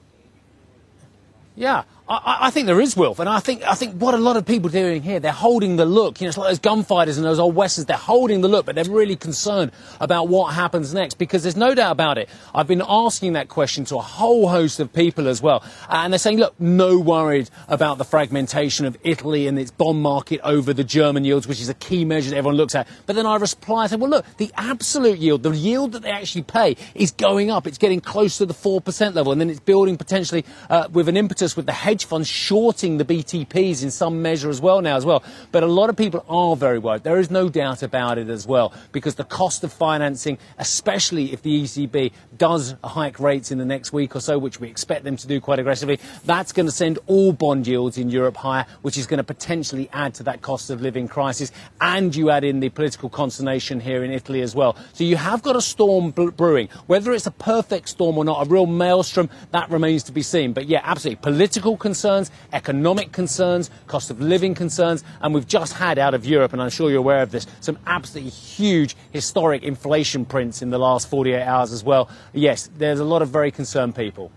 Yeah, 1.55 1.84
I, 2.10 2.47
I, 2.47 2.49
think 2.49 2.66
there 2.66 2.82
is, 2.82 2.97
Wilf, 2.97 3.20
and 3.20 3.30
I 3.30 3.39
think 3.39 3.62
I 3.64 3.76
think 3.76 4.01
what 4.01 4.16
a 4.16 4.18
lot 4.18 4.36
of 4.36 4.43
people 4.43 4.70
are 4.70 4.74
doing 4.74 5.03
here, 5.03 5.20
they're 5.20 5.32
holding 5.32 5.76
the 5.76 5.86
look. 5.86 6.20
You 6.20 6.26
know, 6.26 6.30
it's 6.30 6.38
like 6.39 6.49
those 6.49 6.60
gunfighters 6.60 7.18
and 7.18 7.26
those 7.26 7.38
old 7.38 7.53
westerns. 7.53 7.86
They're 7.86 7.97
holding 7.97 8.41
the 8.41 8.47
look, 8.47 8.66
but 8.66 8.74
they're 8.74 8.84
really 8.86 9.16
concerned 9.16 9.72
about 9.99 10.28
what 10.28 10.55
happens 10.55 10.91
next 10.91 11.20
because 11.20 11.43
there's 11.43 11.55
no 11.55 11.76
doubt 11.76 11.91
about 11.91 12.18
it. 12.18 12.28
I've 12.55 12.66
been 12.66 12.82
asking 12.82 13.34
that 13.34 13.47
question 13.47 13.86
to 13.86 13.97
a 13.97 14.01
whole 14.01 14.47
host 14.47 14.80
of 14.80 14.91
people 14.91 15.28
as 15.28 15.39
well, 15.39 15.64
and 15.88 16.12
they're 16.12 16.18
saying, 16.18 16.39
look, 16.39 16.60
no 16.60 16.97
worried 16.97 17.51
about 17.68 17.99
the 17.99 18.05
fragmentation 18.05 18.88
of 18.88 18.97
Italy 19.03 19.45
and 19.45 19.60
its 19.60 19.70
bond 19.70 20.01
market 20.01 20.39
over 20.43 20.74
the 20.74 20.84
German 20.84 21.26
yields, 21.26 21.47
which 21.47 21.62
is 21.62 21.70
a 21.70 21.76
key 21.76 22.05
measure 22.05 22.32
that 22.32 22.38
everyone 22.38 22.57
looks 22.57 22.74
at. 22.74 22.88
But 23.05 23.18
then 23.18 23.28
I 23.28 23.36
reply, 23.36 23.84
I 23.84 23.88
say, 23.88 23.97
well, 23.97 24.10
look, 24.10 24.26
the 24.38 24.51
absolute 24.57 25.20
yield, 25.20 25.43
the 25.43 25.51
yield 25.51 25.91
that 25.91 26.01
they 26.01 26.12
actually 26.12 26.41
pay, 26.41 26.76
is 26.95 27.12
going 27.12 27.51
up. 27.51 27.68
It's 27.68 27.78
getting 27.78 28.01
close 28.01 28.39
to 28.39 28.47
the 28.47 28.55
four 28.55 28.82
percent 28.82 29.14
level, 29.14 29.32
and 29.32 29.39
then 29.39 29.51
it's 29.51 29.60
building 29.60 29.95
potentially 29.95 30.43
uh, 30.72 30.88
with 30.91 31.07
an 31.07 31.16
impetus 31.16 31.55
with 31.55 31.68
the 31.68 31.72
hedge 31.72 31.99
hedge 32.00 32.06
funds 32.06 32.30
shorting 32.30 32.97
the 32.97 33.04
BTPs 33.04 33.84
in 33.84 33.91
some 33.91 34.22
measure 34.22 34.50
as 34.50 34.62
well 34.62 34.82
now 34.82 34.95
as 34.95 35.06
well. 35.06 35.22
But 35.52 35.64
a 35.64 35.68
lot 35.68 35.89
of 35.89 35.97
people 35.97 36.24
are 36.30 36.56
very 36.56 36.80
worried. 36.80 37.04
There 37.04 37.20
is 37.20 37.30
no 37.30 37.50
doubt 37.50 37.84
about 37.84 38.18
it 38.18 38.30
as 38.30 38.47
well 38.47 38.74
because 38.93 39.16
the 39.16 39.26
cost 39.26 39.66
of 39.66 39.74
financing, 39.74 40.38
especially 40.60 41.34
if 41.34 41.41
the 41.41 41.64
ECB 41.64 42.14
does 42.38 42.76
hike 42.86 43.20
rates 43.20 43.52
in 43.52 43.58
the 43.58 43.66
next 43.66 43.91
week 43.91 44.16
or 44.16 44.22
so, 44.22 44.38
which 44.38 44.62
we 44.62 44.70
expect 44.70 45.04
them 45.04 45.18
to 45.18 45.28
do 45.28 45.41
quite 45.41 45.60
aggressively, 45.60 46.00
that's 46.24 46.54
going 46.54 46.68
to 46.68 46.72
send 46.72 47.00
all 47.08 47.34
bond 47.34 47.68
yields 47.68 47.97
in 47.97 48.10
Europe 48.10 48.38
higher, 48.38 48.66
which 48.82 48.97
is 48.97 49.06
going 49.06 49.18
to 49.18 49.24
potentially 49.24 49.89
add 49.91 50.14
to 50.14 50.24
that 50.24 50.41
cost 50.41 50.70
of 50.70 50.82
living 50.82 51.08
crisis. 51.08 51.52
And 51.82 52.16
you 52.16 52.30
add 52.30 52.45
in 52.45 52.62
the 52.62 52.70
political 52.70 53.10
consternation 53.10 53.82
here 53.82 54.06
in 54.06 54.12
Italy 54.12 54.41
as 54.41 54.56
well. 54.56 54.78
So 54.93 55.04
you 55.04 55.18
have 55.18 55.41
got 55.41 55.58
a 55.58 55.62
storm 55.62 56.12
brewing. 56.12 56.70
Whether 56.88 57.12
it's 57.12 57.28
a 57.28 57.32
perfect 57.32 57.89
storm 57.89 58.18
or 58.18 58.24
not, 58.24 58.47
a 58.47 58.50
real 58.50 58.68
maelstrom, 58.68 59.30
that 59.52 59.70
remains 59.70 60.04
to 60.04 60.14
be 60.14 60.22
seen. 60.22 60.54
But 60.54 60.68
yeah, 60.68 60.82
absolutely. 60.84 61.22
Political 61.22 61.76
concerns, 61.90 62.30
economic 62.54 63.12
concerns, 63.12 63.72
cost 63.88 64.12
of 64.12 64.22
living 64.22 64.54
concerns, 64.54 65.04
and 65.22 65.34
we've 65.34 65.48
just 65.48 65.74
had 65.74 65.98
out 65.98 66.14
of 66.14 66.24
Europe, 66.24 66.54
and 66.54 66.62
I'm 66.62 66.70
sure 66.70 66.92
you're 66.92 67.00
aware 67.00 67.24
of 67.24 67.32
this, 67.32 67.48
some 67.62 67.80
absolutely 67.88 68.30
huge 68.30 68.96
historic 69.12 69.64
inflation 69.64 70.24
prints 70.24 70.62
in 70.62 70.70
the 70.70 70.78
last 70.78 71.10
48 71.10 71.42
hours 71.42 71.74
as 71.74 71.84
well. 71.84 72.08
Yes, 72.32 72.70
there's 72.78 73.00
a 73.00 73.04
lot 73.04 73.24
of 73.24 73.30
very 73.30 73.50
concerned 73.50 73.96
people. 73.96 74.32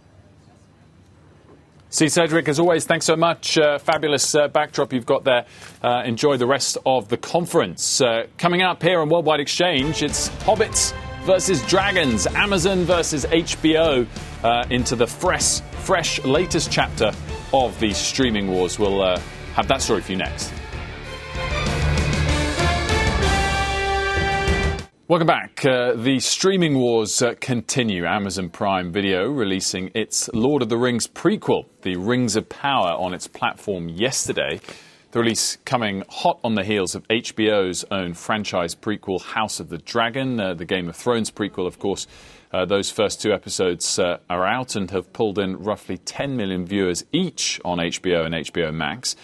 Steve 1.91 2.11
Sedgwick, 2.11 2.49
as 2.49 2.59
always, 2.59 2.87
thanks 2.87 3.05
so 3.05 3.17
much. 3.17 3.59
Uh, 3.59 3.77
fabulous 3.77 4.35
uh, 4.35 4.49
backdrop 4.49 4.95
you've 4.95 5.05
got 5.05 5.25
there. 5.25 5.45
Uh, 5.83 6.03
enjoy 6.07 6.39
the 6.39 6.47
rest 6.47 6.79
of 6.87 7.11
the 7.11 7.19
conference. 7.19 8.01
Uh, 8.01 8.29
coming 8.39 8.63
up 8.63 8.83
here 8.83 8.99
on 8.99 9.11
Worldwide 9.11 9.41
Exchange, 9.41 10.03
it's 10.03 10.31
Hobbits 10.47 10.95
versus 11.25 11.61
Dragons, 11.67 12.27
Amazon 12.29 12.85
versus 12.85 13.27
HBO, 13.27 14.07
uh, 14.43 14.65
into 14.71 14.97
the 14.97 15.07
fresh, 15.07 15.61
fresh 15.85 16.19
latest 16.25 16.73
chapter 16.73 17.13
of 17.53 17.79
the 17.81 17.93
streaming 17.93 18.49
wars. 18.49 18.79
We'll 18.79 19.03
uh, 19.03 19.21
have 19.55 19.69
that 19.69 19.83
story 19.83 20.01
for 20.01 20.13
you 20.13 20.19
next. 20.19 20.53
Welcome 25.09 25.27
back. 25.27 25.63
Uh, 25.63 25.93
the 25.93 26.21
streaming 26.21 26.79
wars 26.79 27.21
uh, 27.21 27.35
continue. 27.39 28.07
Amazon 28.07 28.49
Prime 28.49 28.91
Video 28.93 29.29
releasing 29.29 29.91
its 29.95 30.31
Lord 30.33 30.63
of 30.63 30.71
the 30.71 30.79
Rings 30.79 31.07
prequel, 31.07 31.67
The 31.83 31.97
Rings 31.97 32.35
of 32.35 32.49
Power, 32.49 32.93
on 32.93 33.13
its 33.13 33.29
platform 33.29 33.91
yesterday. 33.91 34.59
The 35.13 35.19
release 35.19 35.59
coming 35.67 36.05
hot 36.09 36.41
on 36.43 36.55
the 36.55 36.65
heels 36.65 36.95
of 36.95 37.07
HBO's 37.09 37.85
own 37.91 38.15
franchise 38.15 38.75
prequel, 38.75 39.21
House 39.21 39.61
of 39.61 39.69
the 39.69 39.77
Dragon, 39.77 40.41
uh, 40.41 40.55
the 40.55 40.65
Game 40.65 40.89
of 40.89 40.97
Thrones 40.97 41.31
prequel, 41.31 41.67
of 41.67 41.79
course. 41.79 42.07
Uh, 42.51 42.65
those 42.65 42.91
first 42.91 43.21
two 43.21 43.31
episodes 43.31 43.99
uh, 43.99 44.21
are 44.31 44.47
out 44.47 44.75
and 44.75 44.91
have 44.91 45.13
pulled 45.13 45.39
in 45.39 45.59
roughly 45.59 45.99
10 45.99 46.35
million 46.35 46.65
viewers 46.65 47.05
each 47.13 47.61
on 47.63 47.77
HBO 47.77 48.25
and 48.25 48.35
HBO 48.35 48.73
Max. 48.73 49.15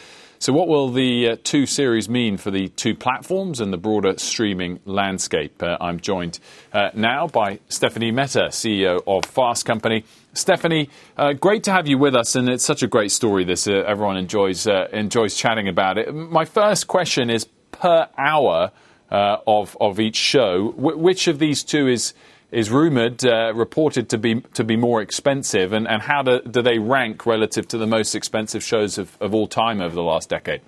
So, 0.40 0.52
what 0.52 0.68
will 0.68 0.90
the 0.90 1.30
uh, 1.30 1.36
two 1.42 1.64
series 1.64 2.06
mean 2.06 2.36
for 2.36 2.50
the 2.50 2.68
two 2.68 2.94
platforms 2.94 3.58
and 3.58 3.72
the 3.72 3.78
broader 3.78 4.12
streaming 4.18 4.80
landscape? 4.84 5.62
Uh, 5.62 5.78
I'm 5.80 5.98
joined 6.00 6.38
uh, 6.70 6.90
now 6.92 7.28
by 7.28 7.60
Stephanie 7.70 8.12
Mehta, 8.12 8.48
CEO 8.50 9.02
of 9.06 9.24
Fast 9.24 9.64
Company. 9.64 10.04
Stephanie, 10.38 10.88
uh, 11.16 11.32
great 11.32 11.64
to 11.64 11.72
have 11.72 11.86
you 11.86 11.98
with 11.98 12.14
us, 12.14 12.34
and 12.36 12.48
it's 12.48 12.64
such 12.64 12.82
a 12.82 12.86
great 12.86 13.10
story. 13.10 13.44
This 13.44 13.66
uh, 13.66 13.84
everyone 13.86 14.16
enjoys 14.16 14.66
uh, 14.66 14.88
enjoys 14.92 15.34
chatting 15.36 15.68
about 15.68 15.98
it. 15.98 16.14
My 16.14 16.44
first 16.44 16.86
question 16.86 17.30
is 17.30 17.46
per 17.72 18.08
hour 18.16 18.72
of 19.10 19.76
of 19.80 19.98
each 20.00 20.16
show. 20.16 20.72
Which 20.76 21.28
of 21.28 21.38
these 21.38 21.64
two 21.64 21.88
is 21.88 22.14
is 22.50 22.70
rumored, 22.70 23.24
uh, 23.24 23.52
reported 23.54 24.08
to 24.08 24.18
be 24.18 24.40
to 24.54 24.64
be 24.64 24.76
more 24.76 25.02
expensive, 25.02 25.72
and, 25.72 25.86
and 25.86 26.02
how 26.02 26.22
do, 26.22 26.40
do 26.40 26.62
they 26.62 26.78
rank 26.78 27.26
relative 27.26 27.68
to 27.68 27.78
the 27.78 27.86
most 27.86 28.14
expensive 28.14 28.62
shows 28.62 28.98
of, 28.98 29.16
of 29.20 29.34
all 29.34 29.46
time 29.46 29.80
over 29.80 29.94
the 29.94 30.02
last 30.02 30.28
decade? 30.28 30.60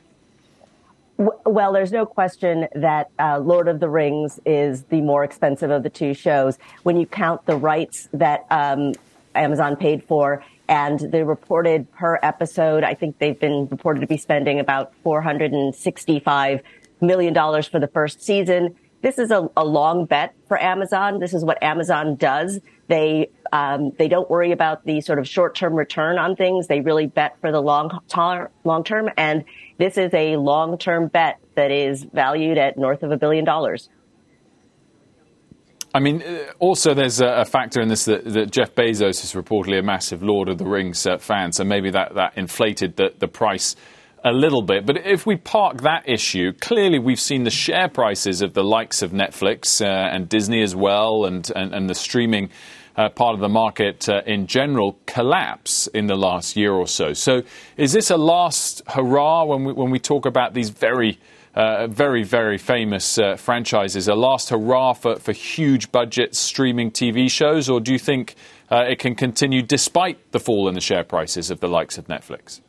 Well, 1.45 1.73
there's 1.73 1.93
no 1.93 2.07
question 2.07 2.67
that 2.75 3.11
uh, 3.19 3.39
Lord 3.41 3.69
of 3.69 3.79
the 3.79 3.91
Rings 3.91 4.41
is 4.47 4.85
the 4.85 5.03
more 5.03 5.23
expensive 5.23 5.71
of 5.71 5.83
the 5.83 5.91
two 5.91 6.15
shows. 6.15 6.59
When 6.83 6.97
you 6.97 7.07
count 7.07 7.45
the 7.45 7.57
rights 7.57 8.09
that 8.15 8.47
um, 8.51 8.95
Amazon 9.35 9.77
paid 9.77 10.05
for 10.05 10.45
and 10.69 11.01
the 11.01 11.25
reported 11.25 11.91
per 11.93 12.19
episode, 12.23 12.85
I 12.85 12.95
think 12.95 13.19
they've 13.19 13.39
been 13.39 13.67
reported 13.69 14.01
to 14.01 14.07
be 14.07 14.17
spending 14.17 14.61
about 14.61 14.93
$465 15.05 16.63
million 17.01 17.35
for 17.35 17.81
the 17.81 17.91
first 17.93 18.23
season 18.23 18.77
this 19.03 19.19
is 19.19 19.31
a, 19.31 19.49
a, 19.57 19.65
long 19.65 20.05
bet 20.05 20.35
for 20.47 20.61
Amazon. 20.61 21.21
This 21.21 21.33
is 21.33 21.45
what 21.45 21.63
Amazon 21.63 22.17
does. 22.17 22.61
They 22.89 23.31
um, 23.53 23.93
they 23.99 24.09
don't 24.09 24.29
worry 24.29 24.53
about 24.53 24.85
the 24.85 25.01
sort 25.01 25.19
of 25.19 25.27
short 25.27 25.55
term 25.55 25.75
return 25.75 26.19
on 26.19 26.37
things. 26.37 26.67
They 26.67 26.81
really 26.81 27.07
bet 27.07 27.41
for 27.41 27.51
the 27.51 27.63
long 27.63 28.01
tar- 28.09 28.51
long 28.65 28.85
term, 28.85 29.09
and 29.17 29.45
this 29.79 29.97
is 29.97 30.13
a 30.13 30.37
long 30.37 30.77
term 30.77 31.09
bet 31.09 31.39
that 31.55 31.71
is 31.71 32.05
valued 32.13 32.59
at 32.59 32.77
north 32.77 33.03
of 33.03 33.11
a 33.11 33.17
billion 33.17 33.45
dollars. 33.45 33.89
I 35.93 35.99
mean, 35.99 36.23
uh, 36.23 36.53
also 36.61 36.95
there's 36.95 37.21
a, 37.21 37.45
factor 37.45 37.81
in 37.81 37.89
this 37.89 38.05
that, 38.05 38.25
that, 38.25 38.51
Jeff 38.53 38.75
Bezos 38.75 39.25
is 39.25 39.33
reportedly 39.35 39.81
a 39.81 39.83
massive 39.83 40.23
Lord 40.23 40.49
of 40.49 40.59
the 40.59 40.65
Rings 40.65 41.05
uh, 41.07 41.19
fan, 41.19 41.53
so 41.53 41.65
maybe 41.65 41.91
that, 41.91 42.15
that 42.15 42.35
inflated 42.37 42.97
the, 42.97 43.13
the 43.19 43.27
price 43.27 43.75
a 44.23 44.31
little 44.31 44.63
bit. 44.63 44.87
But 44.87 44.99
if 45.05 45.27
we 45.27 45.37
park 45.37 45.81
that 45.83 46.09
issue, 46.09 46.53
clearly 46.53 46.99
we've 46.99 47.21
seen 47.21 47.43
the 47.43 47.51
share 47.51 47.89
prices 47.89 48.41
of 48.41 48.55
the 48.55 48.63
likes 48.63 49.03
of 49.03 49.11
Netflix 49.11 49.85
uh, 49.85 49.89
and 49.89 50.29
Disney 50.29 50.63
as 50.63 50.77
well, 50.77 51.25
and, 51.25 51.51
and, 51.57 51.75
and 51.75 51.91
the 51.91 51.95
streaming 51.95 52.51
uh, 52.97 53.09
part 53.09 53.35
of 53.35 53.41
the 53.41 53.49
market 53.49 54.09
uh, 54.09 54.21
in 54.27 54.47
general 54.47 54.99
collapse 55.07 55.89
in 55.89 56.07
the 56.07 56.17
last 56.17 56.57
year 56.57 56.73
or 56.73 56.87
so. 56.87 57.15
So, 57.15 57.43
is 57.77 57.93
this 57.93 58.11
a 58.11 58.17
last 58.17 58.83
hurrah 58.89 59.45
when 59.45 59.65
we, 59.65 59.73
when 59.73 59.91
we 59.91 59.99
talk 59.99 60.27
about 60.27 60.55
these 60.55 60.71
very 60.71 61.19
uh, 61.55 61.87
very, 61.89 62.23
very 62.23 62.59
famous 62.59 63.19
uh, 63.19 63.37
franchises, 63.37 64.09
a 64.09 64.15
last 64.15 64.51
hurrah 64.51 64.93
for, 64.93 65.17
for 65.17 65.33
huge 65.33 65.91
budget 65.91 66.35
streaming 66.35 66.91
TV 66.91 67.31
shows, 67.31 67.69
or 67.69 67.81
do 67.81 67.93
you 67.93 67.99
think 67.99 68.37
uh, 68.71 68.85
it 68.89 68.99
can 68.99 69.15
continue 69.15 69.63
despite 69.63 70.33
the 70.33 70.41
fall 70.41 70.69
in 70.69 70.75
the 70.75 70.81
share 70.81 71.05
prices 71.05 71.51
of 71.51 71.61
the 71.61 71.69
likes 71.69 71.99
of 71.99 72.07
Netflix? 72.07 72.61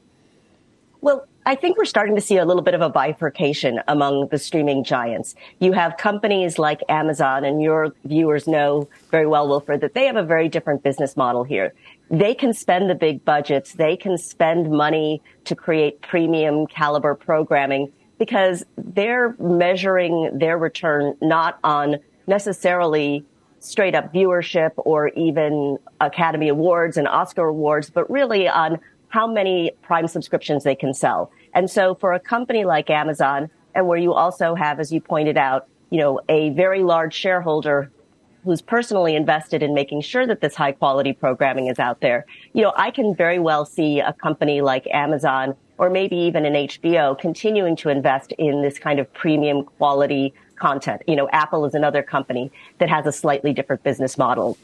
Well, 1.01 1.27
I 1.45 1.55
think 1.55 1.77
we're 1.77 1.85
starting 1.85 2.15
to 2.15 2.21
see 2.21 2.37
a 2.37 2.45
little 2.45 2.61
bit 2.61 2.75
of 2.75 2.81
a 2.81 2.89
bifurcation 2.89 3.79
among 3.87 4.27
the 4.29 4.37
streaming 4.37 4.83
giants. 4.83 5.33
You 5.59 5.71
have 5.73 5.97
companies 5.97 6.59
like 6.59 6.81
Amazon, 6.89 7.43
and 7.43 7.61
your 7.61 7.93
viewers 8.05 8.47
know 8.47 8.87
very 9.09 9.25
well, 9.25 9.47
Wilfred, 9.47 9.81
that 9.81 9.95
they 9.95 10.05
have 10.05 10.15
a 10.15 10.23
very 10.23 10.49
different 10.49 10.83
business 10.83 11.17
model 11.17 11.43
here. 11.43 11.73
They 12.11 12.35
can 12.35 12.53
spend 12.53 12.89
the 12.89 12.95
big 12.95 13.25
budgets. 13.25 13.73
They 13.73 13.97
can 13.97 14.17
spend 14.19 14.69
money 14.69 15.23
to 15.45 15.55
create 15.55 16.01
premium 16.01 16.67
caliber 16.67 17.15
programming 17.15 17.91
because 18.21 18.63
they're 18.77 19.35
measuring 19.39 20.37
their 20.37 20.55
return 20.55 21.17
not 21.23 21.57
on 21.63 21.97
necessarily 22.27 23.25
straight 23.57 23.95
up 23.95 24.13
viewership 24.13 24.69
or 24.77 25.07
even 25.15 25.79
Academy 26.01 26.47
Awards 26.47 26.97
and 26.97 27.07
Oscar 27.07 27.47
awards, 27.47 27.89
but 27.89 28.07
really 28.11 28.47
on 28.47 28.79
how 29.07 29.25
many 29.25 29.71
Prime 29.81 30.05
subscriptions 30.07 30.63
they 30.63 30.75
can 30.75 30.93
sell. 30.93 31.31
And 31.55 31.67
so 31.67 31.95
for 31.95 32.13
a 32.13 32.19
company 32.19 32.63
like 32.63 32.91
Amazon, 32.91 33.49
and 33.73 33.87
where 33.87 33.97
you 33.97 34.13
also 34.13 34.53
have, 34.53 34.79
as 34.79 34.91
you 34.91 35.01
pointed 35.01 35.35
out, 35.35 35.67
you 35.89 35.97
know, 35.97 36.21
a 36.29 36.51
very 36.51 36.83
large 36.83 37.15
shareholder 37.15 37.91
who's 38.43 38.61
personally 38.61 39.15
invested 39.15 39.61
in 39.61 39.73
making 39.73 40.01
sure 40.01 40.25
that 40.25 40.41
this 40.41 40.55
high 40.55 40.71
quality 40.71 41.13
programming 41.13 41.67
is 41.67 41.79
out 41.79 42.01
there, 42.01 42.25
you 42.53 42.61
know, 42.61 42.73
I 42.75 42.91
can 42.91 43.15
very 43.15 43.39
well 43.39 43.65
see 43.65 43.99
a 43.99 44.13
company 44.13 44.61
like 44.61 44.87
Amazon 44.91 45.55
or 45.77 45.89
maybe 45.89 46.15
even 46.15 46.45
an 46.45 46.53
HBO 46.53 47.17
continuing 47.17 47.75
to 47.77 47.89
invest 47.89 48.33
in 48.33 48.61
this 48.61 48.77
kind 48.77 48.99
of 48.99 49.11
premium 49.13 49.63
quality 49.63 50.33
content. 50.55 51.01
You 51.07 51.15
know, 51.15 51.27
Apple 51.31 51.65
is 51.65 51.73
another 51.73 52.03
company 52.03 52.51
that 52.77 52.89
has 52.89 53.05
a 53.05 53.11
slightly 53.11 53.51
different 53.53 53.83
business 53.83 54.17
model. 54.17 54.57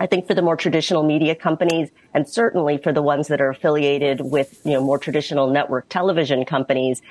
I 0.00 0.06
think 0.06 0.26
for 0.26 0.34
the 0.34 0.42
more 0.42 0.56
traditional 0.56 1.02
media 1.02 1.34
companies 1.34 1.90
and 2.14 2.28
certainly 2.28 2.78
for 2.78 2.92
the 2.92 3.02
ones 3.02 3.28
that 3.28 3.40
are 3.40 3.50
affiliated 3.50 4.20
with, 4.20 4.60
you 4.64 4.72
know, 4.72 4.82
more 4.82 4.98
traditional 4.98 5.50
network 5.50 5.88
television 5.88 6.44
companies, 6.44 7.02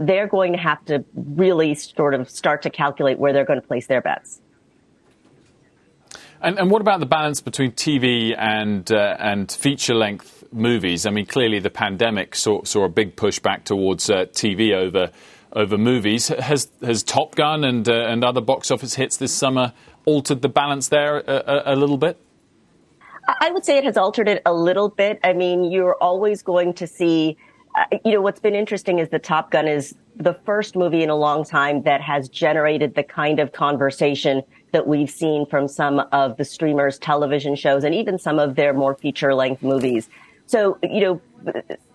they're 0.00 0.26
going 0.26 0.52
to 0.52 0.58
have 0.58 0.84
to 0.86 1.04
really 1.14 1.74
sort 1.74 2.14
of 2.14 2.28
start 2.28 2.62
to 2.62 2.70
calculate 2.70 3.18
where 3.18 3.32
they're 3.32 3.44
going 3.44 3.60
to 3.60 3.66
place 3.66 3.86
their 3.86 4.00
bets. 4.00 4.40
And, 6.44 6.58
and 6.58 6.70
what 6.70 6.82
about 6.82 7.00
the 7.00 7.06
balance 7.06 7.40
between 7.40 7.72
TV 7.72 8.36
and 8.38 8.92
uh, 8.92 9.16
and 9.18 9.50
feature 9.50 9.94
length 9.94 10.44
movies? 10.52 11.06
I 11.06 11.10
mean, 11.10 11.24
clearly 11.24 11.58
the 11.58 11.70
pandemic 11.70 12.34
saw, 12.34 12.62
saw 12.64 12.84
a 12.84 12.88
big 12.90 13.16
push 13.16 13.38
back 13.38 13.64
towards 13.64 14.10
uh, 14.10 14.26
TV 14.26 14.74
over 14.74 15.10
over 15.54 15.78
movies. 15.78 16.28
Has 16.28 16.70
has 16.82 17.02
Top 17.02 17.34
Gun 17.34 17.64
and 17.64 17.88
uh, 17.88 17.94
and 17.94 18.22
other 18.22 18.42
box 18.42 18.70
office 18.70 18.94
hits 18.94 19.16
this 19.16 19.32
summer 19.32 19.72
altered 20.04 20.42
the 20.42 20.50
balance 20.50 20.88
there 20.88 21.16
a, 21.20 21.22
a, 21.66 21.74
a 21.74 21.76
little 21.76 21.96
bit? 21.96 22.18
I 23.40 23.50
would 23.50 23.64
say 23.64 23.78
it 23.78 23.84
has 23.84 23.96
altered 23.96 24.28
it 24.28 24.42
a 24.44 24.52
little 24.52 24.90
bit. 24.90 25.18
I 25.24 25.32
mean, 25.32 25.64
you're 25.64 25.96
always 25.96 26.42
going 26.42 26.74
to 26.74 26.86
see, 26.86 27.38
uh, 27.74 27.96
you 28.04 28.12
know, 28.12 28.20
what's 28.20 28.40
been 28.40 28.54
interesting 28.54 28.98
is 28.98 29.08
the 29.08 29.18
Top 29.18 29.50
Gun 29.50 29.66
is 29.66 29.94
the 30.14 30.34
first 30.44 30.76
movie 30.76 31.02
in 31.02 31.08
a 31.08 31.16
long 31.16 31.42
time 31.42 31.84
that 31.84 32.02
has 32.02 32.28
generated 32.28 32.94
the 32.94 33.02
kind 33.02 33.40
of 33.40 33.52
conversation 33.52 34.42
that 34.74 34.86
we've 34.86 35.08
seen 35.08 35.46
from 35.46 35.68
some 35.68 36.00
of 36.12 36.36
the 36.36 36.44
streamers' 36.44 36.98
television 36.98 37.54
shows 37.54 37.84
and 37.84 37.94
even 37.94 38.18
some 38.18 38.38
of 38.38 38.56
their 38.56 38.74
more 38.74 38.94
feature 38.94 39.34
length 39.34 39.62
movies. 39.62 40.08
So, 40.46 40.78
you 40.82 41.00
know, 41.00 41.20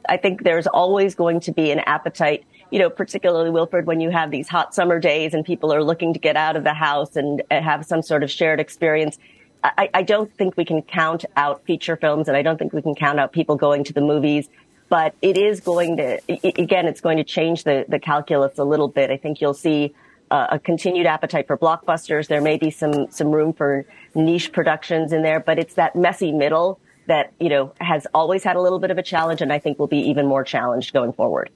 I 0.08 0.18
think 0.18 0.44
there's 0.44 0.66
always 0.66 1.14
going 1.14 1.42
to 1.42 1.52
be 1.52 1.72
an 1.72 1.80
appetite, 1.80 2.46
you 2.72 2.80
know, 2.80 2.90
particularly 2.90 3.50
Wilfred, 3.50 3.86
when 3.86 4.00
you 4.00 4.10
have 4.10 4.32
these 4.32 4.48
hot 4.48 4.74
summer 4.74 4.98
days 4.98 5.34
and 5.34 5.46
people 5.46 5.74
are 5.74 5.84
looking 5.84 6.14
to 6.14 6.20
get 6.20 6.38
out 6.38 6.56
of 6.56 6.64
the 6.64 6.74
house 6.74 7.16
and 7.16 7.44
uh, 7.52 7.62
have 7.62 7.86
some 7.86 8.02
sort 8.02 8.24
of 8.24 8.32
shared 8.32 8.60
experience. 8.60 9.20
I, 9.62 9.90
I 9.94 10.04
don't 10.04 10.34
think 10.34 10.56
we 10.56 10.64
can 10.64 10.82
count 10.82 11.26
out 11.36 11.66
feature 11.66 11.98
films 11.98 12.30
and 12.30 12.38
I 12.38 12.42
don't 12.42 12.58
think 12.58 12.72
we 12.72 12.82
can 12.82 12.96
count 12.96 13.20
out 13.20 13.34
people 13.34 13.58
going 13.58 13.84
to 13.84 13.94
the 13.94 14.02
movies 14.02 14.48
but 14.88 15.14
it 15.22 15.38
is 15.38 15.60
going 15.60 15.98
to 15.98 16.20
again 16.60 16.88
it's 16.88 17.02
going 17.02 17.18
to 17.18 17.24
change 17.24 17.64
the, 17.64 17.86
the 17.88 18.00
calculus 18.00 18.58
a 18.58 18.64
little 18.64 18.88
bit 18.88 19.12
i 19.12 19.18
think 19.18 19.40
you'll 19.40 19.54
see 19.54 19.94
uh, 20.32 20.48
a 20.52 20.60
continued 20.60 21.06
appetite 21.06 21.48
for 21.48 21.58
blockbusters 21.58 22.28
there 22.28 22.42
may 22.42 22.58
be 22.58 22.70
some 22.70 23.10
some 23.12 23.32
room 23.32 23.54
for 23.54 23.86
niche 24.16 24.52
productions 24.52 25.14
in 25.14 25.22
there 25.24 25.40
but 25.40 25.60
it's 25.60 25.76
that 25.76 25.96
messy 25.96 26.32
middle 26.32 26.80
that 27.08 27.34
you 27.40 27.50
know 27.50 27.74
has 27.80 28.06
always 28.14 28.44
had 28.44 28.56
a 28.56 28.62
little 28.62 28.80
bit 28.80 28.92
of 28.92 28.98
a 28.98 29.04
challenge 29.04 29.42
and 29.42 29.52
i 29.52 29.60
think 29.60 29.80
will 29.80 29.88
be 29.88 29.98
even 29.98 30.26
more 30.26 30.44
challenged 30.44 30.94
going 30.94 31.14
forward 31.14 31.50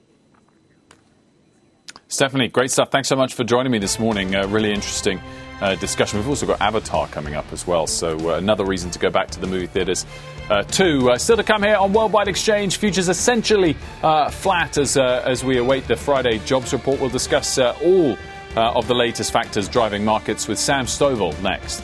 stephanie 2.07 2.47
great 2.47 2.71
stuff 2.71 2.89
thanks 2.91 3.07
so 3.07 3.15
much 3.15 3.33
for 3.33 3.43
joining 3.43 3.71
me 3.71 3.79
this 3.79 3.99
morning 3.99 4.35
uh, 4.35 4.47
really 4.47 4.71
interesting 4.71 5.19
uh, 5.63 5.75
discussion. 5.75 6.19
We've 6.19 6.27
also 6.27 6.45
got 6.45 6.61
Avatar 6.61 7.07
coming 7.07 7.35
up 7.35 7.51
as 7.53 7.65
well, 7.65 7.87
so 7.87 8.17
uh, 8.31 8.37
another 8.37 8.65
reason 8.65 8.91
to 8.91 8.99
go 8.99 9.09
back 9.09 9.29
to 9.31 9.39
the 9.39 9.47
movie 9.47 9.67
theatres 9.67 10.05
uh, 10.49 10.63
too. 10.63 11.09
Uh, 11.09 11.17
still 11.17 11.37
to 11.37 11.43
come 11.43 11.63
here 11.63 11.77
on 11.77 11.93
Worldwide 11.93 12.27
Exchange, 12.27 12.77
futures 12.77 13.07
essentially 13.07 13.77
uh, 14.03 14.29
flat 14.29 14.77
as 14.77 14.97
as 14.97 15.43
we 15.43 15.57
await 15.57 15.87
the 15.87 15.95
Friday 15.95 16.39
jobs 16.39 16.73
report. 16.73 16.99
We'll 16.99 17.09
discuss 17.09 17.57
all 17.57 18.17
of 18.55 18.87
the 18.87 18.95
latest 18.95 19.31
factors 19.31 19.67
driving 19.67 20.05
markets 20.05 20.47
with 20.47 20.59
Sam 20.59 20.85
Stovall 20.85 21.39
next. 21.41 21.83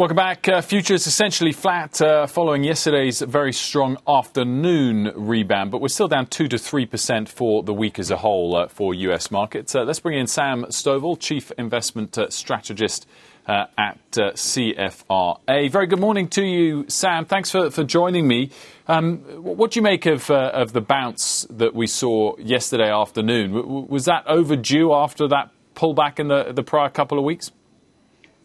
Welcome 0.00 0.16
back. 0.16 0.48
Uh, 0.48 0.62
futures 0.62 1.06
essentially 1.06 1.52
flat 1.52 2.00
uh, 2.00 2.26
following 2.26 2.64
yesterday's 2.64 3.20
very 3.20 3.52
strong 3.52 3.98
afternoon 4.08 5.12
rebound, 5.14 5.70
but 5.70 5.82
we're 5.82 5.88
still 5.88 6.08
down 6.08 6.24
2 6.24 6.48
to 6.48 6.56
3% 6.56 7.28
for 7.28 7.62
the 7.62 7.74
week 7.74 7.98
as 7.98 8.10
a 8.10 8.16
whole 8.16 8.56
uh, 8.56 8.68
for 8.68 8.94
US 8.94 9.30
markets. 9.30 9.74
Uh, 9.74 9.82
let's 9.82 10.00
bring 10.00 10.18
in 10.18 10.26
Sam 10.26 10.64
Stovall, 10.70 11.20
Chief 11.20 11.52
Investment 11.58 12.16
uh, 12.16 12.30
Strategist 12.30 13.06
uh, 13.50 13.66
at 13.76 14.12
CFRA. 14.12 15.70
Very 15.72 15.88
good 15.88 15.98
morning 15.98 16.28
to 16.28 16.42
you, 16.42 16.84
Sam. 16.86 17.24
Thanks 17.24 17.50
for, 17.50 17.68
for 17.70 17.82
joining 17.82 18.28
me. 18.28 18.50
Um, 18.86 19.18
what 19.42 19.72
do 19.72 19.80
you 19.80 19.82
make 19.82 20.06
of, 20.06 20.30
of 20.30 20.72
the 20.72 20.80
bounce 20.80 21.48
that 21.50 21.74
we 21.74 21.88
saw 21.88 22.36
yesterday 22.38 22.92
afternoon? 22.92 23.52
W- 23.52 23.86
was 23.88 24.04
that 24.04 24.24
overdue 24.28 24.94
after 24.94 25.26
that 25.28 25.50
pullback 25.74 26.20
in 26.20 26.28
the, 26.28 26.52
the 26.52 26.62
prior 26.62 26.88
couple 26.90 27.18
of 27.18 27.24
weeks? 27.24 27.50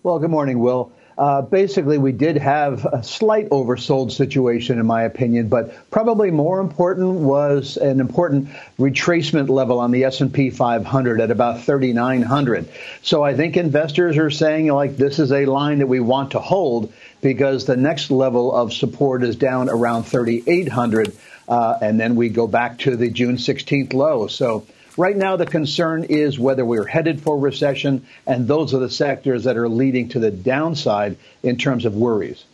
Well, 0.01 0.17
good 0.17 0.31
morning, 0.31 0.57
Will. 0.57 0.91
Uh, 1.17 1.41
basically, 1.41 1.97
we 1.97 2.11
did 2.11 2.35
have 2.35 2.85
a 2.85 3.01
slight 3.01 3.49
oversold 3.49 4.11
situation, 4.11 4.79
in 4.79 4.85
my 4.85 5.03
opinion, 5.03 5.47
but 5.47 5.89
probably 5.89 6.29
more 6.29 6.59
important 6.59 7.21
was 7.21 7.77
an 7.77 8.01
important 8.01 8.49
retracement 8.77 9.47
level 9.47 9.79
on 9.79 9.91
the 9.91 10.03
S&P 10.03 10.49
500 10.49 11.21
at 11.21 11.31
about 11.31 11.61
3,900. 11.61 12.67
So 13.01 13.23
I 13.23 13.33
think 13.33 13.55
investors 13.55 14.17
are 14.17 14.29
saying 14.29 14.67
like 14.67 14.97
this 14.97 15.19
is 15.19 15.31
a 15.31 15.45
line 15.45 15.79
that 15.79 15.87
we 15.87 16.01
want 16.01 16.31
to 16.31 16.39
hold 16.39 16.91
because 17.21 17.65
the 17.65 17.77
next 17.77 18.11
level 18.11 18.53
of 18.53 18.73
support 18.73 19.23
is 19.23 19.37
down 19.37 19.69
around 19.69 20.03
3,800, 20.03 21.15
uh, 21.47 21.77
and 21.81 21.97
then 21.97 22.17
we 22.17 22.27
go 22.27 22.45
back 22.45 22.79
to 22.79 22.97
the 22.97 23.09
June 23.09 23.37
16th 23.37 23.93
low. 23.93 24.27
So 24.27 24.67
Right 24.97 25.15
now, 25.15 25.35
the 25.35 25.45
concern 25.45 26.05
is 26.05 26.39
whether 26.39 26.63
we're 26.63 26.85
headed 26.85 27.21
for 27.21 27.37
recession, 27.37 28.05
and 28.25 28.47
those 28.47 28.73
are 28.73 28.79
the 28.79 28.89
sectors 28.89 29.43
that 29.43 29.57
are 29.57 29.67
leading 29.67 30.09
to 30.09 30.19
the 30.19 30.31
downside 30.31 31.17
in 31.43 31.57
terms 31.57 31.85
of 31.85 31.95
worries. 31.95 32.45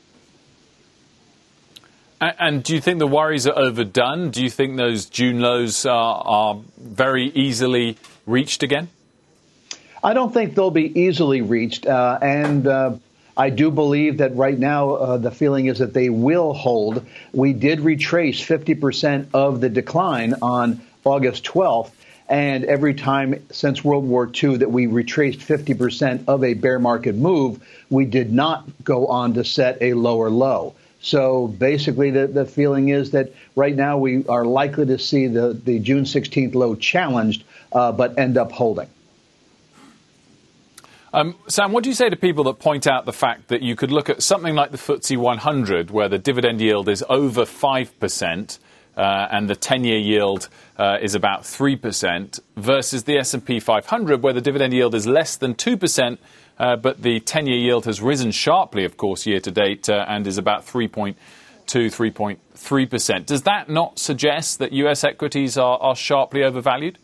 And 2.19 2.63
do 2.63 2.75
you 2.75 2.81
think 2.81 2.99
the 2.99 3.07
worries 3.07 3.47
are 3.47 3.57
overdone? 3.57 4.29
Do 4.29 4.43
you 4.43 4.49
think 4.49 4.77
those 4.77 5.05
June 5.05 5.39
lows 5.39 5.87
are, 5.87 6.23
are 6.23 6.59
very 6.79 7.25
easily 7.29 7.97
reached 8.27 8.61
again? 8.61 8.89
I 10.03 10.13
don't 10.13 10.33
think 10.33 10.53
they'll 10.55 10.71
be 10.71 10.99
easily 10.99 11.41
reached. 11.41 11.85
Uh, 11.85 12.19
and 12.21 12.67
uh, 12.67 12.97
I 13.35 13.49
do 13.49 13.71
believe 13.71 14.17
that 14.17 14.35
right 14.35 14.57
now 14.57 14.91
uh, 14.91 15.17
the 15.17 15.31
feeling 15.31 15.67
is 15.67 15.79
that 15.79 15.93
they 15.93 16.09
will 16.09 16.53
hold. 16.53 17.05
We 17.33 17.53
did 17.53 17.79
retrace 17.79 18.39
50% 18.39 19.27
of 19.33 19.61
the 19.61 19.69
decline 19.69 20.35
on 20.41 20.81
August 21.03 21.43
12th. 21.45 21.91
And 22.31 22.63
every 22.63 22.93
time 22.93 23.45
since 23.51 23.83
World 23.83 24.05
War 24.05 24.31
II 24.41 24.57
that 24.57 24.71
we 24.71 24.87
retraced 24.87 25.39
50% 25.39 26.23
of 26.29 26.45
a 26.45 26.53
bear 26.53 26.79
market 26.79 27.13
move, 27.13 27.61
we 27.89 28.05
did 28.05 28.31
not 28.31 28.65
go 28.85 29.07
on 29.07 29.33
to 29.33 29.43
set 29.43 29.77
a 29.81 29.93
lower 29.95 30.29
low. 30.29 30.73
So 31.01 31.47
basically, 31.47 32.09
the, 32.09 32.27
the 32.27 32.45
feeling 32.45 32.87
is 32.87 33.11
that 33.11 33.33
right 33.57 33.75
now 33.75 33.97
we 33.97 34.25
are 34.27 34.45
likely 34.45 34.85
to 34.85 34.97
see 34.97 35.27
the, 35.27 35.51
the 35.51 35.79
June 35.79 36.05
16th 36.05 36.55
low 36.55 36.75
challenged, 36.75 37.43
uh, 37.73 37.91
but 37.91 38.17
end 38.17 38.37
up 38.37 38.53
holding. 38.53 38.87
Um, 41.11 41.35
Sam, 41.49 41.73
what 41.73 41.83
do 41.83 41.89
you 41.89 41.95
say 41.95 42.09
to 42.09 42.15
people 42.15 42.45
that 42.45 42.59
point 42.59 42.87
out 42.87 43.03
the 43.03 43.11
fact 43.11 43.49
that 43.49 43.61
you 43.61 43.75
could 43.75 43.91
look 43.91 44.09
at 44.09 44.23
something 44.23 44.55
like 44.55 44.71
the 44.71 44.77
FTSE 44.77 45.17
100, 45.17 45.91
where 45.91 46.07
the 46.07 46.17
dividend 46.17 46.61
yield 46.61 46.87
is 46.87 47.03
over 47.09 47.43
5%? 47.43 48.59
Uh, 48.97 49.27
and 49.31 49.49
the 49.49 49.55
10-year 49.55 49.97
yield 49.97 50.49
uh, 50.77 50.97
is 51.01 51.15
about 51.15 51.43
3%, 51.43 52.39
versus 52.57 53.03
the 53.03 53.17
S&P 53.17 53.59
500, 53.59 54.21
where 54.21 54.33
the 54.33 54.41
dividend 54.41 54.73
yield 54.73 54.93
is 54.95 55.07
less 55.07 55.35
than 55.37 55.55
2%, 55.55 56.17
uh, 56.59 56.75
but 56.75 57.01
the 57.01 57.19
10-year 57.21 57.57
yield 57.57 57.85
has 57.85 58.01
risen 58.01 58.31
sharply, 58.31 58.83
of 58.83 58.97
course, 58.97 59.25
year 59.25 59.39
to 59.39 59.51
date, 59.51 59.89
and 59.89 60.27
is 60.27 60.37
about 60.37 60.65
3.2, 60.65 61.15
3.3%. 61.67 63.25
Does 63.25 63.43
that 63.43 63.69
not 63.69 63.97
suggest 63.97 64.59
that 64.59 64.71
U.S. 64.73 65.03
equities 65.03 65.57
are, 65.57 65.77
are 65.79 65.95
sharply 65.95 66.43
overvalued? 66.43 66.97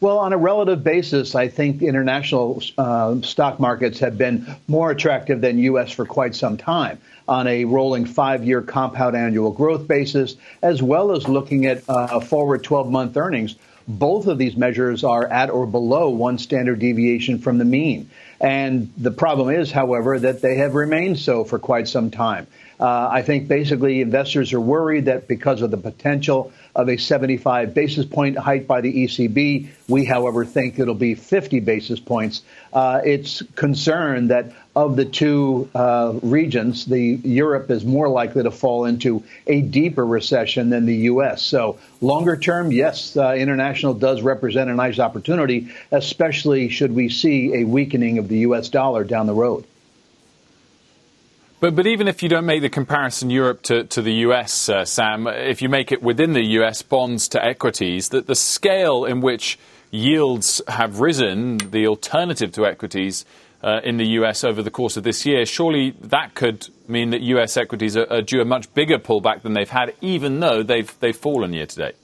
Well, 0.00 0.18
on 0.18 0.32
a 0.32 0.36
relative 0.36 0.84
basis, 0.84 1.34
I 1.34 1.48
think 1.48 1.80
international 1.80 2.62
uh, 2.76 3.20
stock 3.22 3.58
markets 3.58 3.98
have 4.00 4.18
been 4.18 4.46
more 4.68 4.90
attractive 4.90 5.40
than 5.40 5.58
U.S. 5.58 5.92
for 5.92 6.04
quite 6.04 6.34
some 6.34 6.56
time 6.56 6.98
on 7.28 7.46
a 7.46 7.64
rolling 7.64 8.04
five 8.04 8.44
year 8.44 8.62
compound 8.62 9.16
annual 9.16 9.50
growth 9.50 9.88
basis, 9.88 10.36
as 10.62 10.82
well 10.82 11.12
as 11.12 11.28
looking 11.28 11.66
at 11.66 11.82
uh, 11.88 12.20
forward 12.20 12.62
12 12.62 12.90
month 12.90 13.16
earnings. 13.16 13.56
Both 13.86 14.26
of 14.28 14.38
these 14.38 14.56
measures 14.56 15.04
are 15.04 15.26
at 15.26 15.50
or 15.50 15.66
below 15.66 16.08
one 16.08 16.38
standard 16.38 16.78
deviation 16.78 17.38
from 17.38 17.58
the 17.58 17.66
mean. 17.66 18.08
And 18.40 18.90
the 18.96 19.10
problem 19.10 19.50
is, 19.50 19.70
however, 19.70 20.18
that 20.18 20.40
they 20.40 20.56
have 20.56 20.74
remained 20.74 21.18
so 21.18 21.44
for 21.44 21.58
quite 21.58 21.86
some 21.88 22.10
time. 22.10 22.46
Uh, 22.80 23.08
I 23.10 23.22
think 23.22 23.46
basically 23.46 24.00
investors 24.00 24.52
are 24.52 24.60
worried 24.60 25.04
that 25.04 25.28
because 25.28 25.62
of 25.62 25.70
the 25.70 25.76
potential 25.76 26.52
of 26.74 26.88
a 26.88 26.96
75 26.96 27.74
basis 27.74 28.04
point 28.04 28.36
hike 28.36 28.66
by 28.66 28.80
the 28.80 29.04
ECB, 29.04 29.68
we, 29.88 30.04
however, 30.04 30.44
think 30.44 30.78
it'll 30.78 30.94
be 30.94 31.14
50 31.14 31.60
basis 31.60 32.00
points. 32.00 32.42
Uh, 32.72 33.00
it's 33.04 33.42
concerned 33.54 34.30
that 34.30 34.52
of 34.74 34.96
the 34.96 35.04
two 35.04 35.70
uh, 35.74 36.14
regions, 36.22 36.84
the 36.84 37.20
Europe 37.22 37.70
is 37.70 37.84
more 37.84 38.08
likely 38.08 38.42
to 38.42 38.50
fall 38.50 38.86
into 38.86 39.22
a 39.46 39.60
deeper 39.60 40.04
recession 40.04 40.70
than 40.70 40.84
the 40.84 40.96
U.S. 40.96 41.42
So 41.42 41.78
longer 42.00 42.36
term, 42.36 42.72
yes, 42.72 43.16
uh, 43.16 43.34
international 43.34 43.94
does 43.94 44.22
represent 44.22 44.68
a 44.68 44.74
nice 44.74 44.98
opportunity, 44.98 45.68
especially 45.92 46.70
should 46.70 46.92
we 46.92 47.08
see 47.08 47.54
a 47.54 47.64
weakening 47.64 48.18
of 48.18 48.28
the 48.28 48.38
U.S. 48.38 48.68
dollar 48.68 49.04
down 49.04 49.26
the 49.26 49.34
road. 49.34 49.64
But, 51.60 51.76
but 51.76 51.86
even 51.86 52.08
if 52.08 52.22
you 52.22 52.28
don't 52.28 52.46
make 52.46 52.62
the 52.62 52.68
comparison 52.68 53.30
Europe 53.30 53.62
to, 53.62 53.84
to 53.84 54.02
the 54.02 54.12
US, 54.26 54.68
uh, 54.68 54.84
Sam, 54.84 55.26
if 55.26 55.62
you 55.62 55.68
make 55.68 55.92
it 55.92 56.02
within 56.02 56.32
the 56.32 56.44
US 56.58 56.82
bonds 56.82 57.28
to 57.28 57.44
equities, 57.44 58.10
that 58.10 58.26
the 58.26 58.34
scale 58.34 59.04
in 59.04 59.20
which 59.20 59.58
yields 59.90 60.60
have 60.68 61.00
risen, 61.00 61.58
the 61.58 61.86
alternative 61.86 62.52
to 62.52 62.66
equities 62.66 63.24
uh, 63.62 63.80
in 63.82 63.96
the 63.96 64.06
US 64.18 64.44
over 64.44 64.62
the 64.62 64.70
course 64.70 64.96
of 64.96 65.04
this 65.04 65.24
year, 65.24 65.46
surely 65.46 65.92
that 66.02 66.34
could 66.34 66.68
mean 66.86 67.10
that 67.10 67.22
US 67.22 67.56
equities 67.56 67.96
are, 67.96 68.12
are 68.12 68.22
due 68.22 68.40
a 68.40 68.44
much 68.44 68.72
bigger 68.74 68.98
pullback 68.98 69.42
than 69.42 69.54
they've 69.54 69.70
had, 69.70 69.94
even 70.00 70.40
though 70.40 70.62
they've, 70.62 70.92
they've 71.00 71.16
fallen 71.16 71.52
year 71.52 71.66
to 71.66 71.76
date. 71.76 71.96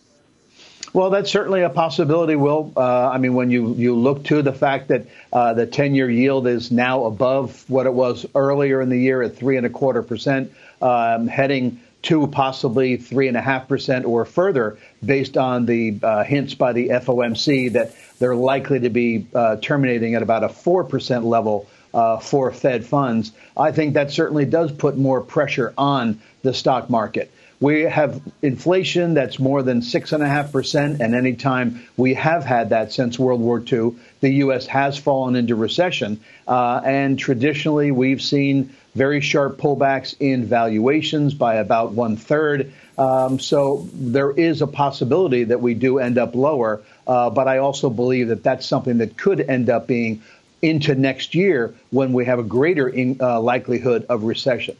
Well, 0.92 1.10
that's 1.10 1.30
certainly 1.30 1.62
a 1.62 1.70
possibility, 1.70 2.34
Will. 2.34 2.72
Uh, 2.76 3.10
I 3.10 3.18
mean, 3.18 3.34
when 3.34 3.50
you, 3.50 3.74
you 3.74 3.94
look 3.94 4.24
to 4.24 4.42
the 4.42 4.52
fact 4.52 4.88
that 4.88 5.06
uh, 5.32 5.54
the 5.54 5.64
10 5.64 5.94
year 5.94 6.10
yield 6.10 6.48
is 6.48 6.72
now 6.72 7.04
above 7.04 7.64
what 7.68 7.86
it 7.86 7.94
was 7.94 8.26
earlier 8.34 8.80
in 8.80 8.88
the 8.88 8.98
year 8.98 9.22
at 9.22 9.36
three 9.36 9.56
and 9.56 9.64
a 9.64 9.70
quarter 9.70 10.02
percent, 10.02 10.52
um, 10.82 11.28
heading 11.28 11.80
to 12.02 12.26
possibly 12.26 12.96
three 12.96 13.28
and 13.28 13.36
a 13.36 13.40
half 13.40 13.68
percent 13.68 14.04
or 14.04 14.24
further, 14.24 14.78
based 15.04 15.36
on 15.36 15.66
the 15.66 15.96
uh, 16.02 16.24
hints 16.24 16.54
by 16.54 16.72
the 16.72 16.88
FOMC 16.88 17.72
that 17.74 17.94
they're 18.18 18.34
likely 18.34 18.80
to 18.80 18.90
be 18.90 19.26
uh, 19.34 19.56
terminating 19.56 20.14
at 20.16 20.22
about 20.22 20.42
a 20.42 20.48
four 20.48 20.82
percent 20.82 21.24
level 21.24 21.68
uh, 21.92 22.18
for 22.18 22.50
Fed 22.50 22.84
funds. 22.84 23.32
I 23.56 23.70
think 23.70 23.94
that 23.94 24.10
certainly 24.10 24.44
does 24.44 24.72
put 24.72 24.96
more 24.96 25.20
pressure 25.20 25.74
on 25.76 26.20
the 26.42 26.54
stock 26.54 26.88
market. 26.88 27.30
We 27.60 27.82
have 27.82 28.22
inflation 28.40 29.12
that's 29.12 29.38
more 29.38 29.62
than 29.62 29.82
6.5%, 29.82 31.00
and 31.00 31.14
anytime 31.14 31.86
we 31.94 32.14
have 32.14 32.42
had 32.42 32.70
that 32.70 32.90
since 32.90 33.18
World 33.18 33.40
War 33.42 33.60
II, 33.60 33.96
the 34.20 34.30
U.S. 34.44 34.66
has 34.66 34.96
fallen 34.96 35.36
into 35.36 35.54
recession. 35.54 36.20
Uh, 36.48 36.80
and 36.82 37.18
traditionally, 37.18 37.90
we've 37.90 38.22
seen 38.22 38.74
very 38.94 39.20
sharp 39.20 39.58
pullbacks 39.58 40.16
in 40.18 40.46
valuations 40.46 41.34
by 41.34 41.56
about 41.56 41.92
one 41.92 42.16
third. 42.16 42.72
Um, 42.96 43.38
so 43.38 43.86
there 43.92 44.30
is 44.30 44.62
a 44.62 44.66
possibility 44.66 45.44
that 45.44 45.60
we 45.60 45.74
do 45.74 45.98
end 45.98 46.16
up 46.16 46.34
lower. 46.34 46.80
Uh, 47.06 47.28
but 47.28 47.46
I 47.46 47.58
also 47.58 47.90
believe 47.90 48.28
that 48.28 48.42
that's 48.42 48.66
something 48.66 48.98
that 48.98 49.18
could 49.18 49.40
end 49.40 49.68
up 49.68 49.86
being 49.86 50.22
into 50.62 50.94
next 50.94 51.34
year 51.34 51.74
when 51.90 52.14
we 52.14 52.24
have 52.24 52.38
a 52.38 52.42
greater 52.42 52.88
in, 52.88 53.18
uh, 53.20 53.38
likelihood 53.40 54.06
of 54.08 54.24
recession. 54.24 54.76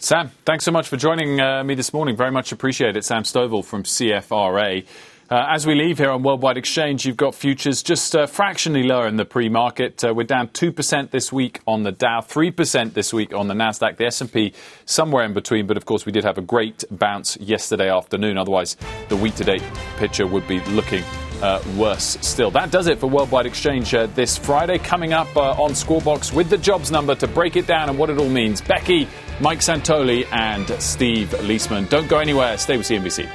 Sam, 0.00 0.30
thanks 0.44 0.64
so 0.64 0.70
much 0.70 0.86
for 0.86 0.96
joining 0.96 1.40
uh, 1.40 1.64
me 1.64 1.74
this 1.74 1.92
morning. 1.92 2.14
Very 2.14 2.30
much 2.30 2.52
appreciated. 2.52 3.04
Sam 3.04 3.24
Stovall 3.24 3.64
from 3.64 3.82
CFRA. 3.82 4.86
Uh, 5.28 5.46
as 5.50 5.66
we 5.66 5.74
leave 5.74 5.98
here 5.98 6.10
on 6.10 6.22
Worldwide 6.22 6.56
Exchange, 6.56 7.04
you've 7.04 7.16
got 7.16 7.34
futures 7.34 7.82
just 7.82 8.14
uh, 8.14 8.26
fractionally 8.26 8.84
lower 8.84 9.08
in 9.08 9.16
the 9.16 9.24
pre-market. 9.24 10.04
Uh, 10.04 10.14
we're 10.14 10.22
down 10.22 10.48
2% 10.48 11.10
this 11.10 11.32
week 11.32 11.60
on 11.66 11.82
the 11.82 11.90
Dow, 11.90 12.20
3% 12.20 12.92
this 12.92 13.12
week 13.12 13.34
on 13.34 13.48
the 13.48 13.54
Nasdaq, 13.54 13.96
the 13.96 14.06
S&P 14.06 14.54
somewhere 14.86 15.24
in 15.24 15.34
between. 15.34 15.66
But 15.66 15.76
of 15.76 15.84
course, 15.84 16.06
we 16.06 16.12
did 16.12 16.22
have 16.22 16.38
a 16.38 16.42
great 16.42 16.84
bounce 16.92 17.36
yesterday 17.38 17.90
afternoon. 17.90 18.38
Otherwise, 18.38 18.76
the 19.08 19.16
week-to-date 19.16 19.64
picture 19.96 20.28
would 20.28 20.46
be 20.46 20.60
looking 20.66 21.02
uh, 21.42 21.60
worse 21.76 22.18
still. 22.20 22.52
That 22.52 22.70
does 22.70 22.86
it 22.86 22.98
for 22.98 23.08
Worldwide 23.08 23.46
Exchange 23.46 23.94
uh, 23.94 24.06
this 24.06 24.38
Friday. 24.38 24.78
Coming 24.78 25.12
up 25.12 25.36
uh, 25.36 25.60
on 25.60 25.74
Squawk 25.74 26.04
Box 26.04 26.32
with 26.32 26.50
the 26.50 26.58
jobs 26.58 26.92
number 26.92 27.16
to 27.16 27.26
break 27.26 27.56
it 27.56 27.66
down 27.66 27.88
and 27.88 27.98
what 27.98 28.10
it 28.10 28.18
all 28.18 28.28
means. 28.28 28.60
Becky, 28.60 29.08
Mike 29.40 29.60
Santoli, 29.60 30.26
and 30.32 30.68
Steve 30.82 31.28
Liesman. 31.28 31.88
Don't 31.88 32.08
go 32.08 32.18
anywhere. 32.18 32.58
Stay 32.58 32.76
with 32.76 32.86
CNBC. 32.86 33.28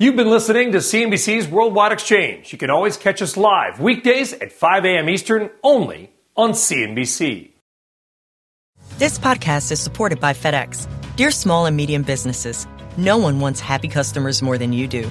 You've 0.00 0.14
been 0.14 0.30
listening 0.30 0.70
to 0.72 0.78
CNBC's 0.78 1.48
Worldwide 1.48 1.90
Exchange. 1.90 2.52
You 2.52 2.58
can 2.58 2.70
always 2.70 2.96
catch 2.96 3.20
us 3.20 3.36
live 3.36 3.80
weekdays 3.80 4.32
at 4.32 4.52
5 4.52 4.84
a.m. 4.84 5.08
Eastern 5.08 5.50
only 5.64 6.12
on 6.36 6.52
CNBC. 6.52 7.50
This 8.98 9.18
podcast 9.18 9.72
is 9.72 9.80
supported 9.80 10.20
by 10.20 10.34
FedEx. 10.34 10.88
Dear 11.16 11.32
small 11.32 11.66
and 11.66 11.76
medium 11.76 12.02
businesses, 12.02 12.66
no 12.96 13.18
one 13.18 13.40
wants 13.40 13.58
happy 13.58 13.88
customers 13.88 14.40
more 14.40 14.56
than 14.56 14.72
you 14.72 14.86
do. 14.86 15.10